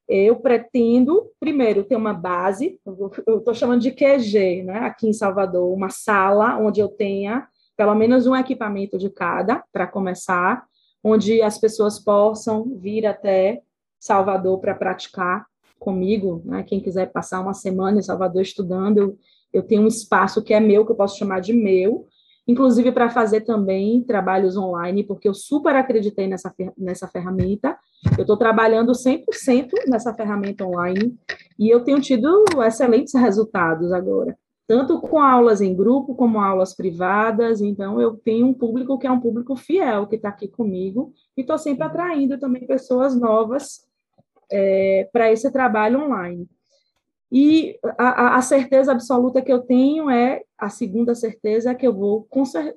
Eu 0.09 0.36
pretendo, 0.36 1.30
primeiro, 1.38 1.84
ter 1.84 1.96
uma 1.96 2.14
base, 2.14 2.80
eu 3.26 3.38
estou 3.38 3.55
chamando 3.55 3.82
de 3.82 3.90
QG, 3.90 4.62
né, 4.62 4.78
aqui 4.78 5.09
em 5.09 5.12
Salvador, 5.12 5.70
uma 5.72 5.90
sala 5.90 6.57
onde 6.59 6.80
eu 6.80 6.88
tenha 6.88 7.46
pelo 7.78 7.94
menos 7.94 8.26
um 8.26 8.34
equipamento 8.34 8.99
de 8.99 9.09
cada, 9.09 9.62
para 9.72 9.86
começar, 9.86 10.66
onde 11.03 11.40
as 11.40 11.59
pessoas 11.59 11.96
possam 11.96 12.76
vir 12.76 13.07
até 13.07 13.62
Salvador 14.01 14.59
para 14.59 14.74
praticar 14.74 15.46
comigo, 15.79 16.43
né? 16.45 16.62
Quem 16.62 16.81
quiser 16.81 17.11
passar 17.12 17.41
uma 17.41 17.55
semana 17.55 17.99
em 17.99 18.03
Salvador 18.03 18.43
estudando, 18.43 18.99
eu, 18.99 19.18
eu 19.53 19.62
tenho 19.62 19.83
um 19.83 19.87
espaço 19.87 20.43
que 20.43 20.53
é 20.53 20.61
meu, 20.61 20.85
que 20.85 20.93
eu 20.93 20.97
posso 20.97 21.18
chamar 21.18 21.41
de 21.41 21.53
meu, 21.53 22.07
inclusive 22.47 22.91
para 22.93 23.11
fazer 23.11 23.43
também 23.43 24.03
trabalhos 24.03 24.57
online, 24.57 25.05
porque 25.05 25.29
eu 25.29 25.35
super 25.35 25.76
acreditei 25.76 26.26
nessa, 26.26 26.53
nessa 26.76 27.07
ferramenta. 27.07 27.76
Eu 28.16 28.22
estou 28.22 28.37
trabalhando 28.37 28.93
100% 28.93 29.70
nessa 29.87 30.14
ferramenta 30.14 30.64
online 30.64 31.14
e 31.59 31.68
eu 31.68 31.85
tenho 31.85 32.01
tido 32.01 32.45
excelentes 32.66 33.12
resultados 33.14 33.93
agora, 33.93 34.37
tanto 34.66 34.99
com 35.01 35.18
aulas 35.18 35.61
em 35.61 35.74
grupo 35.74 36.14
como 36.14 36.41
aulas 36.41 36.74
privadas. 36.74 37.61
Então, 37.61 38.01
eu 38.01 38.16
tenho 38.16 38.47
um 38.47 38.55
público 38.55 38.99
que 38.99 39.07
é 39.07 39.11
um 39.11 39.20
público 39.20 39.55
fiel, 39.55 40.07
que 40.07 40.16
está 40.16 40.31
aqui 40.31 40.49
comigo, 40.49 41.12
e 41.37 41.43
estou 41.43 41.59
sempre 41.59 41.85
atraindo 41.85 42.39
também 42.39 42.66
pessoas 42.66 43.14
novas 43.14 43.88
é, 44.51 45.09
para 45.12 45.32
esse 45.32 45.51
trabalho 45.51 46.05
online. 46.05 46.49
E 47.30 47.78
a, 47.99 48.36
a, 48.36 48.42
certeza 48.42 48.90
absoluta 48.90 49.42
que 49.42 49.53
eu 49.53 49.61
tenho 49.61 50.09
é, 50.09 50.42
a 50.57 50.70
segunda 50.70 51.14
certeza 51.14 51.70
é 51.70 51.74
que 51.74 51.86
eu 51.86 51.92
vou 51.92 52.26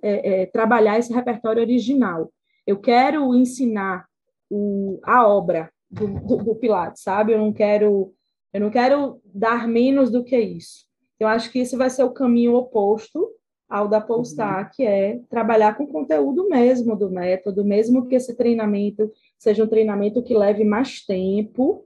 é, 0.02 0.42
é, 0.42 0.46
trabalhar 0.48 1.00
esse 1.00 1.14
repertório 1.14 1.62
original. 1.62 2.30
Eu 2.68 2.78
quero 2.78 3.34
ensinar 3.34 4.06
o, 4.50 5.00
a 5.04 5.26
obra 5.26 5.72
do, 5.90 6.08
do, 6.08 6.38
do, 6.38 6.56
Pilates, 6.56 7.02
sabe? 7.02 7.32
Eu 7.32 7.38
não 7.38 7.54
quero 7.54 8.14
eu 8.54 8.60
não 8.60 8.70
quero 8.70 9.22
dar 9.26 9.66
menos 9.66 10.12
do 10.12 10.26
que 10.26 10.38
isso. 10.38 10.86
Eu 11.18 11.30
acho 11.30 11.50
que 11.50 11.60
esse 11.60 11.78
vai 11.78 11.90
ser 11.90 12.04
o 12.04 12.12
caminho 12.12 12.54
oposto 12.54 13.30
ao 13.72 13.88
da 13.88 14.02
Polestar, 14.02 14.66
uhum. 14.66 14.70
que 14.76 14.84
é 14.84 15.22
trabalhar 15.30 15.78
com 15.78 15.88
conteúdo 15.88 16.50
mesmo 16.50 16.94
do 16.94 17.10
método, 17.10 17.64
mesmo 17.64 18.06
que 18.06 18.16
esse 18.16 18.36
treinamento 18.36 19.10
seja 19.40 19.64
um 19.64 19.68
treinamento 19.68 20.22
que 20.22 20.34
leve 20.34 20.66
mais 20.66 21.06
tempo, 21.06 21.86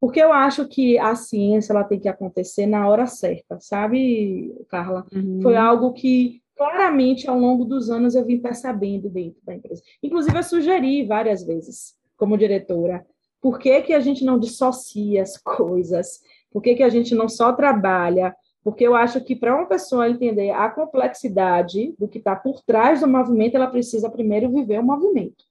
porque 0.00 0.20
eu 0.20 0.32
acho 0.32 0.66
que 0.66 0.98
a 0.98 1.14
ciência 1.14 1.72
ela 1.72 1.84
tem 1.84 2.00
que 2.00 2.08
acontecer 2.08 2.66
na 2.66 2.88
hora 2.88 3.06
certa, 3.06 3.60
sabe, 3.60 4.52
Carla? 4.68 5.06
Uhum. 5.14 5.38
Foi 5.40 5.56
algo 5.56 5.92
que 5.92 6.42
claramente 6.56 7.28
ao 7.28 7.38
longo 7.38 7.64
dos 7.64 7.88
anos 7.88 8.16
eu 8.16 8.24
vim 8.24 8.38
percebendo 8.38 9.08
dentro 9.08 9.40
da 9.44 9.54
empresa. 9.54 9.80
Inclusive 10.02 10.36
eu 10.36 10.42
sugeri 10.42 11.06
várias 11.06 11.44
vezes 11.44 11.94
como 12.16 12.36
diretora, 12.36 13.06
por 13.40 13.60
que, 13.60 13.80
que 13.82 13.92
a 13.92 14.00
gente 14.00 14.24
não 14.24 14.40
dissocia 14.40 15.22
as 15.22 15.36
coisas? 15.42 16.20
Por 16.50 16.60
que, 16.60 16.74
que 16.74 16.82
a 16.82 16.88
gente 16.88 17.14
não 17.14 17.28
só 17.28 17.52
trabalha? 17.52 18.34
Porque 18.64 18.84
eu 18.84 18.94
acho 18.94 19.20
que 19.24 19.34
para 19.34 19.54
uma 19.54 19.66
pessoa 19.66 20.08
entender 20.08 20.50
a 20.50 20.70
complexidade 20.70 21.94
do 21.98 22.06
que 22.06 22.18
está 22.18 22.36
por 22.36 22.62
trás 22.62 23.00
do 23.00 23.08
movimento, 23.08 23.56
ela 23.56 23.66
precisa 23.66 24.10
primeiro 24.10 24.50
viver 24.50 24.78
o 24.80 24.84
movimento. 24.84 25.44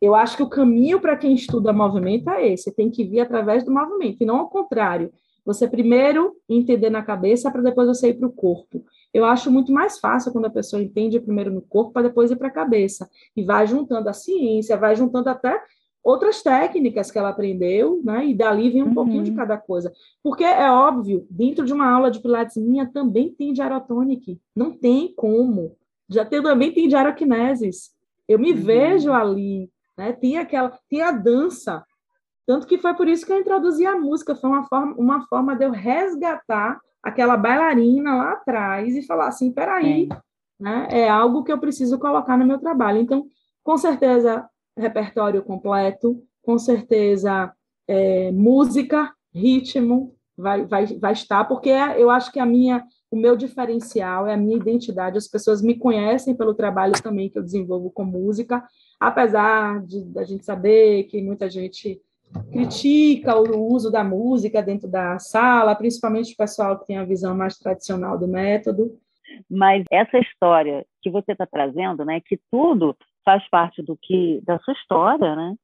Eu 0.00 0.14
acho 0.14 0.36
que 0.36 0.42
o 0.42 0.48
caminho 0.48 1.00
para 1.00 1.16
quem 1.16 1.34
estuda 1.34 1.72
movimento 1.72 2.28
é 2.30 2.48
esse, 2.48 2.74
tem 2.74 2.90
que 2.90 3.04
vir 3.04 3.20
através 3.20 3.64
do 3.64 3.72
movimento, 3.72 4.22
e 4.22 4.26
não 4.26 4.38
ao 4.38 4.48
contrário. 4.48 5.12
Você 5.44 5.66
primeiro 5.66 6.36
entender 6.48 6.90
na 6.90 7.02
cabeça 7.02 7.50
para 7.50 7.62
depois 7.62 7.88
você 7.88 8.10
ir 8.10 8.14
para 8.14 8.28
o 8.28 8.32
corpo. 8.32 8.84
Eu 9.12 9.24
acho 9.24 9.50
muito 9.50 9.72
mais 9.72 9.98
fácil 9.98 10.32
quando 10.32 10.44
a 10.44 10.50
pessoa 10.50 10.82
entende 10.82 11.18
primeiro 11.18 11.50
no 11.50 11.62
corpo 11.62 11.92
para 11.92 12.08
depois 12.08 12.30
ir 12.30 12.36
para 12.36 12.48
a 12.48 12.52
cabeça. 12.52 13.08
E 13.34 13.42
vai 13.42 13.66
juntando 13.66 14.08
a 14.08 14.12
ciência, 14.12 14.76
vai 14.76 14.94
juntando 14.94 15.28
até 15.28 15.60
outras 16.02 16.42
técnicas 16.42 17.10
que 17.10 17.18
ela 17.18 17.30
aprendeu, 17.30 18.00
né? 18.04 18.26
E 18.26 18.34
dali 18.34 18.70
vem 18.70 18.82
um 18.82 18.88
uhum. 18.88 18.94
pouquinho 18.94 19.22
de 19.22 19.32
cada 19.32 19.56
coisa. 19.58 19.92
Porque 20.22 20.44
é 20.44 20.70
óbvio, 20.70 21.26
dentro 21.30 21.64
de 21.64 21.72
uma 21.72 21.90
aula 21.90 22.10
de 22.10 22.20
Pilates 22.20 22.56
minha 22.56 22.86
também 22.86 23.32
tem 23.32 23.54
gyrotonic. 23.54 24.40
Não 24.54 24.70
tem 24.72 25.12
como. 25.14 25.76
Já 26.08 26.24
tem, 26.24 26.42
também 26.42 26.72
tem 26.72 26.90
gyrokinesis. 26.90 27.90
Eu 28.28 28.38
me 28.38 28.52
uhum. 28.52 28.62
vejo 28.62 29.12
ali 29.12 29.70
né? 30.00 30.14
Tinha 30.14 30.40
aquela, 30.40 30.72
tinha 30.88 31.08
a 31.08 31.12
dança, 31.12 31.84
tanto 32.46 32.66
que 32.66 32.78
foi 32.78 32.94
por 32.94 33.06
isso 33.06 33.26
que 33.26 33.32
eu 33.32 33.38
introduzi 33.38 33.84
a 33.84 33.94
música, 33.98 34.34
foi 34.34 34.48
uma 34.48 34.64
forma, 34.64 34.94
uma 34.96 35.26
forma 35.26 35.54
de 35.54 35.66
eu 35.66 35.70
resgatar 35.70 36.80
aquela 37.02 37.36
bailarina 37.36 38.16
lá 38.16 38.32
atrás 38.32 38.96
e 38.96 39.06
falar 39.06 39.28
assim, 39.28 39.52
peraí, 39.52 40.08
é. 40.10 40.16
Né? 40.58 40.88
é 40.90 41.08
algo 41.08 41.44
que 41.44 41.52
eu 41.52 41.58
preciso 41.58 41.98
colocar 41.98 42.38
no 42.38 42.46
meu 42.46 42.58
trabalho. 42.58 42.98
Então, 42.98 43.26
com 43.62 43.76
certeza, 43.76 44.48
repertório 44.80 45.42
completo, 45.42 46.22
com 46.42 46.58
certeza, 46.58 47.52
é, 47.86 48.30
música, 48.32 49.12
ritmo, 49.34 50.14
vai, 50.36 50.64
vai, 50.64 50.86
vai 50.86 51.12
estar, 51.12 51.44
porque 51.44 51.70
eu 51.70 52.10
acho 52.10 52.32
que 52.32 52.40
a 52.40 52.46
minha, 52.46 52.84
o 53.10 53.16
meu 53.16 53.36
diferencial 53.36 54.26
é 54.26 54.34
a 54.34 54.36
minha 54.36 54.56
identidade, 54.56 55.18
as 55.18 55.28
pessoas 55.28 55.62
me 55.62 55.74
conhecem 55.74 56.34
pelo 56.34 56.54
trabalho 56.54 56.94
também 57.02 57.28
que 57.28 57.38
eu 57.38 57.42
desenvolvo 57.42 57.90
com 57.90 58.04
música, 58.04 58.64
apesar 58.98 59.84
de 59.84 60.06
a 60.18 60.24
gente 60.24 60.44
saber 60.44 61.04
que 61.04 61.22
muita 61.22 61.48
gente 61.48 62.00
critica 62.52 63.36
o 63.36 63.72
uso 63.72 63.90
da 63.90 64.04
música 64.04 64.62
dentro 64.62 64.88
da 64.88 65.18
sala, 65.18 65.74
principalmente 65.74 66.32
o 66.32 66.36
pessoal 66.36 66.78
que 66.78 66.86
tem 66.86 66.96
a 66.96 67.04
visão 67.04 67.36
mais 67.36 67.58
tradicional 67.58 68.18
do 68.18 68.28
método. 68.28 68.98
Mas 69.48 69.84
essa 69.90 70.18
história 70.18 70.84
que 71.02 71.10
você 71.10 71.32
está 71.32 71.46
trazendo, 71.46 72.04
né, 72.04 72.20
que 72.20 72.38
tudo 72.50 72.96
faz 73.24 73.48
parte 73.48 73.82
do 73.82 73.96
que 74.00 74.40
da 74.44 74.58
sua 74.60 74.74
história, 74.74 75.36
né? 75.36 75.54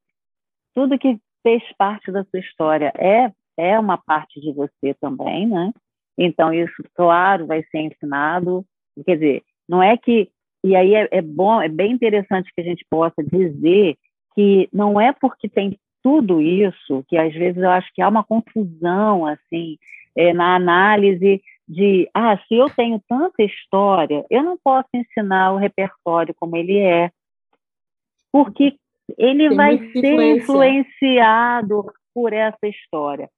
Tudo 0.75 0.99
que 0.99 1.19
fez 1.43 1.63
parte 1.79 2.11
da 2.13 2.25
sua 2.25 2.41
história 2.41 2.93
é 2.97 3.31
é 3.59 3.79
uma 3.79 3.97
parte 3.97 4.39
de 4.39 4.53
você 4.53 4.93
também, 5.01 5.47
né? 5.47 5.73
Então 6.19 6.53
isso, 6.53 6.75
claro, 6.95 7.47
vai 7.47 7.63
ser 7.71 7.79
ensinado. 7.79 8.65
Quer 9.05 9.15
dizer, 9.15 9.43
não 9.69 9.83
é 9.83 9.97
que 9.97 10.31
e 10.65 10.75
aí 10.75 10.95
é, 10.95 11.09
é 11.11 11.23
bom, 11.23 11.61
é 11.63 11.69
bem 11.69 11.93
interessante 11.93 12.51
que 12.55 12.61
a 12.61 12.65
gente 12.65 12.85
possa 12.91 13.23
dizer 13.23 13.97
que 14.35 14.69
não 14.73 15.01
é 15.01 15.13
porque 15.13 15.49
tem 15.49 15.79
tudo 16.03 16.41
isso 16.41 17.05
que 17.09 17.17
às 17.17 17.33
vezes 17.33 17.63
eu 17.63 17.71
acho 17.71 17.89
que 17.95 18.03
há 18.03 18.09
uma 18.09 18.25
confusão 18.25 19.27
assim 19.27 19.79
é, 20.17 20.33
na 20.33 20.57
análise 20.57 21.43
de, 21.69 22.09
ah, 22.15 22.39
se 22.47 22.55
eu 22.55 22.71
tenho 22.71 23.01
tanta 23.09 23.43
história, 23.43 24.25
eu 24.31 24.43
não 24.43 24.57
posso 24.57 24.89
ensinar 24.95 25.53
o 25.53 25.57
repertório 25.57 26.35
como 26.39 26.57
ele 26.57 26.79
é, 26.79 27.11
porque 28.37 28.75
ele 29.17 29.49
Tem 29.49 29.57
vai 29.57 29.79
ser 29.93 30.37
influenciado 30.37 31.87
por 32.15 32.35
essa 32.35 32.67
história. 32.67 33.31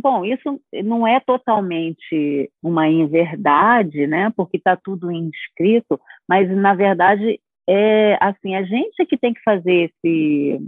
Bom, 0.00 0.24
isso 0.24 0.60
não 0.84 1.04
é 1.04 1.18
totalmente 1.18 2.50
uma 2.62 2.88
inverdade, 2.88 4.06
né? 4.06 4.32
Porque 4.36 4.56
está 4.56 4.76
tudo 4.76 5.10
inscrito, 5.10 6.00
mas 6.28 6.48
na 6.56 6.72
verdade 6.72 7.40
é 7.68 8.16
assim 8.20 8.54
a 8.54 8.62
gente 8.62 9.00
é 9.00 9.04
que 9.04 9.16
tem 9.16 9.34
que 9.34 9.42
fazer 9.42 9.90
esse, 9.90 10.60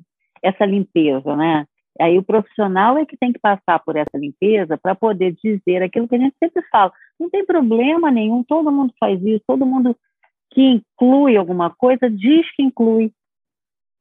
essa 0.43 0.65
limpeza, 0.65 1.37
né? 1.37 1.65
Aí 2.01 2.19
o 2.19 2.25
profissional 2.25 2.99
é 2.99 3.07
que 3.07 3.17
tem 3.17 3.33
que 3.33 3.39
passar 3.39 3.79
por 3.85 3.95
essa 3.95 4.19
limpeza 4.19 4.77
para 4.77 4.97
poder 4.97 5.35
dizer 5.43 5.83
aquilo 5.83 6.09
que 6.09 6.17
a 6.17 6.19
gente 6.19 6.37
sempre 6.43 6.63
fala. 6.71 6.93
Não 7.21 7.31
tem 7.31 7.47
problema 7.47 8.11
nenhum, 8.11 8.43
todo 8.43 8.73
mundo 8.73 8.93
faz 8.99 9.23
isso, 9.23 9.43
todo 9.47 9.65
mundo 9.65 9.97
que 10.51 10.63
inclui 10.63 11.37
alguma 11.37 11.71
coisa 11.71 12.11
diz 12.11 12.45
que 12.57 12.63
inclui. 12.65 13.13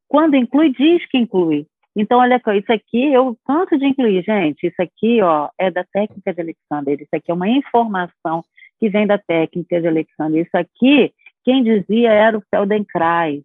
Quando 0.08 0.36
inclui, 0.36 0.70
diz 0.70 1.06
que 1.08 1.18
inclui. 1.18 1.66
Então, 1.94 2.18
olha 2.18 2.36
aqui, 2.36 2.52
isso 2.58 2.72
aqui 2.72 3.12
eu 3.12 3.36
canso 3.46 3.78
de 3.78 3.86
incluir, 3.86 4.22
gente. 4.22 4.66
Isso 4.66 4.80
aqui, 4.80 5.20
ó, 5.22 5.48
é 5.58 5.70
da 5.70 5.84
técnica 5.84 6.32
de 6.32 6.40
Alexander. 6.40 7.00
Isso 7.00 7.14
aqui 7.14 7.30
é 7.30 7.34
uma 7.34 7.48
informação 7.48 8.44
que 8.78 8.88
vem 8.88 9.06
da 9.06 9.18
técnica 9.18 9.80
de 9.80 9.88
Alexander. 9.88 10.44
Isso 10.44 10.56
aqui, 10.56 11.12
quem 11.44 11.62
dizia 11.62 12.12
era 12.12 12.36
o 12.36 12.42
Feldenkrais. 12.50 13.42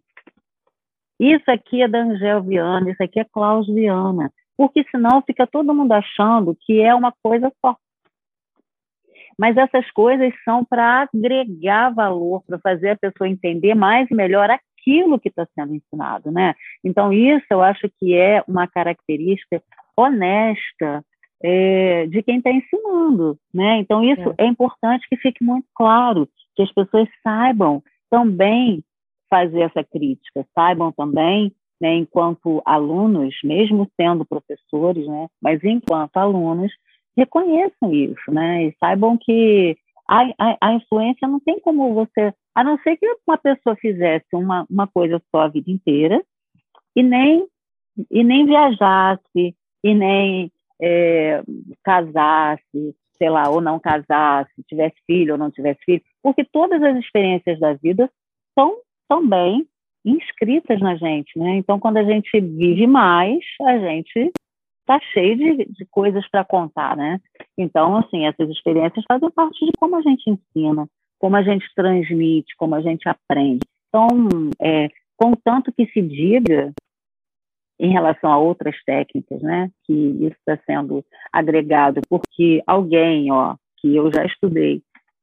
Isso 1.18 1.50
aqui 1.50 1.82
é 1.82 1.88
da 1.88 2.02
Angel 2.02 2.42
Viana, 2.42 2.90
isso 2.90 3.02
aqui 3.02 3.20
é 3.20 3.24
Klaus 3.24 3.66
Viana 3.66 4.30
porque 4.56 4.84
senão 4.90 5.22
fica 5.22 5.46
todo 5.46 5.74
mundo 5.74 5.92
achando 5.92 6.56
que 6.60 6.80
é 6.80 6.94
uma 6.94 7.12
coisa 7.22 7.52
só. 7.60 7.76
Mas 9.38 9.56
essas 9.56 9.90
coisas 9.90 10.32
são 10.44 10.64
para 10.64 11.02
agregar 11.02 11.90
valor, 11.90 12.44
para 12.46 12.58
fazer 12.58 12.90
a 12.90 12.96
pessoa 12.96 13.28
entender 13.28 13.74
mais 13.74 14.08
e 14.10 14.14
melhor 14.14 14.48
aquilo 14.82 15.18
que 15.18 15.28
está 15.28 15.46
sendo 15.54 15.74
ensinado, 15.74 16.30
né? 16.30 16.54
Então 16.84 17.12
isso 17.12 17.46
eu 17.50 17.62
acho 17.62 17.88
que 17.98 18.14
é 18.14 18.42
uma 18.48 18.66
característica 18.66 19.62
honesta 19.96 21.04
é, 21.42 22.06
de 22.06 22.22
quem 22.22 22.38
está 22.38 22.50
ensinando, 22.50 23.38
né? 23.54 23.78
Então 23.78 24.02
isso 24.02 24.34
é. 24.38 24.44
é 24.44 24.46
importante 24.46 25.06
que 25.08 25.16
fique 25.16 25.44
muito 25.44 25.66
claro, 25.74 26.28
que 26.56 26.62
as 26.62 26.72
pessoas 26.72 27.08
saibam 27.22 27.82
também 28.10 28.82
fazer 29.30 29.62
essa 29.62 29.82
crítica, 29.82 30.46
saibam 30.54 30.92
também 30.92 31.52
né, 31.80 31.96
enquanto 31.96 32.62
alunos, 32.64 33.34
mesmo 33.42 33.90
sendo 34.00 34.24
professores, 34.24 35.04
né, 35.04 35.26
mas 35.40 35.64
enquanto 35.64 36.16
alunos, 36.16 36.70
reconheçam 37.16 37.92
isso, 37.92 38.30
né, 38.30 38.66
e 38.66 38.76
saibam 38.78 39.18
que 39.20 39.76
a, 40.08 40.22
a, 40.38 40.58
a, 40.60 40.74
influência 40.74 41.28
não 41.28 41.40
tem 41.40 41.60
como 41.60 41.94
você, 41.94 42.34
a 42.54 42.64
não 42.64 42.78
ser 42.78 42.96
que 42.96 43.06
uma 43.26 43.38
pessoa 43.38 43.76
fizesse 43.76 44.26
uma, 44.34 44.66
uma 44.68 44.86
coisa 44.86 45.22
só 45.30 45.42
a 45.42 45.48
vida 45.48 45.70
inteira 45.70 46.22
e 46.94 47.02
nem, 47.02 47.46
e 48.10 48.24
nem 48.24 48.46
viajasse, 48.46 49.54
e 49.84 49.94
nem 49.94 50.52
é, 50.80 51.42
casasse, 51.82 52.94
sei 53.16 53.30
lá, 53.30 53.48
ou 53.48 53.60
não 53.60 53.78
casasse, 53.78 54.50
tivesse 54.66 54.96
filho 55.06 55.34
ou 55.34 55.38
não 55.38 55.50
tivesse 55.50 55.80
filho, 55.84 56.02
porque 56.22 56.44
todas 56.44 56.82
as 56.82 56.96
experiências 56.96 57.58
da 57.60 57.72
vida 57.74 58.10
são 58.58 58.76
também 59.08 59.66
inscritas 60.04 60.80
na 60.80 60.96
gente, 60.96 61.38
né? 61.38 61.56
Então, 61.56 61.78
quando 61.78 61.98
a 61.98 62.04
gente 62.04 62.28
vive 62.40 62.86
mais, 62.86 63.38
a 63.62 63.78
gente 63.78 64.32
está 64.80 64.98
cheio 65.12 65.36
de, 65.36 65.64
de 65.66 65.86
coisas 65.86 66.28
para 66.28 66.44
contar, 66.44 66.96
né? 66.96 67.20
Então, 67.56 67.96
assim, 67.98 68.26
essas 68.26 68.48
experiências 68.50 69.04
fazem 69.06 69.30
parte 69.30 69.64
de 69.64 69.72
como 69.78 69.96
a 69.96 70.02
gente 70.02 70.28
ensina, 70.28 70.86
como 71.18 71.36
a 71.36 71.42
gente 71.42 71.66
transmite, 71.74 72.56
como 72.56 72.74
a 72.74 72.80
gente 72.80 73.08
aprende. 73.08 73.60
Então, 73.88 74.08
é, 74.60 74.88
contanto 75.16 75.72
que 75.72 75.86
se 75.86 76.00
diga 76.00 76.72
em 77.78 77.92
relação 77.92 78.30
a 78.30 78.38
outras 78.38 78.76
técnicas, 78.84 79.42
né, 79.42 79.70
que 79.84 79.92
isso 79.92 80.36
está 80.46 80.56
sendo 80.64 81.04
agregado 81.32 82.00
porque 82.08 82.62
alguém, 82.66 83.30
ó, 83.32 83.56
que 83.78 83.96
eu 83.96 84.10
já 84.12 84.24
estudei, 84.24 84.80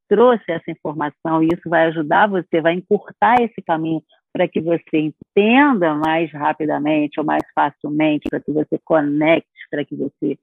trouxe 0.10 0.52
essa 0.52 0.70
informação 0.70 1.42
e 1.42 1.48
isso 1.48 1.70
vai 1.70 1.86
ajudar 1.86 2.28
você, 2.28 2.60
vai 2.60 2.74
encurtar 2.74 3.42
esse 3.42 3.62
caminho 3.62 4.04
para 4.34 4.48
que 4.48 4.60
você 4.60 4.98
entenda 4.98 5.96
mais 5.96 6.32
rapidamente 6.32 7.20
ou 7.20 7.26
mais 7.26 7.44
facilmente, 7.56 8.28
para 8.30 8.40
que 8.40 8.52
você 8.52 8.78
conecte, 8.84 9.48
para 9.72 9.86
que 9.86 9.96
você 9.96 10.38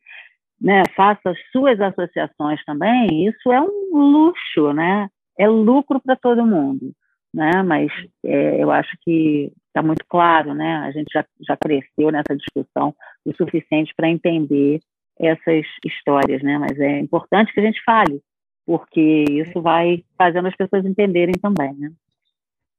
né, 0.61 0.83
faça 0.95 1.31
as 1.31 1.39
suas 1.53 1.81
associações 1.81 2.63
também, 2.65 3.27
isso 3.27 3.53
é 3.53 3.61
um 3.61 3.91
luxo, 3.93 4.73
né? 4.73 5.09
É 5.39 5.47
lucro 5.49 6.01
para 6.01 6.17
todo 6.17 6.47
mundo, 6.47 6.93
né? 7.33 7.63
Mas 7.63 7.91
é, 8.25 8.63
eu 8.63 8.71
acho 8.71 8.97
que 9.03 9.53
está 9.69 9.83
muito 9.83 10.05
claro, 10.09 10.55
né? 10.55 10.77
A 10.79 10.91
gente 10.91 11.09
já, 11.13 11.25
já 11.47 11.57
cresceu 11.57 12.11
nessa 12.11 12.35
discussão 12.35 12.95
o 13.25 13.35
suficiente 13.35 13.93
para 13.95 14.09
entender 14.09 14.81
essas 15.19 15.67
histórias, 15.85 16.43
né? 16.43 16.59
Mas 16.59 16.79
é 16.81 17.01
importante 17.01 17.53
que 17.53 17.61
a 17.61 17.65
gente 17.65 17.83
fale, 17.85 18.21
porque 18.65 19.25
isso 19.29 19.61
vai 19.61 20.03
fazendo 20.17 20.49
as 20.49 20.57
pessoas 20.57 20.85
entenderem 20.87 21.35
também, 21.35 21.75
né? 21.75 21.91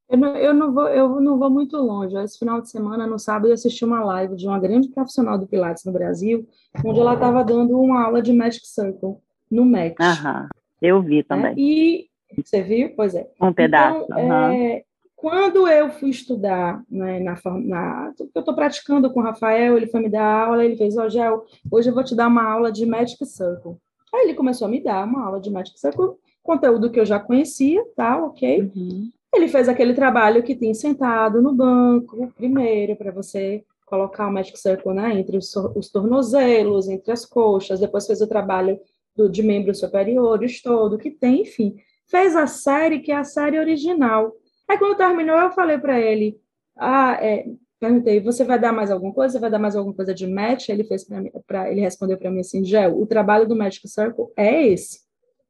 Eu 0.09 0.17
não, 0.17 0.37
eu 0.37 0.53
não, 0.53 0.73
vou, 0.73 0.87
eu 0.87 1.19
não 1.19 1.37
vou 1.37 1.49
muito 1.49 1.75
longe. 1.77 2.15
Esse 2.17 2.39
final 2.39 2.61
de 2.61 2.69
semana, 2.69 3.05
no 3.05 3.19
sábado, 3.19 3.47
eu 3.47 3.53
assisti 3.53 3.83
uma 3.83 4.03
live 4.03 4.35
de 4.35 4.47
uma 4.47 4.59
grande 4.59 4.87
profissional 4.89 5.37
do 5.37 5.47
Pilates 5.47 5.83
no 5.83 5.91
Brasil, 5.91 6.47
onde 6.85 6.99
ela 6.99 7.13
estava 7.13 7.43
dando 7.43 7.79
uma 7.79 8.05
aula 8.05 8.21
de 8.21 8.31
Magic 8.31 8.65
Circle 8.65 9.17
no 9.51 9.65
MEC. 9.65 10.01
Aham, 10.01 10.47
eu 10.81 11.01
vi 11.01 11.23
também. 11.23 11.51
É, 11.51 11.55
e 11.57 12.09
você 12.43 12.61
viu? 12.61 12.93
Pois 12.95 13.15
é. 13.15 13.29
Um 13.41 13.51
pedaço. 13.51 14.05
Então, 14.05 14.51
é, 14.51 14.83
quando 15.15 15.67
eu 15.67 15.89
fui 15.89 16.09
estudar 16.09 16.83
né, 16.89 17.19
na, 17.19 17.35
na 17.65 18.13
eu 18.33 18.39
estou 18.39 18.55
praticando 18.55 19.11
com 19.11 19.19
o 19.19 19.23
Rafael, 19.23 19.75
ele 19.75 19.87
foi 19.87 19.99
me 20.01 20.09
dar 20.09 20.45
aula, 20.45 20.63
ele 20.63 20.77
fez, 20.77 20.95
ó, 20.97 21.05
oh, 21.05 21.09
Gel, 21.09 21.45
hoje 21.71 21.89
eu 21.89 21.93
vou 21.93 22.03
te 22.03 22.15
dar 22.15 22.27
uma 22.27 22.43
aula 22.43 22.71
de 22.71 22.85
Magic 22.85 23.25
Circle. 23.25 23.75
Aí 24.13 24.25
ele 24.25 24.35
começou 24.35 24.67
a 24.67 24.71
me 24.71 24.81
dar 24.81 25.05
uma 25.05 25.25
aula 25.25 25.41
de 25.41 25.49
Magic 25.49 25.77
Circle, 25.79 26.15
conteúdo 26.43 26.89
que 26.89 26.99
eu 26.99 27.05
já 27.05 27.19
conhecia, 27.19 27.83
tá, 27.95 28.23
ok? 28.23 28.61
Uhum. 28.61 29.11
Ele 29.33 29.47
fez 29.47 29.67
aquele 29.67 29.93
trabalho 29.93 30.43
que 30.43 30.55
tem 30.55 30.73
sentado 30.73 31.41
no 31.41 31.53
banco, 31.53 32.31
primeiro, 32.35 32.95
para 32.95 33.11
você 33.11 33.63
colocar 33.85 34.27
o 34.27 34.31
Magic 34.31 34.59
Circle 34.59 34.93
né, 34.93 35.17
entre 35.17 35.37
os, 35.37 35.55
os, 35.55 35.89
tornozelos, 35.89 36.87
entre 36.87 37.11
as 37.11 37.25
coxas, 37.25 37.79
depois 37.79 38.05
fez 38.05 38.21
o 38.21 38.27
trabalho 38.27 38.79
do, 39.15 39.29
de 39.29 39.41
membros 39.43 39.79
superiores 39.79 40.61
todo, 40.61 40.97
que 40.97 41.11
tem, 41.11 41.41
enfim. 41.41 41.75
Fez 42.05 42.35
a 42.35 42.47
série, 42.47 42.99
que 42.99 43.11
é 43.11 43.15
a 43.15 43.23
série 43.23 43.59
original. 43.59 44.33
Aí, 44.67 44.77
quando 44.77 44.97
terminou, 44.97 45.37
eu 45.37 45.51
falei 45.51 45.77
para 45.77 45.99
ele, 45.99 46.39
ah, 46.77 47.17
é, 47.21 47.45
perguntei, 47.79 48.19
você 48.19 48.43
vai 48.43 48.59
dar 48.59 48.73
mais 48.73 48.91
alguma 48.91 49.13
coisa? 49.13 49.33
Você 49.33 49.39
vai 49.39 49.49
dar 49.49 49.59
mais 49.59 49.75
alguma 49.75 49.95
coisa 49.95 50.13
de 50.13 50.27
match? 50.27 50.69
Ele 50.69 50.83
fez 50.83 51.05
para 51.45 51.71
ele 51.71 51.81
respondeu 51.81 52.17
para 52.17 52.31
mim 52.31 52.41
assim, 52.41 52.63
Gel, 52.63 52.99
o 52.99 53.05
trabalho 53.05 53.47
do 53.47 53.55
Magic 53.55 53.87
Circle 53.87 54.31
é 54.35 54.67
esse. 54.67 55.01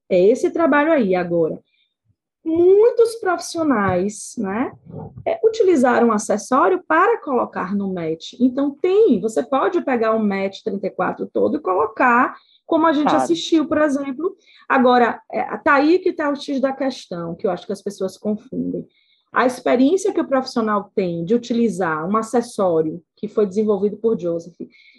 É 0.09 0.19
esse 0.19 0.51
trabalho 0.51 0.91
aí 0.91 1.15
agora 1.15 1.59
muitos 2.47 3.15
profissionais 3.15 4.35
né, 4.37 4.71
é, 5.25 5.37
utilizaram 5.43 6.07
um 6.07 6.11
acessório 6.13 6.81
para 6.87 7.19
colocar 7.21 7.75
no 7.75 7.93
match. 7.93 8.33
Então, 8.39 8.71
tem, 8.71 9.19
você 9.19 9.43
pode 9.43 9.81
pegar 9.81 10.15
o 10.15 10.25
match 10.25 10.63
34 10.63 11.27
todo 11.27 11.57
e 11.57 11.61
colocar, 11.61 12.35
como 12.65 12.87
a 12.87 12.93
gente 12.93 13.09
claro. 13.09 13.23
assistiu, 13.23 13.67
por 13.67 13.79
exemplo. 13.79 14.35
Agora, 14.67 15.21
é, 15.29 15.43
tá 15.57 15.75
aí 15.75 15.99
que 15.99 16.09
está 16.09 16.29
o 16.29 16.35
X 16.35 16.61
da 16.61 16.71
questão, 16.71 17.35
que 17.35 17.45
eu 17.45 17.51
acho 17.51 17.65
que 17.65 17.73
as 17.73 17.81
pessoas 17.81 18.17
confundem. 18.17 18.87
A 19.33 19.45
experiência 19.45 20.13
que 20.13 20.21
o 20.21 20.27
profissional 20.27 20.89
tem 20.95 21.25
de 21.25 21.35
utilizar 21.35 22.09
um 22.09 22.15
acessório 22.15 23.03
que 23.17 23.27
foi 23.27 23.45
desenvolvido 23.45 23.97
por 23.97 24.17
Joseph 24.17 24.55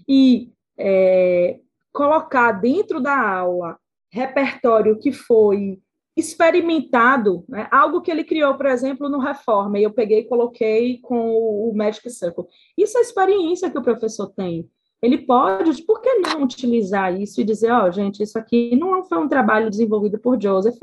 e 0.06 0.52
é, 0.78 1.58
colocar 1.92 2.52
dentro 2.52 3.00
da 3.00 3.18
aula 3.18 3.78
repertório 4.10 4.98
que 4.98 5.12
foi 5.12 5.80
experimentado, 6.18 7.44
né? 7.48 7.68
algo 7.70 8.00
que 8.00 8.10
ele 8.10 8.24
criou, 8.24 8.54
por 8.56 8.66
exemplo, 8.66 9.08
no 9.08 9.20
Reforma, 9.20 9.78
e 9.78 9.84
eu 9.84 9.92
peguei 9.92 10.20
e 10.20 10.28
coloquei 10.28 10.98
com 10.98 11.36
o 11.36 11.72
Magic 11.74 12.10
Circle. 12.10 12.44
Isso 12.76 12.98
é 12.98 13.02
experiência 13.02 13.70
que 13.70 13.78
o 13.78 13.82
professor 13.82 14.26
tem. 14.26 14.68
Ele 15.00 15.18
pode, 15.18 15.80
por 15.82 16.00
que 16.00 16.12
não 16.14 16.42
utilizar 16.42 17.14
isso 17.18 17.40
e 17.40 17.44
dizer, 17.44 17.70
ó, 17.70 17.86
oh, 17.86 17.92
gente, 17.92 18.20
isso 18.20 18.36
aqui 18.36 18.74
não 18.74 19.04
foi 19.04 19.18
um 19.18 19.28
trabalho 19.28 19.70
desenvolvido 19.70 20.18
por 20.18 20.42
Joseph, 20.42 20.78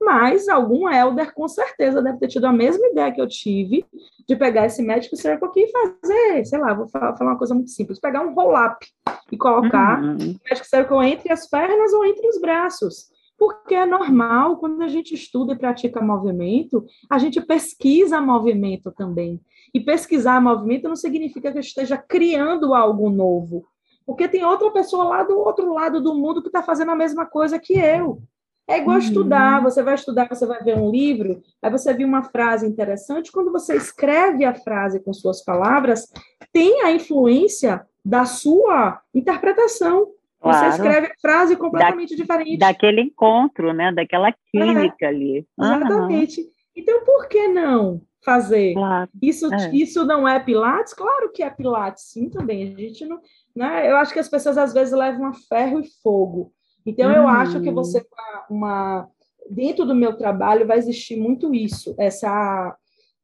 mas 0.00 0.48
algum 0.48 0.88
elder 0.88 1.34
com 1.34 1.48
certeza 1.48 2.00
deve 2.00 2.18
ter 2.18 2.28
tido 2.28 2.44
a 2.44 2.52
mesma 2.52 2.86
ideia 2.86 3.10
que 3.10 3.20
eu 3.20 3.26
tive 3.26 3.84
de 4.28 4.36
pegar 4.36 4.66
esse 4.66 4.80
Magic 4.80 5.14
Circle 5.16 5.48
aqui 5.48 5.62
e 5.62 5.72
fazer, 5.72 6.44
sei 6.44 6.60
lá, 6.60 6.72
vou 6.72 6.86
falar, 6.86 7.16
falar 7.16 7.32
uma 7.32 7.38
coisa 7.38 7.52
muito 7.52 7.70
simples, 7.70 7.98
pegar 7.98 8.24
um 8.24 8.32
roll-up 8.32 8.86
e 9.32 9.36
colocar 9.36 10.00
uhum. 10.00 10.14
o 10.14 10.40
Magic 10.48 10.68
Circle 10.68 11.04
entre 11.04 11.32
as 11.32 11.50
pernas 11.50 11.92
ou 11.92 12.04
entre 12.04 12.28
os 12.28 12.40
braços 12.40 13.08
porque 13.38 13.74
é 13.74 13.86
normal, 13.86 14.56
quando 14.56 14.82
a 14.82 14.88
gente 14.88 15.14
estuda 15.14 15.52
e 15.52 15.58
pratica 15.58 16.02
movimento, 16.02 16.84
a 17.08 17.18
gente 17.18 17.40
pesquisa 17.40 18.20
movimento 18.20 18.90
também. 18.90 19.40
E 19.72 19.78
pesquisar 19.78 20.40
movimento 20.40 20.88
não 20.88 20.96
significa 20.96 21.52
que 21.52 21.58
eu 21.58 21.62
esteja 21.62 21.96
criando 21.96 22.74
algo 22.74 23.08
novo, 23.08 23.64
porque 24.04 24.26
tem 24.26 24.44
outra 24.44 24.70
pessoa 24.70 25.04
lá 25.04 25.22
do 25.22 25.38
outro 25.38 25.72
lado 25.72 26.00
do 26.00 26.14
mundo 26.14 26.42
que 26.42 26.48
está 26.48 26.62
fazendo 26.62 26.90
a 26.90 26.96
mesma 26.96 27.26
coisa 27.26 27.58
que 27.58 27.78
eu. 27.78 28.20
É 28.66 28.78
igual 28.78 28.96
uhum. 28.96 29.02
estudar, 29.02 29.62
você 29.62 29.82
vai 29.82 29.94
estudar, 29.94 30.28
você 30.28 30.44
vai 30.44 30.62
ver 30.62 30.76
um 30.76 30.90
livro, 30.90 31.40
aí 31.62 31.70
você 31.70 31.94
viu 31.94 32.06
uma 32.06 32.24
frase 32.24 32.66
interessante, 32.66 33.32
quando 33.32 33.50
você 33.50 33.76
escreve 33.76 34.44
a 34.44 34.54
frase 34.54 35.00
com 35.00 35.12
suas 35.12 35.42
palavras, 35.42 36.12
tem 36.52 36.82
a 36.82 36.92
influência 36.92 37.86
da 38.04 38.26
sua 38.26 39.00
interpretação. 39.14 40.08
Claro. 40.40 40.58
Você 40.58 40.76
escreve 40.76 41.12
frase 41.20 41.56
completamente 41.56 42.16
da, 42.16 42.22
diferente. 42.22 42.58
Daquele 42.58 43.00
encontro, 43.00 43.72
né? 43.72 43.92
Daquela 43.92 44.32
química 44.52 45.06
é, 45.06 45.06
ali. 45.06 45.46
Exatamente. 45.58 46.40
Uhum. 46.40 46.46
Então, 46.76 47.04
por 47.04 47.28
que 47.28 47.48
não 47.48 48.00
fazer? 48.24 48.74
Claro. 48.74 49.10
Isso, 49.20 49.52
é. 49.52 49.70
isso 49.74 50.04
não 50.04 50.28
é 50.28 50.38
Pilates? 50.38 50.94
Claro 50.94 51.32
que 51.32 51.42
é 51.42 51.50
Pilates, 51.50 52.04
sim, 52.04 52.28
também. 52.28 52.74
A 52.74 52.80
gente 52.80 53.04
não. 53.04 53.20
Né? 53.54 53.90
Eu 53.90 53.96
acho 53.96 54.12
que 54.12 54.20
as 54.20 54.28
pessoas 54.28 54.56
às 54.56 54.72
vezes 54.72 54.94
levam 54.94 55.26
a 55.26 55.34
ferro 55.34 55.80
e 55.80 55.88
fogo. 56.02 56.52
Então, 56.86 57.10
eu 57.12 57.26
acho 57.28 57.60
que 57.60 57.70
você, 57.70 58.06
uma, 58.10 58.46
uma, 58.48 59.08
dentro 59.50 59.84
do 59.84 59.94
meu 59.94 60.16
trabalho, 60.16 60.66
vai 60.66 60.78
existir 60.78 61.16
muito 61.16 61.54
isso, 61.54 61.94
essa 61.98 62.74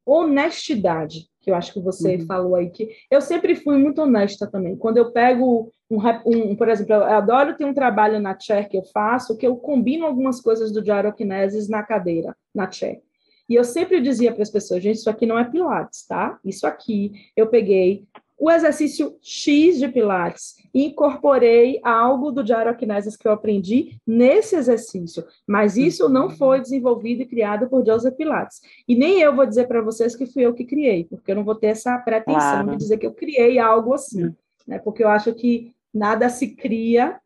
honestidade, 0.05 1.27
que 1.41 1.49
eu 1.49 1.55
acho 1.55 1.73
que 1.73 1.79
você 1.79 2.17
uhum. 2.17 2.25
falou 2.27 2.55
aí, 2.55 2.69
que 2.69 2.89
eu 3.09 3.21
sempre 3.21 3.55
fui 3.55 3.77
muito 3.77 4.01
honesta 4.01 4.45
também. 4.45 4.75
Quando 4.75 4.97
eu 4.97 5.11
pego 5.11 5.71
um, 5.89 5.99
um, 6.25 6.55
por 6.55 6.67
exemplo, 6.69 6.93
eu 6.93 7.03
adoro 7.03 7.55
ter 7.55 7.65
um 7.65 7.73
trabalho 7.73 8.19
na 8.19 8.37
chair 8.39 8.67
que 8.67 8.77
eu 8.77 8.83
faço, 8.83 9.37
que 9.37 9.45
eu 9.45 9.55
combino 9.55 10.05
algumas 10.05 10.41
coisas 10.41 10.71
do 10.71 10.83
gyrokinesis 10.83 11.69
na 11.69 11.83
cadeira, 11.83 12.35
na 12.53 12.69
chair. 12.71 13.01
E 13.47 13.53
eu 13.53 13.63
sempre 13.63 14.01
dizia 14.01 14.33
para 14.33 14.41
as 14.41 14.49
pessoas, 14.49 14.81
gente, 14.81 14.97
isso 14.97 15.09
aqui 15.09 15.25
não 15.25 15.37
é 15.37 15.43
pilates, 15.43 16.05
tá? 16.07 16.39
Isso 16.43 16.65
aqui 16.65 17.11
eu 17.35 17.47
peguei 17.47 18.07
o 18.37 18.51
exercício 18.51 19.17
X 19.21 19.79
de 19.79 19.87
Pilates 19.87 20.55
e 20.73 20.85
incorporei 20.87 21.79
algo 21.83 22.31
do 22.31 22.45
gyrokinesis 22.45 23.15
que 23.15 23.27
eu 23.27 23.31
aprendi 23.31 23.97
nesse 24.05 24.55
exercício, 24.55 25.25
mas 25.47 25.77
isso 25.77 26.09
não 26.09 26.29
foi 26.29 26.59
desenvolvido 26.59 27.21
e 27.21 27.25
criado 27.25 27.69
por 27.69 27.85
Joseph 27.85 28.15
Pilates. 28.15 28.59
E 28.87 28.95
nem 28.95 29.21
eu 29.21 29.33
vou 29.33 29.45
dizer 29.45 29.67
para 29.67 29.81
vocês 29.81 30.15
que 30.15 30.25
fui 30.25 30.45
eu 30.45 30.53
que 30.53 30.65
criei, 30.65 31.05
porque 31.05 31.31
eu 31.31 31.35
não 31.35 31.45
vou 31.45 31.55
ter 31.55 31.67
essa 31.67 31.97
pretensão 31.99 32.63
claro. 32.63 32.71
de 32.71 32.77
dizer 32.77 32.97
que 32.97 33.05
eu 33.05 33.13
criei 33.13 33.57
algo 33.57 33.93
assim, 33.93 34.25
hum. 34.25 34.33
né? 34.67 34.79
Porque 34.79 35.03
eu 35.03 35.07
acho 35.07 35.33
que 35.33 35.73
nada 35.95 36.29
se 36.29 36.55
cria, 36.55 37.19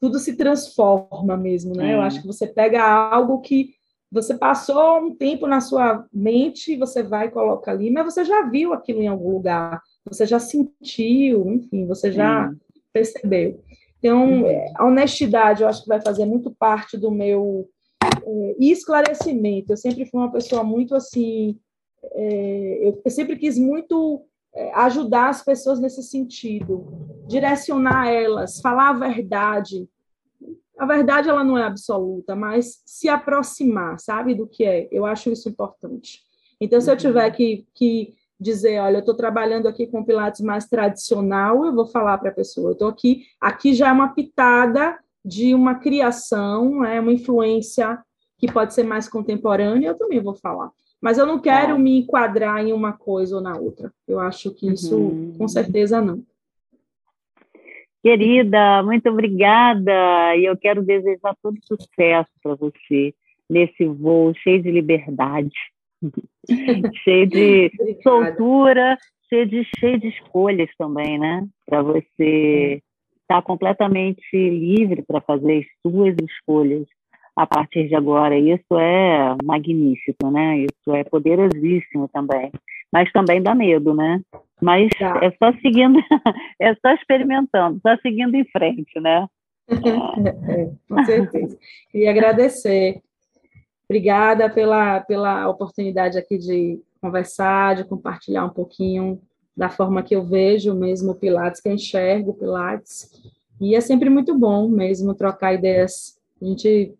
tudo 0.00 0.18
se 0.18 0.36
transforma 0.36 1.36
mesmo, 1.36 1.74
né? 1.74 1.94
Eu 1.94 2.00
acho 2.00 2.20
que 2.20 2.26
você 2.26 2.46
pega 2.46 2.82
algo 2.82 3.40
que 3.40 3.74
você 4.10 4.34
passou 4.34 5.00
um 5.00 5.14
tempo 5.14 5.46
na 5.46 5.60
sua 5.60 6.06
mente, 6.12 6.76
você 6.76 7.02
vai 7.02 7.26
e 7.26 7.30
coloca 7.30 7.70
ali, 7.70 7.90
mas 7.90 8.04
você 8.04 8.24
já 8.24 8.42
viu 8.42 8.72
aquilo 8.72 9.02
em 9.02 9.08
algum 9.08 9.32
lugar 9.32 9.82
você 10.08 10.24
já 10.24 10.38
sentiu, 10.38 11.50
enfim, 11.50 11.86
você 11.86 12.12
já 12.12 12.52
percebeu. 12.92 13.60
Então, 13.98 14.42
uhum. 14.42 14.46
é, 14.46 14.72
a 14.76 14.86
honestidade, 14.86 15.62
eu 15.62 15.68
acho 15.68 15.82
que 15.82 15.88
vai 15.88 16.00
fazer 16.00 16.24
muito 16.24 16.54
parte 16.54 16.96
do 16.96 17.10
meu 17.10 17.68
é, 18.24 18.56
esclarecimento. 18.58 19.72
Eu 19.72 19.76
sempre 19.76 20.06
fui 20.06 20.20
uma 20.20 20.30
pessoa 20.30 20.62
muito 20.62 20.94
assim, 20.94 21.58
é, 22.12 22.78
eu, 22.82 23.02
eu, 23.04 23.10
sempre 23.10 23.36
quis 23.36 23.58
muito 23.58 24.24
é, 24.54 24.72
ajudar 24.74 25.28
as 25.28 25.44
pessoas 25.44 25.80
nesse 25.80 26.02
sentido, 26.02 26.86
direcionar 27.26 28.08
elas, 28.08 28.60
falar 28.60 28.90
a 28.90 28.92
verdade. 28.92 29.88
A 30.78 30.86
verdade 30.86 31.28
ela 31.28 31.42
não 31.42 31.56
é 31.56 31.64
absoluta, 31.64 32.36
mas 32.36 32.82
se 32.84 33.08
aproximar, 33.08 33.98
sabe, 33.98 34.34
do 34.34 34.46
que 34.46 34.64
é. 34.64 34.88
Eu 34.90 35.06
acho 35.06 35.30
isso 35.30 35.48
importante. 35.48 36.20
Então, 36.60 36.80
se 36.80 36.90
eu 36.90 36.96
tiver 36.96 37.30
que, 37.30 37.66
que 37.74 38.14
dizer, 38.38 38.80
olha, 38.80 38.96
eu 38.96 39.00
estou 39.00 39.14
trabalhando 39.14 39.66
aqui 39.66 39.86
com 39.86 40.04
Pilates 40.04 40.40
mais 40.40 40.66
tradicional, 40.66 41.64
eu 41.64 41.74
vou 41.74 41.86
falar 41.86 42.18
para 42.18 42.30
a 42.30 42.34
pessoa, 42.34 42.70
eu 42.70 42.72
estou 42.72 42.88
aqui, 42.88 43.24
aqui 43.40 43.74
já 43.74 43.88
é 43.88 43.92
uma 43.92 44.08
pitada 44.08 44.98
de 45.24 45.54
uma 45.54 45.76
criação, 45.76 46.84
é 46.84 47.00
uma 47.00 47.12
influência 47.12 47.98
que 48.38 48.50
pode 48.52 48.74
ser 48.74 48.84
mais 48.84 49.08
contemporânea, 49.08 49.88
eu 49.88 49.98
também 49.98 50.20
vou 50.20 50.34
falar. 50.34 50.70
Mas 51.00 51.18
eu 51.18 51.26
não 51.26 51.38
quero 51.38 51.74
é. 51.74 51.78
me 51.78 52.00
enquadrar 52.00 52.64
em 52.64 52.72
uma 52.72 52.92
coisa 52.92 53.36
ou 53.36 53.42
na 53.42 53.56
outra. 53.56 53.92
Eu 54.06 54.20
acho 54.20 54.50
que 54.52 54.68
isso, 54.68 54.96
uhum. 54.96 55.34
com 55.36 55.48
certeza, 55.48 56.00
não. 56.00 56.22
Querida, 58.06 58.84
muito 58.84 59.10
obrigada. 59.10 60.36
E 60.36 60.44
eu 60.44 60.56
quero 60.56 60.80
desejar 60.80 61.34
todo 61.42 61.58
sucesso 61.64 62.30
para 62.40 62.54
você 62.54 63.12
nesse 63.50 63.84
voo 63.84 64.32
cheio 64.32 64.62
de 64.62 64.70
liberdade 64.70 65.50
cheio 67.02 67.26
de 67.26 67.72
soltura, 68.04 68.96
cheio 69.28 69.46
de, 69.46 69.68
cheio 69.80 69.98
de 69.98 70.06
escolhas 70.06 70.70
também, 70.78 71.18
né? 71.18 71.48
Para 71.68 71.82
você 71.82 72.80
estar 73.22 73.40
tá 73.40 73.42
completamente 73.42 74.22
livre 74.32 75.02
para 75.02 75.20
fazer 75.20 75.58
as 75.58 75.66
suas 75.82 76.14
escolhas 76.22 76.86
a 77.34 77.44
partir 77.44 77.88
de 77.88 77.96
agora. 77.96 78.38
Isso 78.38 78.78
é 78.78 79.34
magnífico, 79.42 80.30
né? 80.30 80.58
Isso 80.58 80.94
é 80.94 81.02
poderosíssimo 81.02 82.08
também. 82.12 82.52
Mas 82.96 83.12
também 83.12 83.42
dá 83.42 83.54
medo, 83.54 83.94
né? 83.94 84.22
Mas 84.60 84.88
tá. 84.98 85.20
é 85.22 85.30
só 85.32 85.52
seguindo, 85.60 85.98
é 86.58 86.74
só 86.76 86.92
experimentando, 86.94 87.78
só 87.82 87.94
seguindo 87.98 88.34
em 88.34 88.44
frente, 88.46 88.98
né? 88.98 89.26
É, 89.68 90.70
com 90.88 91.04
certeza. 91.04 91.58
Queria 91.90 92.10
agradecer 92.10 93.02
Obrigada 93.88 94.50
pela, 94.50 95.00
pela 95.00 95.48
oportunidade 95.48 96.18
aqui 96.18 96.36
de 96.36 96.80
conversar, 97.00 97.76
de 97.76 97.84
compartilhar 97.84 98.44
um 98.44 98.50
pouquinho 98.50 99.20
da 99.56 99.68
forma 99.68 100.02
que 100.02 100.16
eu 100.16 100.24
vejo 100.24 100.74
mesmo 100.74 101.12
o 101.12 101.14
Pilates, 101.14 101.60
que 101.60 101.68
eu 101.68 101.72
enxergo 101.72 102.32
o 102.32 102.34
Pilates. 102.34 103.10
E 103.60 103.76
é 103.76 103.80
sempre 103.80 104.10
muito 104.10 104.36
bom 104.36 104.68
mesmo 104.68 105.14
trocar 105.14 105.54
ideias. 105.54 106.18
A 106.42 106.44
gente, 106.44 106.94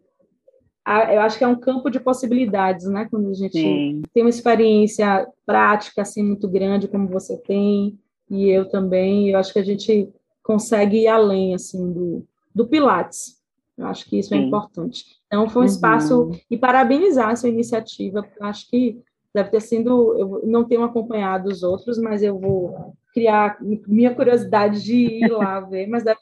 eu 0.87 1.21
acho 1.21 1.37
que 1.37 1.45
é 1.45 1.49
um 1.49 1.59
campo 1.59 1.91
de 1.91 1.99
possibilidades, 1.99 2.87
né? 2.87 3.09
Quando 3.11 3.31
a 3.31 3.35
gente 3.35 3.59
Sim. 3.59 4.03
tem 4.15 4.23
uma 4.23 4.31
experiência 4.31 5.27
prática 5.45 6.03
assim 6.03 6.23
muito 6.23 6.49
grande, 6.49 6.89
como 6.89 7.09
você 7.09 7.37
tem 7.37 7.99
e 8.31 8.49
eu 8.49 8.69
também, 8.69 9.31
eu 9.31 9.39
acho 9.39 9.53
que 9.53 9.59
a 9.59 9.65
gente 9.65 10.09
consegue 10.43 10.99
ir 10.99 11.09
além 11.09 11.55
assim 11.55 11.93
do, 11.93 12.25
do 12.55 12.67
Pilates. 12.67 13.37
Eu 13.77 13.87
acho 13.87 14.09
que 14.09 14.19
isso 14.19 14.33
é 14.33 14.39
Sim. 14.39 14.45
é 14.45 14.47
importante. 14.47 15.05
Então, 15.27 15.49
foi 15.49 15.63
um 15.63 15.65
uhum. 15.65 15.71
espaço, 15.71 16.31
e 16.51 16.57
parabenizar 16.57 17.31
essa 17.31 17.49
iniciativa, 17.49 18.27
acho 18.41 18.71
que 18.71 19.01
deve 19.35 19.51
ter 19.51 19.61
sido, 19.61 20.19
eu 20.19 20.43
não 20.45 20.65
tenho 20.65 20.83
acompanhado 20.83 21.49
os 21.51 21.63
outros, 21.63 21.99
mas 21.99 22.23
eu 22.23 22.39
vou 22.39 22.95
criar 23.17 23.57
minha 23.63 24.15
curiosidade 24.15 24.85
de 24.85 25.25
ir 25.25 25.29
lá 25.29 25.59
ver, 25.61 25.87
mas 25.87 26.05
deve, 26.05 26.21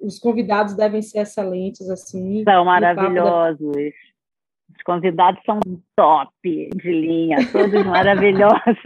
os 0.00 0.18
convidados 0.18 0.74
devem 0.74 1.00
ser 1.00 1.20
excelentes, 1.20 1.88
assim. 1.88 2.42
São 2.42 2.64
maravilhosos. 2.64 3.72
Deve... 3.72 3.94
Os 4.76 4.82
convidados 4.82 5.40
são 5.46 5.60
top 5.94 6.30
de 6.42 6.90
linha, 6.90 7.36
todos 7.52 7.72
maravilhosos. 7.86 8.82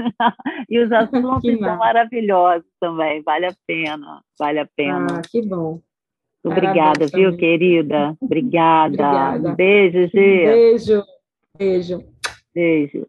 e 0.69 0.79
os 0.79 0.93
assuntos 0.93 1.59
são 1.59 1.79
maravilhosos 1.79 2.69
também, 2.79 3.23
vale 3.23 3.47
a 3.47 3.55
pena, 3.67 4.23
vale 4.39 4.59
a 4.59 4.69
pena. 4.77 5.07
Ah, 5.11 5.23
que 5.23 5.41
bom. 5.41 5.81
Obrigada, 6.45 6.99
Parabéns, 6.99 7.13
viu, 7.13 7.37
querida? 7.39 8.15
Obrigada. 8.21 8.93
Obrigada. 8.93 9.51
Um 9.51 9.55
beijo, 9.55 10.07
Gi. 10.09 10.11
beijo. 10.11 11.03
Beijo. 11.57 12.05
Beijo. 12.55 13.07